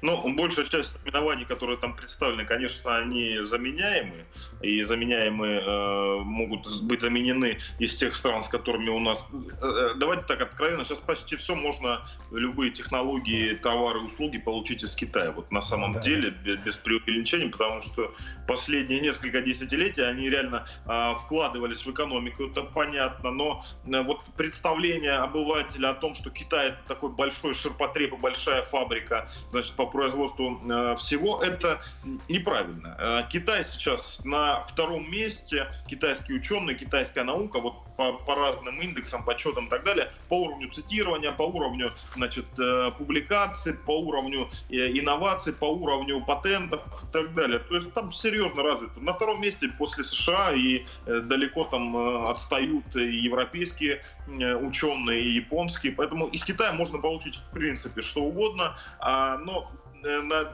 Ну, 0.03 0.35
большая 0.35 0.66
часть 0.66 0.97
именований, 1.05 1.45
которые 1.45 1.79
там 1.79 1.95
представлены, 1.95 2.45
конечно, 2.45 2.97
они 2.97 3.39
заменяемы, 3.43 4.25
и 4.62 4.83
заменяемые 4.83 5.61
э, 5.61 6.18
могут 6.25 6.83
быть 6.83 7.01
заменены 7.01 7.59
из 7.79 7.97
тех 7.97 8.14
стран, 8.16 8.45
с 8.45 8.49
которыми 8.49 8.91
у 8.91 8.99
нас... 8.99 9.27
Э, 9.61 9.66
э, 9.66 9.95
давайте 9.97 10.25
так 10.25 10.41
откровенно, 10.41 10.85
сейчас 10.85 11.01
почти 11.01 11.37
все 11.37 11.55
можно, 11.55 12.03
любые 12.33 12.70
технологии, 12.70 13.55
товары, 13.55 14.01
услуги 14.01 14.39
получить 14.39 14.83
из 14.83 14.95
Китая. 14.95 15.33
Вот 15.33 15.51
на 15.51 15.62
самом 15.62 15.95
да. 15.95 16.01
деле, 16.01 16.31
без, 16.31 16.59
без 16.59 16.77
преувеличения, 16.77 17.51
потому 17.51 17.83
что 17.83 18.14
последние 18.47 19.01
несколько 19.01 19.41
десятилетий 19.41 20.03
они 20.03 20.29
реально 20.29 20.66
э, 20.87 21.14
вкладывались 21.16 21.85
в 21.85 21.91
экономику, 21.91 22.45
это 22.45 22.62
понятно, 22.62 23.31
но 23.31 23.64
э, 23.87 24.03
вот 24.03 24.20
представление 24.37 25.12
обывателя 25.12 25.91
о 25.91 25.95
том, 25.95 26.14
что 26.14 26.31
Китай 26.31 26.68
это 26.68 26.83
такой 26.87 27.11
большой 27.11 27.55
ширпотреб 27.55 28.14
и 28.14 28.16
большая 28.16 28.62
фабрика 28.64 29.28
значит, 29.50 29.74
по 29.74 29.86
производству 29.86 30.60
э, 30.64 30.96
всего, 30.96 31.42
это 31.42 31.80
неправильно. 32.28 32.96
Э, 32.98 33.22
Китай 33.30 33.64
сейчас 33.64 34.20
на 34.24 34.62
втором 34.62 35.10
месте, 35.10 35.68
китайские 35.86 36.38
ученые, 36.38 36.76
китайская 36.76 37.24
наука, 37.24 37.60
вот 37.60 37.74
по, 37.97 38.12
по 38.12 38.34
разным 38.34 38.80
индексам, 38.80 39.24
подсчетам 39.24 39.66
и 39.66 39.70
так 39.70 39.84
далее, 39.84 40.11
по 40.28 40.45
уровню 40.45 40.70
цитирования, 40.70 41.32
по 41.32 41.42
уровню 41.42 41.92
значит, 42.14 42.47
э, 42.59 42.90
публикаций, 42.97 43.74
по 43.74 44.01
уровню 44.01 44.49
э, 44.70 44.99
инноваций, 44.99 45.53
по 45.53 45.66
уровню 45.66 46.20
патентов 46.24 46.82
и 47.03 47.12
так 47.12 47.34
далее. 47.34 47.59
То 47.59 47.76
есть 47.76 47.92
там 47.92 48.12
серьезно 48.12 48.62
развито. 48.62 49.01
На 49.01 49.12
втором 49.12 49.40
месте 49.40 49.68
после 49.78 50.05
США 50.05 50.53
и 50.53 50.84
э, 51.07 51.20
далеко 51.20 51.64
там 51.64 51.97
отстают 52.28 52.95
европейские 52.95 54.03
ученые 54.26 55.22
и 55.22 55.30
японские. 55.32 55.92
Поэтому 55.92 56.26
из 56.26 56.45
Китая 56.45 56.72
можно 56.72 56.99
получить 56.99 57.36
в 57.36 57.51
принципе 57.53 58.03
что 58.03 58.22
угодно, 58.22 58.76
а, 58.99 59.38
но 59.38 59.70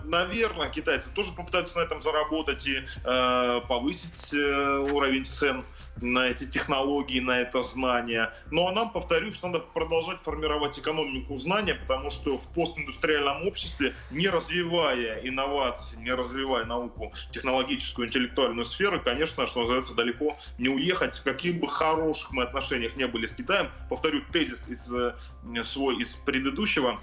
наверное, 0.04 0.68
китайцы 0.68 1.10
тоже 1.10 1.32
попытаются 1.32 1.78
на 1.78 1.82
этом 1.82 2.02
заработать 2.02 2.66
и 2.66 2.76
э, 3.04 3.60
повысить 3.68 4.32
э, 4.34 4.78
уровень 4.92 5.26
цен 5.26 5.64
на 6.02 6.26
эти 6.28 6.44
технологии, 6.44 7.20
на 7.20 7.40
это 7.40 7.62
знание. 7.62 8.32
Ну 8.50 8.66
а 8.66 8.72
нам, 8.72 8.90
повторюсь, 8.90 9.42
надо 9.42 9.60
продолжать 9.60 10.20
формировать 10.22 10.78
экономику 10.78 11.36
знания, 11.36 11.74
потому 11.74 12.10
что 12.10 12.38
в 12.38 12.52
постиндустриальном 12.52 13.46
обществе, 13.46 13.94
не 14.10 14.28
развивая 14.28 15.20
инновации, 15.22 15.96
не 15.96 16.12
развивая 16.12 16.64
науку, 16.64 17.12
технологическую, 17.32 18.08
интеллектуальную 18.08 18.64
сферу, 18.64 19.00
конечно, 19.00 19.46
что 19.46 19.60
называется, 19.60 19.94
далеко 19.94 20.36
не 20.58 20.68
уехать, 20.68 21.18
в 21.18 21.22
каких 21.22 21.60
бы 21.60 21.68
хороших 21.68 22.30
мы 22.32 22.42
отношениях 22.42 22.96
не 22.96 23.06
были 23.06 23.26
с 23.26 23.34
Китаем. 23.34 23.70
Повторю 23.88 24.22
тезис 24.32 24.68
из, 24.68 24.92
э, 24.92 25.14
свой 25.62 26.00
из 26.00 26.16
предыдущего 26.16 27.00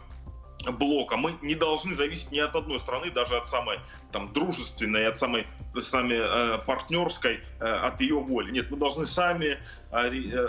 блока. 0.65 1.17
Мы 1.17 1.35
не 1.41 1.55
должны 1.55 1.95
зависеть 1.95 2.31
ни 2.31 2.39
от 2.39 2.55
одной 2.55 2.79
страны, 2.79 3.11
даже 3.11 3.37
от 3.37 3.47
самой 3.47 3.79
там, 4.11 4.33
дружественной, 4.33 5.07
от 5.07 5.17
самой 5.17 5.47
с 5.75 5.91
нами 5.91 6.15
э, 6.15 6.57
партнерской, 6.65 7.41
э, 7.59 7.63
от 7.63 8.01
ее 8.01 8.19
воли. 8.19 8.51
Нет, 8.51 8.71
мы 8.71 8.77
должны 8.77 9.05
сами, 9.05 9.57
э, 9.91 9.97
э, 9.97 10.47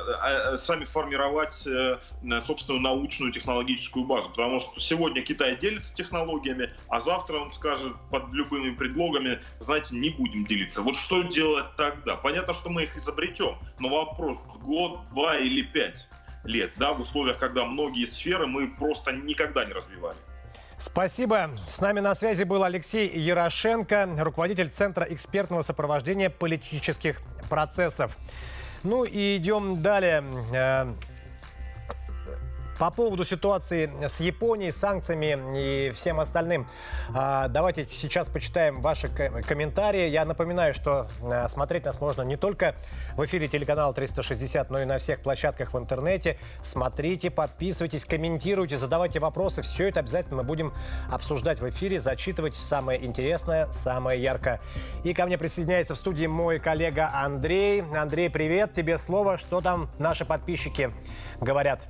э, 0.55 0.59
сами 0.59 0.85
формировать 0.85 1.67
э, 1.67 1.99
собственную 2.47 2.83
научную 2.83 3.33
технологическую 3.33 4.05
базу. 4.05 4.31
Потому 4.31 4.61
что 4.61 4.81
сегодня 4.81 5.23
Китай 5.23 5.57
делится 5.57 5.95
технологиями, 5.95 6.73
а 6.89 7.01
завтра 7.01 7.39
он 7.39 7.53
скажет 7.53 7.93
под 8.11 8.33
любыми 8.33 8.75
предлогами, 8.75 9.41
знаете, 9.61 9.95
не 9.97 10.11
будем 10.11 10.47
делиться. 10.47 10.83
Вот 10.83 10.97
что 10.97 11.23
делать 11.23 11.67
тогда? 11.77 12.17
Понятно, 12.17 12.55
что 12.55 12.71
мы 12.71 12.85
их 12.85 12.97
изобретем, 12.97 13.57
но 13.79 13.89
вопрос 13.89 14.39
год, 14.63 15.01
два 15.11 15.37
или 15.37 15.63
пять 15.63 16.09
лет, 16.45 16.73
да, 16.77 16.93
в 16.93 17.01
условиях, 17.01 17.39
когда 17.39 17.65
многие 17.65 18.05
сферы 18.05 18.47
мы 18.47 18.69
просто 18.69 19.13
никогда 19.13 19.65
не 19.65 19.73
развивали. 19.73 20.17
Спасибо. 20.79 21.51
С 21.75 21.81
нами 21.81 21.99
на 22.01 22.15
связи 22.15 22.45
был 22.45 22.63
Алексей 22.63 23.09
Ярошенко, 23.09 24.09
руководитель 24.19 24.71
Центра 24.71 25.05
экспертного 25.11 25.63
сопровождения 25.63 26.31
политических 26.31 27.21
процессов. 27.51 28.17
Ну 28.85 29.03
и 29.05 29.37
идем 29.37 29.83
далее. 29.83 30.23
Э, 32.79 32.89
по 32.89 32.91
поводу 32.91 33.25
ситуации 33.25 33.91
с 34.07 34.21
Японией, 34.21 34.73
санкциями 34.73 35.37
и 35.57 35.91
всем 35.91 36.21
остальным, 36.21 36.67
а, 37.15 37.49
давайте 37.49 37.85
сейчас 37.85 38.29
почитаем 38.29 38.81
ваши 38.81 39.09
комментарии. 39.09 40.09
Я 40.09 40.25
напоминаю, 40.25 40.75
что 40.75 41.07
а, 41.23 41.49
смотреть 41.49 41.85
нас 41.85 42.01
можно 42.01 42.23
не 42.23 42.37
только 42.37 42.75
в 43.17 43.25
эфире 43.25 43.49
телеканала 43.49 43.93
360, 43.93 44.71
но 44.71 44.81
и 44.81 44.85
на 44.85 44.99
всех 44.99 45.21
площадках 45.21 45.75
в 45.75 45.79
интернете. 45.79 46.39
Смотрите, 46.63 47.31
подписывайтесь, 47.31 48.05
комментируйте, 48.05 48.77
задавайте 48.77 49.21
вопросы. 49.21 49.63
Все 49.63 49.89
это 49.89 50.01
обязательно 50.01 50.39
мы 50.39 50.43
будем 50.45 50.73
обсуждать 51.11 51.61
в 51.61 51.69
эфире, 51.69 52.01
зачитывать 52.01 52.55
самое 52.55 53.05
интересное, 53.05 53.71
самое 53.73 54.23
яркое. 54.23 54.61
И 55.05 55.15
ко 55.15 55.27
мне 55.27 55.39
присоединяется 55.39 55.95
в 55.95 55.99
студии 55.99 56.27
мой 56.27 56.59
коллега 56.59 57.11
Андрей. 57.13 57.83
Андрей, 57.83 58.31
привет, 58.31 58.73
тебе 58.73 58.99
слово. 58.99 59.39
Что 59.39 59.61
там 59.61 59.91
наши 59.99 60.25
подписчики 60.25 60.93
говорят? 61.41 61.81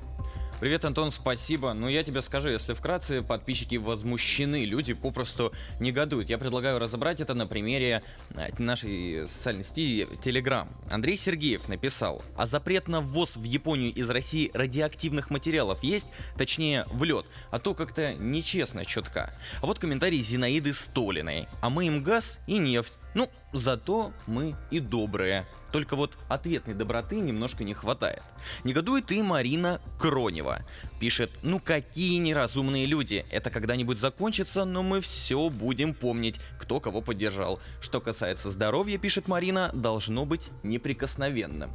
Привет, 0.61 0.85
Антон, 0.85 1.13
спасибо. 1.13 1.73
Ну, 1.73 1.87
я 1.87 2.03
тебе 2.03 2.21
скажу, 2.21 2.49
если 2.49 2.75
вкратце, 2.75 3.23
подписчики 3.23 3.77
возмущены, 3.77 4.65
люди 4.65 4.93
попросту 4.93 5.53
негодуют. 5.79 6.29
Я 6.29 6.37
предлагаю 6.37 6.81
разобрать 6.81 7.21
это 7.21 7.33
на 7.35 7.47
примере 7.47 8.03
э, 8.31 8.49
нашей 8.59 9.29
социальной 9.29 9.63
сети 9.63 10.09
Telegram. 10.21 10.67
Андрей 10.91 11.17
Сергеев 11.17 11.69
написал, 11.69 12.25
а 12.37 12.45
запрет 12.45 12.89
на 12.89 13.01
ввоз 13.01 13.37
в 13.37 13.45
Японию 13.45 13.95
из 13.95 14.11
России 14.11 14.51
радиоактивных 14.53 15.31
материалов 15.31 15.85
есть? 15.85 16.09
Точнее, 16.37 16.87
в 16.91 17.05
лед. 17.05 17.27
А 17.53 17.61
то 17.61 17.73
как-то 17.73 18.15
нечестно 18.15 18.85
четко. 18.85 19.33
А 19.63 19.67
вот 19.67 19.79
комментарий 19.79 20.21
Зинаиды 20.21 20.75
Столиной. 20.75 21.47
А 21.61 21.71
мы 21.71 21.87
им 21.87 22.03
газ 22.03 22.41
и 22.49 22.59
нефть. 22.59 22.95
Ну, 23.15 23.29
зато 23.53 24.13
мы 24.27 24.55
и 24.71 24.81
добрые. 24.81 25.47
Только 25.73 25.97
вот 25.97 26.17
ответной 26.29 26.75
доброты 26.75 27.17
немножко 27.17 27.65
не 27.65 27.75
хватает. 27.75 28.23
Негодует 28.65 29.11
и 29.11 29.23
Марина 29.23 29.81
Кронева. 29.99 30.65
Пишет, 31.01 31.31
ну 31.43 31.61
какие 31.61 32.19
неразумные 32.19 32.87
люди. 32.87 33.25
Это 33.31 33.51
когда-нибудь 33.51 33.99
закончится, 33.99 34.65
но 34.65 34.83
мы 34.83 35.01
все 35.01 35.51
будем 35.51 35.95
помнить, 35.95 36.41
кто 36.59 36.81
кого 36.81 37.01
поддержал. 37.01 37.61
Что 37.81 38.01
касается 38.01 38.51
здоровья, 38.51 38.99
пишет 38.99 39.29
Марина, 39.29 39.71
должно 39.73 40.25
быть 40.25 40.51
неприкосновенным. 40.63 41.73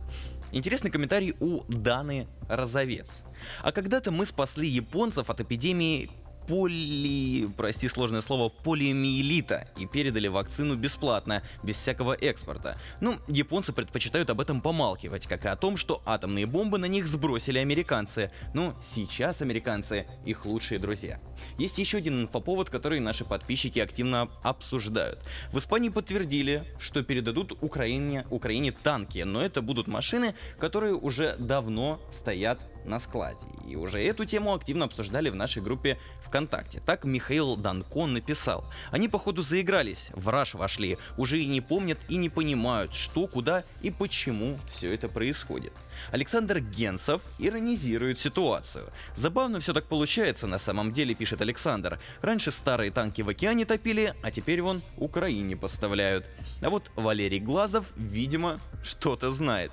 Интересный 0.51 0.91
комментарий 0.91 1.36
у 1.39 1.63
Даны 1.67 2.27
Розовец. 2.47 3.23
А 3.63 3.71
когда-то 3.71 4.11
мы 4.11 4.27
спасли 4.27 4.67
японцев 4.67 5.31
от 5.31 5.41
эпидемии 5.41 6.11
поли... 6.47 7.47
прости 7.57 7.87
сложное 7.87 8.21
слово, 8.21 8.49
полиомиелита 8.49 9.67
и 9.77 9.85
передали 9.85 10.27
вакцину 10.27 10.75
бесплатно, 10.75 11.43
без 11.63 11.77
всякого 11.77 12.13
экспорта. 12.13 12.77
Ну, 13.01 13.15
японцы 13.27 13.73
предпочитают 13.73 14.29
об 14.29 14.41
этом 14.41 14.61
помалкивать, 14.61 15.27
как 15.27 15.45
и 15.45 15.47
о 15.47 15.55
том, 15.55 15.77
что 15.77 16.01
атомные 16.05 16.45
бомбы 16.45 16.77
на 16.77 16.85
них 16.85 17.07
сбросили 17.07 17.59
американцы. 17.59 18.31
Ну, 18.53 18.73
сейчас 18.81 19.41
американцы 19.41 20.05
их 20.25 20.45
лучшие 20.45 20.79
друзья. 20.79 21.19
Есть 21.57 21.77
еще 21.77 21.97
один 21.97 22.21
инфоповод, 22.21 22.69
который 22.69 22.99
наши 22.99 23.25
подписчики 23.25 23.79
активно 23.79 24.29
обсуждают. 24.43 25.19
В 25.51 25.57
Испании 25.57 25.89
подтвердили, 25.89 26.65
что 26.79 27.03
передадут 27.03 27.57
Украине, 27.61 28.25
Украине 28.29 28.71
танки, 28.71 29.19
но 29.19 29.41
это 29.41 29.61
будут 29.61 29.87
машины, 29.87 30.35
которые 30.59 30.95
уже 30.95 31.35
давно 31.37 31.99
стоят 32.11 32.59
на 32.86 32.99
складе. 32.99 33.45
И 33.67 33.75
уже 33.75 34.01
эту 34.03 34.25
тему 34.25 34.53
активно 34.53 34.86
обсуждали 34.86 35.29
в 35.29 35.36
нашей 35.36 35.61
группе 35.61 35.97
ВКонтакте. 36.25 36.81
Так 36.86 37.05
Михаил 37.05 37.55
Данкон 37.55 38.13
написал. 38.13 38.65
Они 38.91 39.07
походу 39.07 39.41
заигрались, 39.41 40.09
в 40.13 40.29
раш 40.29 40.53
вошли, 40.53 40.97
уже 41.17 41.39
и 41.39 41.45
не 41.45 41.61
помнят 41.61 41.99
и 42.09 42.15
не 42.15 42.29
понимают, 42.29 42.93
что, 42.93 43.27
куда 43.27 43.63
и 43.81 43.91
почему 43.91 44.57
все 44.67 44.93
это 44.93 45.09
происходит. 45.09 45.73
Александр 46.11 46.59
Генсов 46.59 47.21
иронизирует 47.39 48.19
ситуацию. 48.19 48.89
Забавно 49.15 49.59
все 49.59 49.73
так 49.73 49.86
получается 49.86 50.47
на 50.47 50.59
самом 50.59 50.91
деле, 50.93 51.15
пишет 51.15 51.41
Александр. 51.41 51.99
Раньше 52.21 52.51
старые 52.51 52.91
танки 52.91 53.21
в 53.21 53.29
океане 53.29 53.65
топили, 53.65 54.15
а 54.23 54.31
теперь 54.31 54.61
вон 54.61 54.81
Украине 54.97 55.55
поставляют. 55.55 56.25
А 56.61 56.69
вот 56.69 56.91
Валерий 56.95 57.39
Глазов, 57.39 57.86
видимо, 57.95 58.59
что-то 58.84 59.31
знает. 59.31 59.71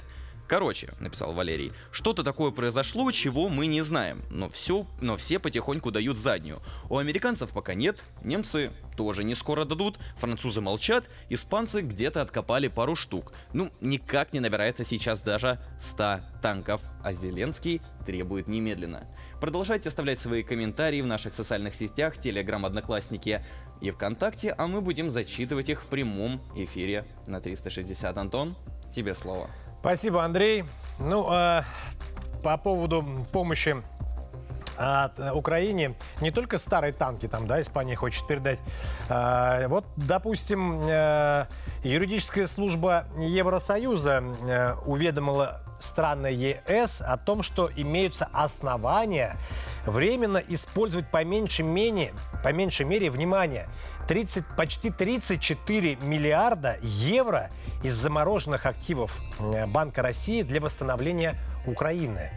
Короче, 0.51 0.89
написал 0.99 1.33
Валерий, 1.33 1.73
что-то 1.93 2.25
такое 2.25 2.51
произошло, 2.51 3.13
чего 3.13 3.49
мы 3.49 3.69
не 3.69 3.83
знаем, 3.83 4.25
но 4.31 4.51
все, 4.51 4.85
но 5.01 5.17
все 5.17 5.39
потихоньку 5.39 5.93
дают 5.93 6.19
заднюю. 6.19 6.61
У 6.89 6.99
американцев 6.99 7.51
пока 7.51 7.75
нет, 7.75 8.03
немцы 8.25 8.73
тоже 8.97 9.23
не 9.23 9.37
скоро 9.37 9.65
дадут, 9.65 10.01
французы 10.17 10.61
молчат, 10.61 11.09
испанцы 11.29 11.83
где-то 11.83 12.21
откопали 12.21 12.67
пару 12.67 12.97
штук. 12.97 13.33
Ну, 13.53 13.71
никак 13.81 14.33
не 14.33 14.41
набирается 14.41 14.85
сейчас 14.85 15.21
даже 15.21 15.61
100 15.79 16.19
танков, 16.43 16.83
а 17.05 17.13
Зеленский 17.13 17.81
требует 18.05 18.49
немедленно. 18.49 19.07
Продолжайте 19.41 19.89
оставлять 19.89 20.19
свои 20.19 20.43
комментарии 20.43 21.01
в 21.01 21.07
наших 21.07 21.33
социальных 21.33 21.77
сетях, 21.77 22.19
Телеграм, 22.19 22.67
Одноклассники 22.67 23.45
и 23.81 23.93
ВКонтакте, 23.93 24.53
а 24.59 24.67
мы 24.67 24.81
будем 24.81 25.11
зачитывать 25.11 25.69
их 25.69 25.85
в 25.85 25.87
прямом 25.87 26.43
эфире 26.57 27.05
на 27.29 27.41
360. 27.41 28.19
Антон, 28.19 28.57
тебе 28.93 29.15
слово. 29.15 29.49
Спасибо, 29.81 30.23
Андрей. 30.23 30.65
Ну, 30.99 31.27
э, 31.33 31.63
по 32.43 32.59
поводу 32.59 33.03
помощи 33.33 33.77
от 34.77 35.19
Украине 35.35 35.95
не 36.21 36.31
только 36.31 36.59
старые 36.59 36.93
танки 36.93 37.29
там, 37.29 37.47
да, 37.47 37.61
Испания 37.61 37.97
хочет 37.97 38.27
передать. 38.27 38.59
А, 39.09 39.69
вот, 39.69 39.85
допустим, 39.97 40.81
э, 40.83 41.47
юридическая 41.83 42.47
служба 42.47 43.07
Евросоюза 43.19 44.23
э, 44.43 44.75
уведомила 44.87 45.63
страны 45.81 46.29
ЕС 46.29 47.01
о 47.01 47.17
том, 47.17 47.43
что 47.43 47.71
имеются 47.75 48.29
основания 48.33 49.37
временно 49.87 50.39
использовать 50.39 51.11
по 51.11 51.25
меньшей 51.25 51.65
мере, 51.65 52.13
по 52.43 52.53
меньшей 52.53 52.85
мере, 52.87 53.11
внимание, 53.11 53.69
30, 54.11 54.45
почти 54.57 54.91
34 54.91 55.99
миллиарда 56.03 56.79
евро 56.83 57.49
из 57.85 57.95
замороженных 57.95 58.67
активов 58.67 59.17
Банка 59.69 60.03
России 60.03 60.43
для 60.43 60.61
восстановления 60.61 61.39
Украины. 61.65 62.33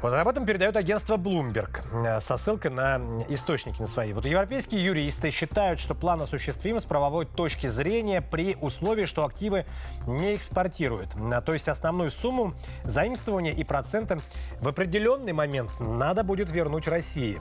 Вот 0.00 0.14
об 0.14 0.28
этом 0.28 0.46
передает 0.46 0.76
агентство 0.76 1.16
Bloomberg 1.16 2.20
со 2.20 2.36
ссылкой 2.36 2.70
на 2.70 3.24
источники 3.28 3.80
на 3.80 3.88
свои. 3.88 4.12
Вот 4.12 4.24
европейские 4.24 4.84
юристы 4.84 5.32
считают, 5.32 5.80
что 5.80 5.96
план 5.96 6.22
осуществим 6.22 6.78
с 6.78 6.84
правовой 6.84 7.26
точки 7.26 7.66
зрения 7.66 8.22
при 8.22 8.56
условии, 8.60 9.06
что 9.06 9.24
активы 9.24 9.66
не 10.06 10.36
экспортируют. 10.36 11.08
А, 11.16 11.40
то 11.40 11.52
есть 11.52 11.68
основную 11.68 12.12
сумму 12.12 12.54
заимствования 12.84 13.52
и 13.52 13.64
проценты 13.64 14.18
в 14.60 14.68
определенный 14.68 15.32
момент 15.32 15.72
надо 15.80 16.22
будет 16.22 16.52
вернуть 16.52 16.86
России. 16.86 17.40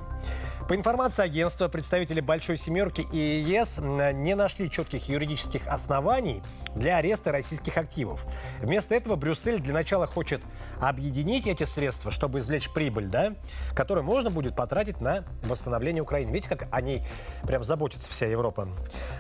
По 0.69 0.75
информации 0.75 1.23
агентства, 1.23 1.67
представители 1.67 2.21
Большой 2.21 2.55
Семерки 2.55 3.01
и 3.11 3.41
ЕС 3.41 3.79
не 3.79 4.35
нашли 4.35 4.69
четких 4.69 5.09
юридических 5.09 5.67
оснований 5.67 6.43
для 6.75 6.97
ареста 6.97 7.31
российских 7.31 7.75
активов. 7.79 8.23
Вместо 8.59 8.93
этого 8.93 9.15
Брюссель 9.15 9.59
для 9.59 9.73
начала 9.73 10.05
хочет 10.05 10.43
объединить 10.79 11.47
эти 11.47 11.63
средства, 11.63 12.11
чтобы 12.11 12.37
извлечь 12.37 12.71
прибыль, 12.71 13.07
да, 13.07 13.33
которую 13.73 14.03
можно 14.03 14.29
будет 14.29 14.55
потратить 14.55 15.01
на 15.01 15.23
восстановление 15.45 16.03
Украины. 16.03 16.29
Видите, 16.29 16.55
как 16.55 16.67
о 16.71 16.81
ней 16.81 17.01
прям 17.47 17.63
заботится 17.63 18.07
вся 18.07 18.27
Европа. 18.27 18.69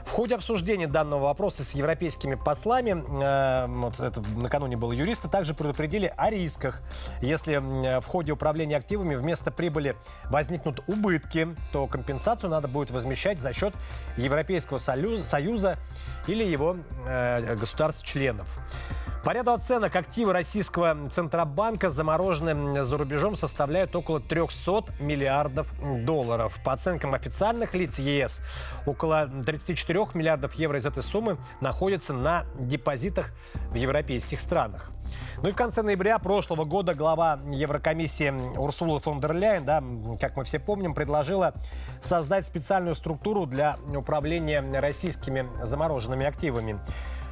В 0.05 0.11
ходе 0.11 0.35
обсуждения 0.35 0.85
данного 0.85 1.23
вопроса 1.23 1.63
с 1.63 1.71
европейскими 1.71 2.35
послами, 2.35 2.91
э, 2.91 3.65
вот 3.67 3.99
это 3.99 4.21
накануне 4.37 4.77
было 4.77 4.91
юристы, 4.91 5.27
также 5.27 5.55
предупредили 5.55 6.13
о 6.15 6.29
рисках. 6.29 6.83
Если 7.21 7.57
в 7.99 8.05
ходе 8.05 8.33
управления 8.33 8.77
активами 8.77 9.15
вместо 9.15 9.49
прибыли 9.49 9.95
возникнут 10.25 10.83
убытки, 10.87 11.38
убытки, 11.43 11.61
то 11.71 11.87
компенсацию 11.87 12.49
надо 12.49 12.67
будет 12.67 12.91
возмещать 12.91 13.39
за 13.39 13.53
счет 13.53 13.73
Европейского 14.17 14.77
Союза 14.77 15.77
или 16.27 16.43
его 16.43 16.77
э, 17.05 17.55
государств-членов. 17.55 18.47
По 19.23 19.31
ряду 19.31 19.51
оценок 19.51 19.95
активы 19.97 20.31
российского 20.31 21.09
Центробанка, 21.09 21.89
замороженные 21.89 22.85
за 22.85 22.97
рубежом, 22.97 23.35
составляют 23.35 23.93
около 23.93 24.21
300 24.21 24.85
миллиардов 25.01 25.67
долларов. 26.05 26.57
По 26.63 26.71
оценкам 26.71 27.13
официальных 27.13 27.73
лиц 27.73 27.99
ЕС, 27.99 28.39
около 28.85 29.27
34 29.27 30.07
миллиардов 30.13 30.53
евро 30.53 30.79
из 30.79 30.85
этой 30.85 31.03
суммы 31.03 31.37
находятся 31.59 32.13
на 32.13 32.45
депозитах 32.57 33.31
в 33.71 33.75
европейских 33.75 34.39
странах. 34.39 34.89
Ну 35.41 35.49
и 35.49 35.51
в 35.51 35.55
конце 35.55 35.81
ноября 35.81 36.19
прошлого 36.19 36.65
года 36.65 36.93
глава 36.93 37.39
Еврокомиссии 37.49 38.57
Урсула 38.57 38.99
фон 38.99 39.19
дер 39.19 39.33
Ляйен, 39.33 39.65
да, 39.65 39.83
как 40.19 40.35
мы 40.35 40.43
все 40.43 40.59
помним, 40.59 40.93
предложила 40.93 41.53
создать 42.01 42.45
специальную 42.45 42.95
структуру 42.95 43.45
для 43.45 43.77
управления 43.95 44.61
российскими 44.79 45.47
замороженными 45.63 46.25
активами. 46.25 46.79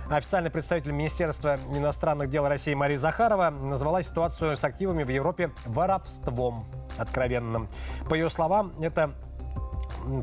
Официальный 0.10 0.50
представитель 0.50 0.94
Министерства 0.94 1.58
иностранных 1.74 2.30
дел 2.30 2.48
России 2.48 2.74
Мария 2.74 2.98
Захарова 2.98 3.50
назвала 3.50 4.02
ситуацию 4.02 4.56
с 4.56 4.64
активами 4.64 5.04
в 5.04 5.10
Европе 5.10 5.52
воровством 5.66 6.66
откровенным. 6.98 7.68
По 8.10 8.14
ее 8.14 8.30
словам, 8.30 8.72
это 8.82 9.12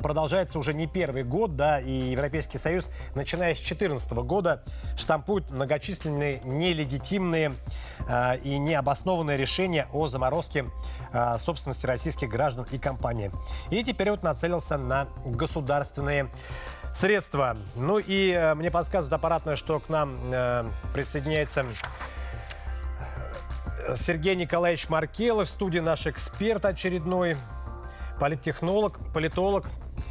продолжается 0.02 0.58
уже 0.58 0.74
не 0.74 0.86
первый 0.86 1.24
год, 1.24 1.56
да, 1.56 1.80
и 1.80 1.90
Европейский 1.90 2.58
Союз, 2.58 2.90
начиная 3.14 3.54
с 3.54 3.58
2014 3.58 4.12
года, 4.12 4.62
штампует 4.96 5.50
многочисленные 5.50 6.40
нелегитимные 6.44 7.52
э, 8.08 8.38
и 8.38 8.58
необоснованные 8.58 9.36
решения 9.36 9.88
о 9.92 10.08
заморозке 10.08 10.66
э, 11.12 11.38
собственности 11.38 11.86
российских 11.86 12.28
граждан 12.28 12.66
и 12.70 12.78
компаний. 12.78 13.30
И 13.70 13.82
теперь 13.82 14.10
вот 14.10 14.22
нацелился 14.22 14.76
на 14.76 15.08
государственные 15.24 16.30
средства. 16.94 17.56
Ну 17.74 17.98
и 17.98 18.30
э, 18.30 18.54
мне 18.54 18.70
подсказывает 18.70 19.12
аппаратное, 19.12 19.56
что 19.56 19.80
к 19.80 19.88
нам 19.88 20.16
э, 20.32 20.64
присоединяется 20.94 21.66
э, 23.88 23.96
Сергей 23.96 24.36
Николаевич 24.36 24.88
Маркелов, 24.88 25.48
в 25.48 25.50
студии 25.50 25.80
наш 25.80 26.06
эксперт 26.06 26.64
очередной, 26.64 27.36
политтехнолог, 28.18 28.98
политолог. 29.12 29.66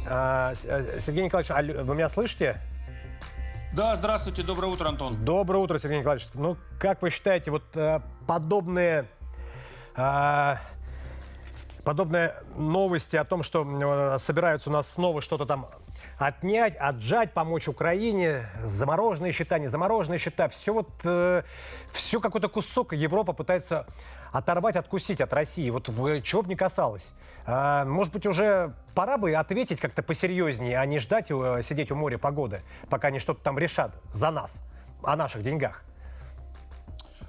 А, 0.06 0.52
э, 0.64 1.00
Сергей 1.00 1.24
Николаевич, 1.24 1.50
а 1.50 1.82
вы 1.82 1.94
меня 1.94 2.08
слышите? 2.08 2.60
Да, 3.74 3.96
здравствуйте, 3.96 4.44
доброе 4.44 4.68
утро, 4.68 4.86
Антон. 4.88 5.24
Доброе 5.24 5.58
утро, 5.58 5.78
Сергей 5.78 5.98
Николаевич. 5.98 6.28
Ну, 6.34 6.56
как 6.78 7.02
вы 7.02 7.10
считаете, 7.10 7.50
вот 7.50 7.64
э, 7.74 7.98
подобные 8.24 9.08
э, 9.96 10.54
подобные 11.82 12.36
новости 12.56 13.16
о 13.16 13.24
том, 13.24 13.42
что 13.42 13.64
э, 14.14 14.18
собираются 14.20 14.70
у 14.70 14.72
нас 14.72 14.88
снова 14.88 15.20
что-то 15.20 15.44
там 15.44 15.66
отнять, 16.18 16.76
отжать, 16.76 17.32
помочь 17.32 17.66
Украине, 17.66 18.48
замороженные 18.62 19.32
счета, 19.32 19.58
не 19.58 19.66
замороженные 19.66 20.20
счета, 20.20 20.48
все 20.48 20.72
вот, 20.72 20.90
все 21.92 22.20
какой-то 22.20 22.48
кусок 22.48 22.92
Европа 22.92 23.32
пытается 23.32 23.88
оторвать, 24.34 24.74
откусить 24.74 25.20
от 25.20 25.32
России, 25.32 25.70
вот 25.70 25.88
в, 25.88 26.20
чего 26.22 26.42
бы 26.42 26.48
ни 26.48 26.56
касалось. 26.56 27.12
А, 27.46 27.84
может 27.84 28.12
быть, 28.12 28.26
уже 28.26 28.74
пора 28.94 29.16
бы 29.16 29.32
ответить 29.32 29.80
как-то 29.80 30.02
посерьезнее, 30.02 30.80
а 30.80 30.86
не 30.86 30.98
ждать 30.98 31.30
э, 31.30 31.62
сидеть 31.62 31.92
у 31.92 31.94
моря 31.94 32.18
погоды, 32.18 32.62
пока 32.90 33.08
они 33.08 33.20
что-то 33.20 33.42
там 33.44 33.56
решат 33.58 33.92
за 34.12 34.32
нас, 34.32 34.60
о 35.04 35.14
наших 35.14 35.44
деньгах. 35.44 35.84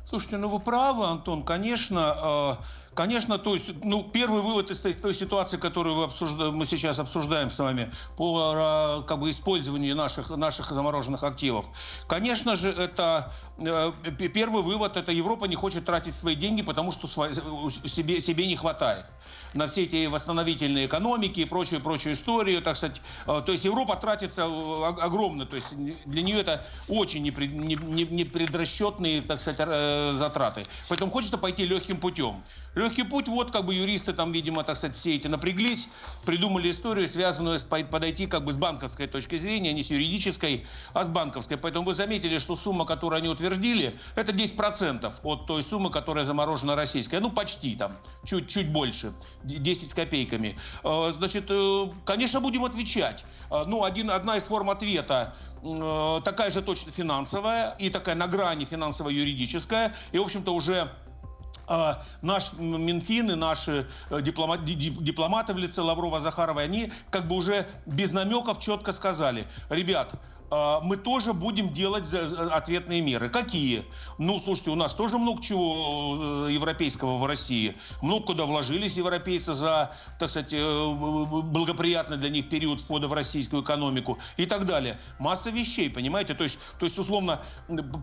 Слушайте, 0.08 0.38
ну 0.38 0.50
вы 0.50 0.60
правы, 0.60 1.06
Антон, 1.06 1.44
конечно, 1.44 2.58
э 2.60 2.64
Конечно, 2.96 3.38
то 3.38 3.54
есть, 3.54 3.84
ну, 3.84 4.04
первый 4.04 4.42
вывод 4.42 4.72
из 4.72 4.80
той 4.80 5.14
ситуации, 5.14 5.58
которую 5.58 5.96
вы 5.98 6.06
обсуждаем, 6.06 6.56
мы 6.56 6.66
сейчас 6.66 6.98
обсуждаем 6.98 7.50
с 7.50 7.60
вами, 7.60 7.92
по 8.16 9.04
как 9.06 9.20
бы, 9.20 9.30
использованию 9.30 9.98
наших, 9.98 10.30
наших 10.30 10.72
замороженных 10.72 11.24
активов. 11.24 11.66
Конечно 12.08 12.56
же, 12.56 12.70
это 12.70 13.34
э, 13.58 13.92
первый 14.34 14.64
вывод, 14.64 14.96
это 14.96 15.12
Европа 15.12 15.44
не 15.46 15.56
хочет 15.56 15.84
тратить 15.84 16.16
свои 16.16 16.36
деньги, 16.36 16.62
потому 16.62 16.94
что 16.94 17.06
себе, 17.08 18.22
себе 18.22 18.48
не 18.48 18.56
хватает 18.56 19.06
на 19.54 19.68
все 19.68 19.84
эти 19.84 20.06
восстановительные 20.06 20.86
экономики 20.86 21.42
и 21.42 21.46
прочую, 21.46 21.82
прочую 21.82 22.14
историю, 22.14 22.62
так 22.62 22.78
сказать. 22.78 23.02
Э, 23.28 23.42
то 23.46 23.52
есть 23.52 23.66
Европа 23.66 23.98
тратится 23.98 24.44
э, 24.44 24.84
огромно, 25.02 25.46
то 25.46 25.58
есть 25.58 25.76
для 26.06 26.22
нее 26.22 26.40
это 26.40 26.66
очень 26.88 27.24
непредрасчетные, 27.24 29.22
так 29.22 29.42
сказать, 29.42 30.16
затраты. 30.16 30.66
Поэтому 30.88 31.12
хочется 31.12 31.38
пойти 31.38 31.66
легким 31.66 31.98
путем. 31.98 32.42
Легкий 32.76 33.04
путь, 33.04 33.30
вот 33.30 33.52
как 33.52 33.66
бы 33.66 33.74
юристы 33.74 34.12
там, 34.12 34.34
видимо, 34.34 34.64
так 34.64 34.76
сказать, 34.76 34.98
все 34.98 35.16
эти 35.16 35.28
напряглись, 35.28 35.90
придумали 36.26 36.70
историю, 36.70 37.08
связанную 37.08 37.58
с 37.58 37.64
подойти 37.64 38.28
как 38.28 38.44
бы 38.44 38.52
с 38.52 38.58
банковской 38.58 39.08
точки 39.08 39.38
зрения, 39.38 39.72
не 39.72 39.82
с 39.82 39.90
юридической, 39.90 40.66
а 40.94 41.06
с 41.06 41.08
банковской. 41.08 41.56
Поэтому 41.58 41.86
вы 41.86 41.94
заметили, 41.94 42.38
что 42.38 42.56
сумма, 42.56 42.86
которую 42.86 43.20
они 43.20 43.30
утвердили, 43.30 43.98
это 44.16 44.34
10% 44.34 45.12
от 45.24 45.48
той 45.48 45.64
суммы, 45.64 45.90
которая 45.90 46.26
заморожена 46.26 46.76
российская. 46.76 47.22
Ну, 47.22 47.32
почти 47.32 47.76
там, 47.76 47.96
чуть-чуть 48.26 48.70
больше, 48.70 49.14
10 49.44 49.90
с 49.90 49.94
копейками. 49.94 50.58
Э, 50.84 51.12
значит, 51.14 51.46
э, 51.50 51.90
конечно, 52.04 52.42
будем 52.42 52.66
отвечать. 52.66 53.24
Э, 53.52 53.64
ну, 53.66 53.86
один, 53.86 54.12
одна 54.12 54.36
из 54.36 54.48
форм 54.48 54.70
ответа 54.70 55.34
такая 56.24 56.52
же 56.52 56.62
точно 56.62 56.92
финансовая 56.92 57.76
и 57.80 57.90
такая 57.90 58.14
на 58.14 58.28
грани 58.28 58.66
финансово-юридическая. 58.66 59.96
И, 60.12 60.20
в 60.20 60.22
общем-то, 60.22 60.54
уже 60.54 60.76
а, 60.82 61.05
наш 62.22 62.54
Минфин 62.54 63.32
и 63.32 63.36
наши 63.36 63.88
э, 64.10 64.22
дипломат, 64.22 64.64
дипломаты 64.64 65.54
в 65.54 65.58
лице 65.58 65.82
Лаврова, 65.82 66.20
Захарова, 66.20 66.62
они 66.62 66.92
как 67.10 67.28
бы 67.28 67.36
уже 67.36 67.66
без 67.86 68.12
намеков 68.14 68.60
четко 68.60 68.92
сказали, 68.92 69.46
ребят, 69.70 70.10
а, 70.14 70.18
мы 70.52 70.98
тоже 70.98 71.34
будем 71.34 71.74
делать 71.74 72.14
ответные 72.14 73.02
меры. 73.02 73.30
Какие? 73.30 73.84
Ну, 74.18 74.40
слушайте, 74.40 74.72
у 74.72 74.76
нас 74.76 74.94
тоже 74.94 75.18
много 75.18 75.42
чего 75.42 76.48
э, 76.48 76.54
европейского 76.54 77.18
в 77.18 77.26
России. 77.26 77.76
Много 78.02 78.28
куда 78.28 78.46
вложились 78.46 78.96
европейцы 78.96 79.54
за, 79.54 79.92
так 80.20 80.30
сказать, 80.30 80.54
э, 80.54 80.94
благоприятный 81.44 82.18
для 82.18 82.30
них 82.30 82.50
период 82.50 82.80
входа 82.80 83.08
в 83.08 83.14
российскую 83.14 83.64
экономику 83.64 84.20
и 84.38 84.46
так 84.46 84.66
далее. 84.66 85.00
Масса 85.20 85.50
вещей, 85.50 85.90
понимаете? 85.90 86.36
То 86.36 86.44
есть, 86.44 86.60
то 86.80 86.86
есть 86.86 86.98
условно, 87.00 87.42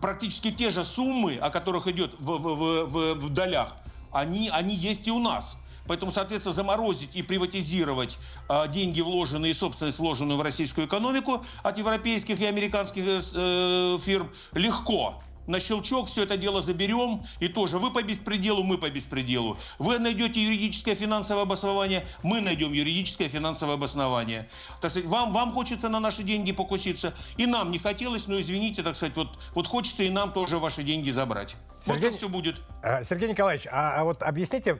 практически 0.01 0.51
те 0.51 0.69
же 0.69 0.83
суммы, 0.83 1.37
о 1.37 1.49
которых 1.49 1.87
идет 1.87 2.13
в, 2.19 2.37
в, 2.37 2.85
в, 2.85 3.13
в 3.15 3.29
долях, 3.29 3.75
они, 4.11 4.49
они 4.49 4.75
есть 4.75 5.07
и 5.07 5.11
у 5.11 5.19
нас. 5.19 5.62
Поэтому, 5.85 6.11
соответственно, 6.11 6.53
заморозить 6.53 7.15
и 7.15 7.23
приватизировать 7.23 8.19
э, 8.49 8.67
деньги, 8.69 9.01
вложенные, 9.01 9.51
и 9.51 9.53
собственность, 9.53 9.99
вложенную 9.99 10.39
в 10.39 10.41
российскую 10.41 10.87
экономику 10.87 11.43
от 11.61 11.77
европейских 11.77 12.39
и 12.39 12.45
американских 12.45 13.03
э, 13.05 13.97
фирм, 13.99 14.31
легко 14.53 15.21
на 15.47 15.59
щелчок 15.59 16.07
все 16.07 16.23
это 16.23 16.37
дело 16.37 16.61
заберем, 16.61 17.23
и 17.39 17.47
тоже 17.47 17.77
вы 17.77 17.91
по 17.91 18.03
беспределу, 18.03 18.63
мы 18.63 18.77
по 18.77 18.89
беспределу. 18.89 19.57
Вы 19.79 19.99
найдете 19.99 20.43
юридическое 20.43 20.95
финансовое 20.95 21.43
обоснование, 21.43 22.05
мы 22.23 22.41
найдем 22.41 22.71
юридическое 22.71 23.29
финансовое 23.29 23.75
обоснование. 23.75 24.47
Так 24.81 24.91
сказать, 24.91 25.09
вам, 25.09 25.31
вам 25.31 25.51
хочется 25.51 25.89
на 25.89 25.99
наши 25.99 26.23
деньги 26.23 26.51
покуситься, 26.51 27.13
и 27.37 27.45
нам 27.45 27.71
не 27.71 27.79
хотелось, 27.79 28.27
но 28.27 28.39
извините, 28.39 28.83
так 28.83 28.95
сказать, 28.95 29.15
вот, 29.15 29.29
вот 29.53 29.67
хочется 29.67 30.03
и 30.03 30.09
нам 30.09 30.31
тоже 30.31 30.57
ваши 30.57 30.83
деньги 30.83 31.09
забрать. 31.09 31.55
Сергей, 31.85 32.09
вот 32.09 32.17
все 32.17 32.29
будет. 32.29 32.61
Э, 32.81 33.03
Сергей 33.03 33.29
Николаевич, 33.29 33.67
а, 33.69 34.01
а 34.01 34.03
вот 34.03 34.23
объясните 34.23 34.79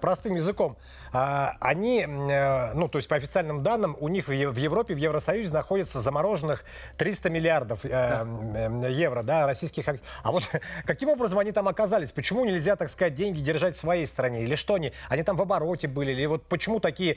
простым 0.00 0.34
языком. 0.36 0.76
А, 1.12 1.56
они, 1.60 2.02
э, 2.02 2.72
ну, 2.74 2.88
то 2.88 2.98
есть 2.98 3.08
по 3.08 3.16
официальным 3.16 3.62
данным, 3.62 3.96
у 4.00 4.08
них 4.08 4.28
в 4.28 4.32
Европе, 4.32 4.94
в 4.94 4.98
Евросоюзе 4.98 5.52
находится 5.52 6.00
замороженных 6.00 6.64
300 6.96 7.30
миллиардов 7.30 7.84
э, 7.84 8.88
евро, 8.90 9.22
да, 9.22 9.46
российских 9.46 9.88
активов. 9.88 10.08
А 10.22 10.32
вот 10.32 10.44
каким 10.84 11.08
образом 11.08 11.38
они 11.38 11.52
там 11.52 11.68
оказались? 11.68 12.12
Почему 12.12 12.44
нельзя, 12.44 12.76
так 12.76 12.90
сказать, 12.90 13.14
деньги 13.14 13.40
держать 13.40 13.76
в 13.76 13.78
своей 13.78 14.06
стране? 14.06 14.42
Или 14.42 14.54
что 14.54 14.74
они? 14.74 14.92
Они 15.08 15.22
там 15.22 15.36
в 15.36 15.42
обороте 15.42 15.88
были? 15.88 16.12
Или 16.12 16.26
вот 16.26 16.44
почему 16.46 16.80
такие 16.80 17.16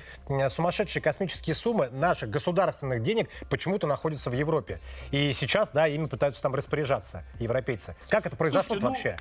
сумасшедшие 0.49 1.01
космические 1.01 1.55
суммы 1.55 1.89
наших 1.89 2.29
государственных 2.29 3.01
денег 3.01 3.29
почему-то 3.49 3.87
находятся 3.87 4.29
в 4.29 4.33
Европе? 4.33 4.79
И 5.11 5.33
сейчас, 5.33 5.71
да, 5.71 5.87
ими 5.87 6.05
пытаются 6.05 6.41
там 6.41 6.55
распоряжаться 6.55 7.23
европейцы. 7.39 7.95
Как 8.09 8.25
это 8.25 8.35
произошло 8.35 8.75
Слушайте, 8.75 8.85
ну, 8.85 8.89
вообще? 8.89 9.17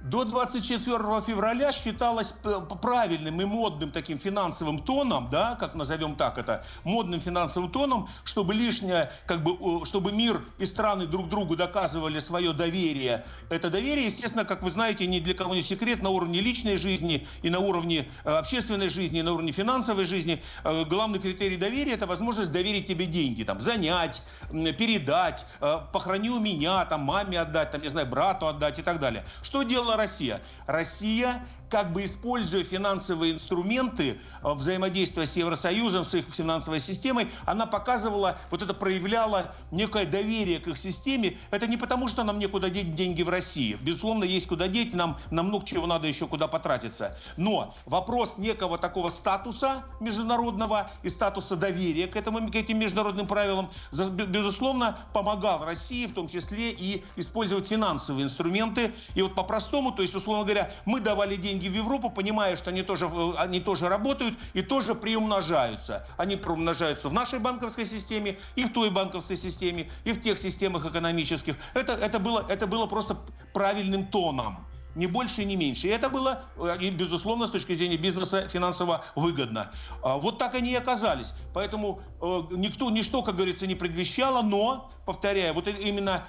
До 0.00 0.24
24 0.24 0.98
февраля 1.26 1.72
считалось 1.72 2.34
правильным 2.80 3.40
и 3.40 3.44
модным 3.44 3.90
таким 3.90 4.18
финансовым 4.18 4.80
тоном, 4.82 5.28
да, 5.30 5.56
как 5.56 5.74
назовем 5.74 6.14
так 6.14 6.38
это, 6.38 6.64
модным 6.84 7.20
финансовым 7.20 7.70
тоном, 7.70 8.08
чтобы 8.24 8.54
лишнее, 8.54 9.10
как 9.26 9.42
бы, 9.42 9.84
чтобы 9.84 10.12
мир 10.12 10.40
и 10.58 10.66
страны 10.66 11.06
друг 11.06 11.28
другу 11.28 11.56
доказывали 11.56 12.20
свое 12.20 12.52
доверие. 12.52 13.24
Это 13.50 13.70
доверие, 13.70 14.06
естественно, 14.06 14.44
как 14.44 14.62
вы 14.62 14.70
знаете, 14.70 15.06
ни 15.06 15.18
для 15.18 15.34
кого 15.34 15.54
не 15.54 15.62
секрет, 15.62 16.00
на 16.00 16.10
уровне 16.10 16.40
личной 16.40 16.76
жизни 16.76 17.26
и 17.42 17.50
на 17.50 17.58
уровне 17.58 18.08
э, 18.24 18.30
общественной 18.30 18.88
жизни, 18.88 19.18
и 19.18 19.22
на 19.22 19.32
уровне 19.32 19.50
финансовой 19.50 20.04
жизни. 20.04 20.40
Э, 20.62 20.84
главный 20.84 21.18
критерий 21.18 21.56
доверия– 21.56 21.92
это 21.94 22.06
возможность 22.06 22.52
доверить 22.52 22.86
тебе 22.86 23.06
деньги, 23.06 23.42
там, 23.42 23.60
занять, 23.60 24.22
передать, 24.50 25.44
э, 25.60 25.80
похорони 25.92 26.30
у 26.30 26.38
меня, 26.38 26.84
там, 26.84 27.02
маме 27.02 27.40
отдать, 27.40 27.72
там, 27.72 27.82
не 27.82 27.88
знаю, 27.88 28.06
брату 28.06 28.46
отдать 28.46 28.78
и 28.78 28.82
так 28.82 29.00
далее. 29.00 29.24
Что 29.42 29.64
делать 29.64 29.87
сделала 29.88 29.96
Россия? 29.96 30.40
Россия 30.66 31.42
как 31.70 31.92
бы 31.92 32.04
используя 32.04 32.64
финансовые 32.64 33.32
инструменты 33.32 34.18
э, 34.42 34.52
взаимодействия 34.54 35.26
с 35.26 35.36
Евросоюзом, 35.36 36.04
с 36.04 36.14
их 36.14 36.24
финансовой 36.32 36.80
системой, 36.80 37.28
она 37.44 37.66
показывала, 37.66 38.38
вот 38.50 38.62
это 38.62 38.74
проявляла 38.74 39.54
некое 39.70 40.06
доверие 40.06 40.60
к 40.60 40.68
их 40.68 40.78
системе. 40.78 41.36
Это 41.50 41.66
не 41.66 41.76
потому, 41.76 42.08
что 42.08 42.24
нам 42.24 42.38
некуда 42.38 42.70
деть 42.70 42.94
деньги 42.94 43.22
в 43.22 43.28
России. 43.28 43.78
Безусловно, 43.80 44.24
есть 44.24 44.46
куда 44.46 44.68
деть, 44.68 44.94
нам, 44.94 45.18
нам 45.30 45.48
много 45.48 45.66
чего 45.66 45.86
надо 45.86 46.06
еще 46.06 46.26
куда 46.26 46.48
потратиться. 46.48 47.16
Но 47.36 47.74
вопрос 47.86 48.38
некого 48.38 48.78
такого 48.78 49.10
статуса 49.10 49.84
международного 50.00 50.90
и 51.02 51.08
статуса 51.08 51.56
доверия 51.56 52.06
к, 52.06 52.16
этому, 52.16 52.50
к 52.50 52.54
этим 52.54 52.78
международным 52.78 53.26
правилам, 53.26 53.70
безусловно, 53.92 54.98
помогал 55.12 55.64
России, 55.64 56.06
в 56.06 56.14
том 56.14 56.28
числе 56.28 56.70
и 56.70 57.02
использовать 57.16 57.66
финансовые 57.66 58.24
инструменты. 58.24 58.92
И 59.14 59.22
вот 59.22 59.34
по-простому, 59.34 59.92
то 59.92 60.02
есть, 60.02 60.14
условно 60.14 60.44
говоря, 60.44 60.70
мы 60.84 61.00
давали 61.00 61.36
деньги 61.36 61.57
деньги 61.58 61.68
в 61.68 61.76
Европу, 61.76 62.10
понимая, 62.10 62.56
что 62.56 62.70
они 62.70 62.82
тоже, 62.82 63.08
они 63.38 63.60
тоже 63.60 63.88
работают 63.88 64.38
и 64.54 64.62
тоже 64.62 64.94
приумножаются. 64.94 66.06
Они 66.16 66.36
приумножаются 66.36 67.08
в 67.08 67.12
нашей 67.12 67.38
банковской 67.38 67.84
системе, 67.84 68.38
и 68.56 68.64
в 68.64 68.72
той 68.72 68.90
банковской 68.90 69.36
системе, 69.36 69.90
и 70.04 70.12
в 70.12 70.20
тех 70.20 70.38
системах 70.38 70.86
экономических. 70.86 71.56
Это, 71.74 71.92
это, 71.92 72.18
было, 72.18 72.44
это 72.48 72.66
было 72.66 72.86
просто 72.86 73.18
правильным 73.52 74.06
тоном 74.06 74.64
ни 74.94 75.06
больше, 75.06 75.44
ни 75.44 75.54
меньше. 75.54 75.86
И 75.86 75.90
это 75.90 76.08
было, 76.08 76.42
э, 76.56 76.90
безусловно, 76.90 77.46
с 77.46 77.50
точки 77.50 77.74
зрения 77.74 77.96
бизнеса 77.96 78.48
финансово 78.48 79.04
выгодно. 79.14 79.70
А 80.02 80.16
вот 80.16 80.38
так 80.38 80.54
они 80.54 80.72
и 80.72 80.74
оказались. 80.74 81.34
Поэтому 81.54 82.00
э, 82.20 82.42
никто, 82.52 82.90
ничто, 82.90 83.22
как 83.22 83.36
говорится, 83.36 83.66
не 83.66 83.76
предвещало, 83.76 84.42
но, 84.42 84.90
повторяю, 85.06 85.54
вот 85.54 85.68
именно 85.68 86.24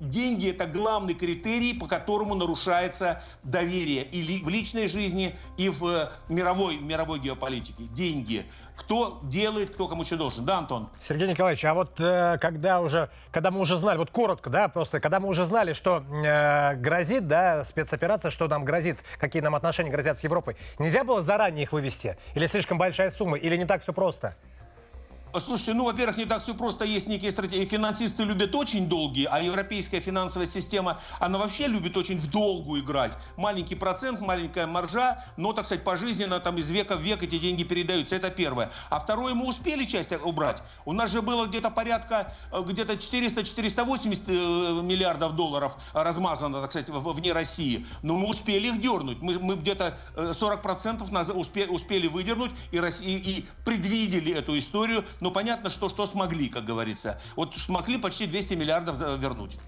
деньги– 0.00 0.50
это 0.50 0.66
главный 0.66 1.14
критерий, 1.14 1.74
по 1.74 1.86
которому 1.86 2.34
нарушается 2.34 3.22
доверие 3.42 4.04
и 4.04 4.42
в 4.42 4.48
личной 4.48 4.86
жизни, 4.86 5.34
и 5.56 5.68
в 5.68 5.84
э, 5.86 6.08
мировой, 6.28 6.78
мировой 6.78 7.18
геополитике. 7.20 7.84
Деньги. 7.92 8.44
Кто 8.76 9.20
делает, 9.24 9.70
кто 9.70 9.88
кому 9.88 10.04
что 10.04 10.16
должен. 10.16 10.46
Да, 10.46 10.58
Антон? 10.58 10.88
Сергей 11.06 11.28
Николаевич, 11.28 11.64
а 11.64 11.74
вот 11.74 12.00
э, 12.00 12.38
когда 12.40 12.80
уже, 12.80 13.10
когда 13.30 13.50
мы 13.50 13.60
уже 13.60 13.76
знали, 13.76 13.98
вот 13.98 14.10
коротко, 14.10 14.50
да, 14.50 14.68
просто, 14.68 15.00
когда 15.00 15.20
мы 15.20 15.28
уже 15.28 15.44
знали, 15.44 15.72
что 15.72 16.02
э, 16.02 16.74
грозит, 16.76 17.28
да, 17.28 17.64
спецоперация, 17.64 18.30
что 18.30 18.48
нам 18.48 18.64
грозит, 18.64 18.98
какие 19.18 19.42
нам 19.42 19.54
отношения 19.54 19.90
грозят 19.90 20.18
с 20.18 20.24
Европой, 20.24 20.56
нельзя 20.78 21.04
было 21.04 21.22
заранее 21.22 21.64
их 21.64 21.72
вывести? 21.72 22.16
Или 22.34 22.46
слишком 22.46 22.78
большая 22.78 23.10
сумма? 23.10 23.36
Или 23.36 23.56
не 23.56 23.66
так 23.66 23.82
все 23.82 23.92
просто? 23.92 24.36
Слушайте, 25.36 25.74
ну, 25.74 25.84
во-первых, 25.84 26.16
не 26.16 26.24
так 26.24 26.42
все 26.42 26.54
просто. 26.54 26.84
Есть 26.84 27.08
некие 27.08 27.30
стратегии. 27.30 27.64
Финансисты 27.64 28.24
любят 28.24 28.54
очень 28.54 28.88
долгие, 28.88 29.28
а 29.30 29.40
европейская 29.40 30.00
финансовая 30.00 30.46
система, 30.46 30.98
она 31.20 31.38
вообще 31.38 31.66
любит 31.66 31.96
очень 31.96 32.18
в 32.18 32.30
долгу 32.30 32.78
играть. 32.78 33.12
Маленький 33.36 33.74
процент, 33.74 34.20
маленькая 34.20 34.66
маржа, 34.66 35.22
но, 35.36 35.52
так 35.52 35.66
сказать, 35.66 35.84
пожизненно 35.84 36.40
там 36.40 36.56
из 36.56 36.70
века 36.70 36.96
в 36.96 37.00
век 37.00 37.22
эти 37.22 37.38
деньги 37.38 37.64
передаются. 37.64 38.16
Это 38.16 38.30
первое. 38.30 38.70
А 38.90 38.98
второе, 38.98 39.34
мы 39.34 39.46
успели 39.46 39.84
часть 39.84 40.12
убрать. 40.24 40.62
У 40.84 40.92
нас 40.92 41.10
же 41.10 41.20
было 41.22 41.46
где-то 41.46 41.70
порядка, 41.70 42.32
э, 42.50 42.62
где-то 42.62 42.94
400-480 42.94 44.22
э, 44.28 44.82
миллиардов 44.82 45.36
долларов 45.36 45.76
размазано, 45.92 46.62
так 46.62 46.70
сказать, 46.70 46.88
вне 46.88 47.32
России. 47.32 47.86
Но 48.02 48.16
мы 48.16 48.28
успели 48.28 48.68
их 48.68 48.80
дернуть. 48.80 49.20
Мы, 49.20 49.38
мы 49.38 49.56
где-то 49.56 49.96
40% 50.16 51.30
э, 51.30 51.32
успели, 51.32 51.68
успели 51.68 52.06
выдернуть 52.06 52.52
и, 52.72 52.80
России, 52.80 53.18
и 53.18 53.46
предвидели 53.64 54.32
эту 54.32 54.56
историю 54.56 55.04
но 55.20 55.30
понятно, 55.30 55.70
что, 55.70 55.88
что 55.88 56.06
смогли, 56.06 56.48
как 56.48 56.64
говорится. 56.64 57.20
Вот 57.36 57.56
смогли 57.56 57.98
почти 57.98 58.26
200 58.26 58.54
миллиардов 58.54 58.98
вернуть. 59.18 59.58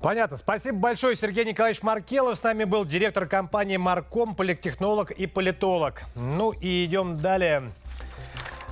Понятно. 0.00 0.36
Спасибо 0.36 0.78
большое. 0.78 1.16
Сергей 1.16 1.44
Николаевич 1.44 1.82
Маркелов 1.82 2.38
с 2.38 2.42
нами 2.42 2.64
был 2.64 2.84
директор 2.84 3.26
компании 3.26 3.76
«Марком», 3.76 4.36
политтехнолог 4.36 5.10
и 5.10 5.26
политолог. 5.26 6.04
Ну 6.14 6.52
и 6.52 6.84
идем 6.84 7.16
далее. 7.16 7.72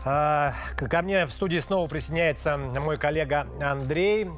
А, 0.05 0.55
ко 0.77 1.03
мне 1.03 1.27
в 1.27 1.33
студии 1.33 1.59
снова 1.59 1.89
присоединяется 1.89 2.57
мой 2.57 2.97
коллега 2.97 3.49
Андрей. 3.61 4.29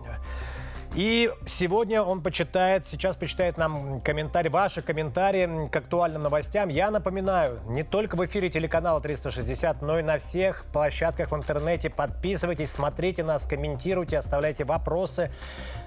И 0.98 1.30
сегодня 1.46 2.02
он 2.02 2.20
почитает, 2.22 2.88
сейчас 2.88 3.14
почитает 3.14 3.56
нам 3.56 4.00
комментарий, 4.00 4.50
ваши 4.50 4.82
комментарии 4.82 5.68
к 5.68 5.76
актуальным 5.76 6.24
новостям. 6.24 6.70
Я 6.70 6.90
напоминаю, 6.90 7.60
не 7.68 7.84
только 7.84 8.16
в 8.16 8.26
эфире 8.26 8.50
телеканала 8.50 9.00
360, 9.00 9.80
но 9.80 10.00
и 10.00 10.02
на 10.02 10.18
всех 10.18 10.64
площадках 10.72 11.30
в 11.30 11.36
интернете. 11.36 11.88
Подписывайтесь, 11.88 12.72
смотрите 12.72 13.22
нас, 13.22 13.46
комментируйте, 13.46 14.18
оставляйте 14.18 14.64
вопросы. 14.64 15.30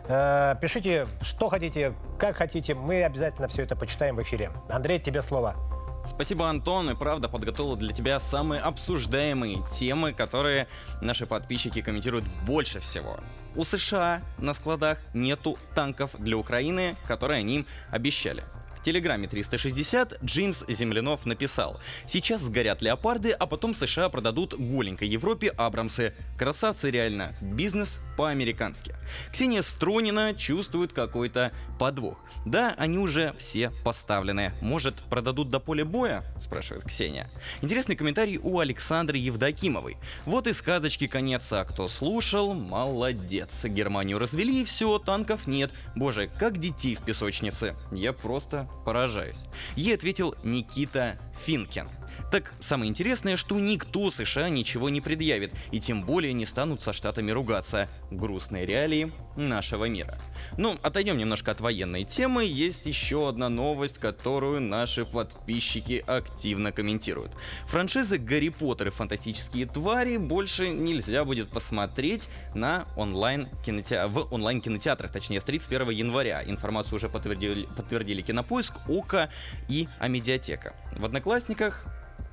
Э, 0.08 0.56
пишите, 0.62 1.06
что 1.22 1.50
хотите, 1.50 1.92
как 2.18 2.38
хотите. 2.38 2.74
Мы 2.74 3.04
обязательно 3.04 3.50
все 3.50 3.64
это 3.64 3.76
почитаем 3.76 4.16
в 4.16 4.22
эфире. 4.22 4.52
Андрей, 4.70 4.98
тебе 4.98 5.22
слово. 5.22 5.58
Спасибо, 6.06 6.50
Антон. 6.50 6.90
И 6.90 6.96
правда 6.96 7.30
подготовил 7.30 7.76
для 7.76 7.94
тебя 7.94 8.20
самые 8.20 8.62
обсуждаемые 8.62 9.64
темы, 9.72 10.14
которые 10.14 10.68
наши 11.02 11.26
подписчики 11.26 11.82
комментируют 11.82 12.26
больше 12.46 12.80
всего. 12.80 13.18
У 13.56 13.64
США 13.64 14.22
на 14.38 14.54
складах 14.54 15.00
нету 15.14 15.58
танков 15.76 16.16
для 16.18 16.38
Украины, 16.38 16.96
которые 17.06 17.40
они 17.40 17.58
им 17.58 17.66
обещали. 17.90 18.44
В 18.82 18.84
Телеграме 18.84 19.28
360 19.28 20.24
Джеймс 20.24 20.66
Землянов 20.68 21.28
написал 21.28 21.80
«Сейчас 22.08 22.42
сгорят 22.42 22.82
леопарды, 22.82 23.30
а 23.30 23.46
потом 23.46 23.76
США 23.76 24.10
продадут 24.10 24.56
голенькой 24.56 25.08
Европе 25.08 25.50
Абрамсы. 25.50 26.16
Красавцы 26.36 26.90
реально. 26.90 27.36
Бизнес 27.42 28.00
по-американски». 28.18 28.96
Ксения 29.32 29.62
Стронина 29.62 30.34
чувствует 30.34 30.94
какой-то 30.94 31.52
подвох. 31.78 32.18
Да, 32.44 32.74
они 32.76 32.98
уже 32.98 33.36
все 33.38 33.70
поставлены. 33.84 34.52
Может, 34.62 34.96
продадут 35.12 35.52
до 35.52 35.60
поля 35.60 35.86
боя? 35.86 36.24
Спрашивает 36.40 36.84
Ксения. 36.84 37.30
Интересный 37.62 37.96
комментарий 37.96 38.40
у 38.42 38.58
Александры 38.58 39.20
Евдокимовой. 39.20 39.98
Вот 40.26 40.48
и 40.48 40.54
сказочки 40.54 41.06
конец, 41.06 41.54
а 41.54 41.66
кто 41.66 41.88
слушал, 41.88 42.56
молодец. 42.56 43.64
Германию 43.64 44.18
развели 44.18 44.64
и 44.64 44.66
все, 44.66 44.98
танков 44.98 45.46
нет. 45.46 45.72
Боже, 45.96 46.32
как 46.40 46.58
детей 46.58 46.96
в 46.96 47.04
песочнице. 47.04 47.76
Я 47.92 48.12
просто 48.12 48.68
поражаюсь. 48.86 49.46
Ей 49.76 49.96
ответил 49.96 50.36
Никита 50.44 51.18
Финкен. 51.46 51.90
Так 52.32 52.54
самое 52.60 52.90
интересное, 52.90 53.38
что 53.38 53.60
никто 53.60 54.10
США 54.10 54.50
ничего 54.50 54.90
не 54.90 55.02
предъявит, 55.02 55.54
и 55.72 55.80
тем 55.80 56.04
более 56.04 56.34
не 56.34 56.46
станут 56.46 56.82
со 56.82 56.94
штатами 56.94 57.32
ругаться. 57.32 57.90
Грустные 58.10 58.66
реалии 58.66 59.12
нашего 59.36 59.86
мира. 59.86 60.18
Ну, 60.58 60.76
отойдем 60.82 61.18
немножко 61.18 61.52
от 61.52 61.62
военной 61.62 62.04
темы, 62.04 62.46
есть 62.46 62.86
еще 62.86 63.30
одна 63.30 63.50
новость, 63.50 64.00
которую 64.00 64.62
наши 64.62 65.06
подписчики 65.06 66.04
активно 66.06 66.72
комментируют. 66.72 67.32
Франшизы 67.68 68.18
Гарри 68.18 68.50
Поттер 68.50 68.88
и 68.88 68.92
Фантастические 68.92 69.66
твари 69.66 70.18
больше 70.18 70.70
нельзя 70.70 71.24
будет 71.24 71.50
посмотреть 71.50 72.30
на 72.54 72.86
онлайн 72.98 73.48
кинотеа... 73.66 74.08
в 74.08 74.34
онлайн 74.34 74.62
кинотеатрах, 74.62 75.12
точнее 75.12 75.40
с 75.40 75.46
31 75.46 75.90
января. 75.90 76.44
Информацию 76.46 76.96
уже 76.98 77.10
подтвердили, 77.10 77.68
подтвердили 77.76 78.22
Кинопоиск, 78.22 78.74
Ока 78.90 79.30
и 79.70 79.88
Амедиатека. 80.00 80.74
В 80.94 81.06
Одноклассниках 81.06 81.86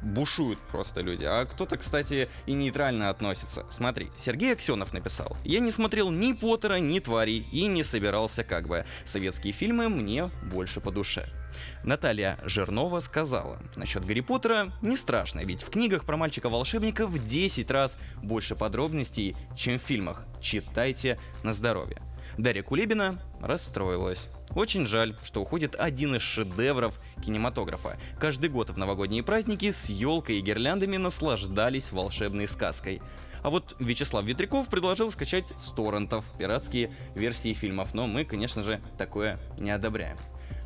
бушуют 0.03 0.59
просто 0.71 1.01
люди. 1.01 1.25
А 1.25 1.45
кто-то, 1.45 1.77
кстати, 1.77 2.29
и 2.47 2.53
нейтрально 2.53 3.11
относится. 3.11 3.67
Смотри, 3.71 4.11
Сергей 4.17 4.53
Аксенов 4.53 4.93
написал. 4.93 5.37
Я 5.45 5.61
не 5.61 5.71
смотрел 5.71 6.11
ни 6.11 6.33
Поттера, 6.33 6.79
ни 6.79 6.99
Тварей 7.01 7.47
и 7.53 7.67
не 7.67 7.83
собирался 7.83 8.45
как 8.45 8.69
бы. 8.69 8.85
Советские 9.05 9.53
фильмы 9.53 9.89
мне 9.89 10.31
больше 10.51 10.81
по 10.81 10.91
душе. 10.91 11.27
Наталья 11.83 12.39
Жирнова 12.45 13.01
сказала, 13.01 13.59
насчет 13.75 14.05
Гарри 14.05 14.21
Поттера 14.21 14.71
не 14.83 14.97
страшно, 14.97 15.41
ведь 15.41 15.63
в 15.63 15.71
книгах 15.71 16.05
про 16.05 16.17
мальчика-волшебника 16.17 17.07
в 17.07 17.27
10 17.27 17.71
раз 17.71 17.97
больше 18.23 18.55
подробностей, 18.55 19.35
чем 19.57 19.79
в 19.79 19.83
фильмах. 19.83 20.25
Читайте 20.41 21.19
на 21.43 21.53
здоровье. 21.53 22.03
Дарья 22.39 22.63
Кулибина 22.63 23.21
расстроилась. 23.41 24.29
Очень 24.55 24.87
жаль, 24.87 25.17
что 25.25 25.43
уходит 25.43 25.75
один 25.75 26.15
из 26.15 26.23
шедевров 26.23 27.01
кинематографа. 27.21 27.99
Каждый 28.21 28.49
год 28.49 28.71
в 28.71 28.79
новогодние 28.79 29.25
праздники 29.25 29.73
с 29.73 29.89
елкой 29.89 30.39
и 30.39 30.41
гирляндами 30.41 30.97
наслаждались 30.99 31.91
волшебной 31.91 32.47
сказкой. 32.47 33.03
А 33.43 33.51
вот 33.51 33.75
Вячеслав 33.81 34.25
Ветряков 34.25 34.69
предложил 34.69 35.11
скачать 35.11 35.53
с 35.59 35.73
торрентов 35.73 36.25
пиратские 36.39 36.95
версии 37.17 37.55
фильмов, 37.55 37.93
но 37.93 38.07
мы, 38.07 38.25
конечно 38.25 38.63
же, 38.63 38.81
такое 38.97 39.41
не 39.59 39.73
одобряем. 39.73 40.17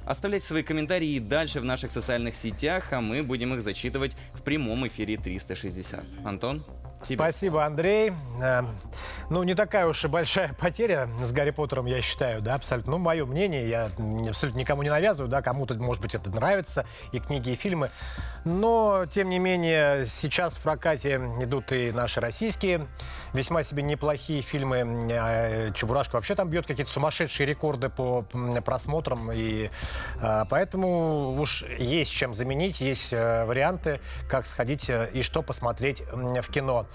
Оставляйте 0.05 0.47
свои 0.47 0.63
комментарии 0.63 1.19
дальше 1.21 1.59
в 1.61 1.65
наших 1.65 1.91
социальных 1.91 2.35
сетях, 2.35 2.93
а 2.93 3.01
мы 3.01 3.23
будем 3.23 3.55
их 3.55 3.63
зачитывать 3.63 4.13
в 4.35 4.43
прямом 4.43 4.87
эфире 4.89 5.17
360. 5.17 6.05
Антон? 6.25 6.67
Тебе. 7.03 7.17
Спасибо, 7.17 7.65
Андрей. 7.65 8.13
Э, 8.41 8.63
ну, 9.29 9.43
не 9.43 9.55
такая 9.55 9.87
уж 9.87 10.05
и 10.05 10.09
большая 10.09 10.53
потеря 10.53 11.09
с 11.21 11.33
Гарри 11.33 11.51
Поттером, 11.51 11.87
я 11.87 12.01
считаю, 12.03 12.41
да, 12.43 12.55
абсолютно. 12.55 12.93
Ну, 12.93 12.99
мое 12.99 13.25
мнение, 13.27 13.69
я 13.69 13.89
абсолютно 14.29 14.59
никому 14.59 14.83
не 14.83 14.91
навязываю, 14.91 15.29
да, 15.29 15.43
кому-то, 15.43 15.75
может 15.75 16.03
быть, 16.03 16.15
это 16.15 16.31
нравится, 16.31 16.87
и 17.13 17.19
книги, 17.19 17.51
и 17.51 17.55
фильмы. 17.55 17.89
Но, 18.45 19.07
тем 19.13 19.31
не 19.31 19.39
менее, 19.39 20.07
сейчас 20.07 20.57
в 20.57 20.61
прокате 20.61 21.17
идут 21.41 21.73
и 21.73 21.93
наши 21.93 22.21
российские 22.21 22.87
весьма 23.33 23.63
себе 23.63 23.83
неплохие 23.83 24.43
фильмы. 24.43 25.09
Э, 25.11 25.73
Чебурашка 25.75 26.15
вообще 26.15 26.35
там 26.35 26.49
бьет 26.49 26.67
какие-то 26.67 26.91
сумасшедшие 26.91 27.47
рекорды 27.47 27.89
по 27.89 28.23
просмотрам, 28.65 29.31
и 29.33 29.71
э, 30.21 30.45
поэтому 30.49 31.41
уж 31.41 31.65
есть 31.79 32.11
чем 32.11 32.35
заменить, 32.35 32.81
есть 32.81 33.13
варианты, 33.13 34.01
как 34.29 34.47
сходить 34.47 34.91
и 34.91 35.23
что 35.23 35.43
посмотреть 35.43 36.03
в 36.03 36.51
кино. 36.51 36.87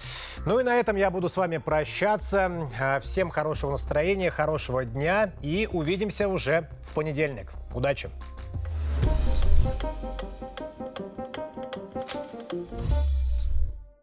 Ну 0.45 0.59
и 0.59 0.63
на 0.63 0.75
этом 0.75 0.95
я 0.95 1.09
буду 1.09 1.29
с 1.29 1.37
вами 1.37 1.57
прощаться. 1.57 2.69
А, 2.79 2.99
всем 2.99 3.29
хорошего 3.29 3.71
настроения, 3.71 4.31
хорошего 4.31 4.85
дня 4.85 5.31
и 5.41 5.67
увидимся 5.71 6.27
уже 6.27 6.69
в 6.83 6.93
понедельник. 6.93 7.51
Удачи! 7.73 8.09
thank 9.69 10.21
you 10.21 10.36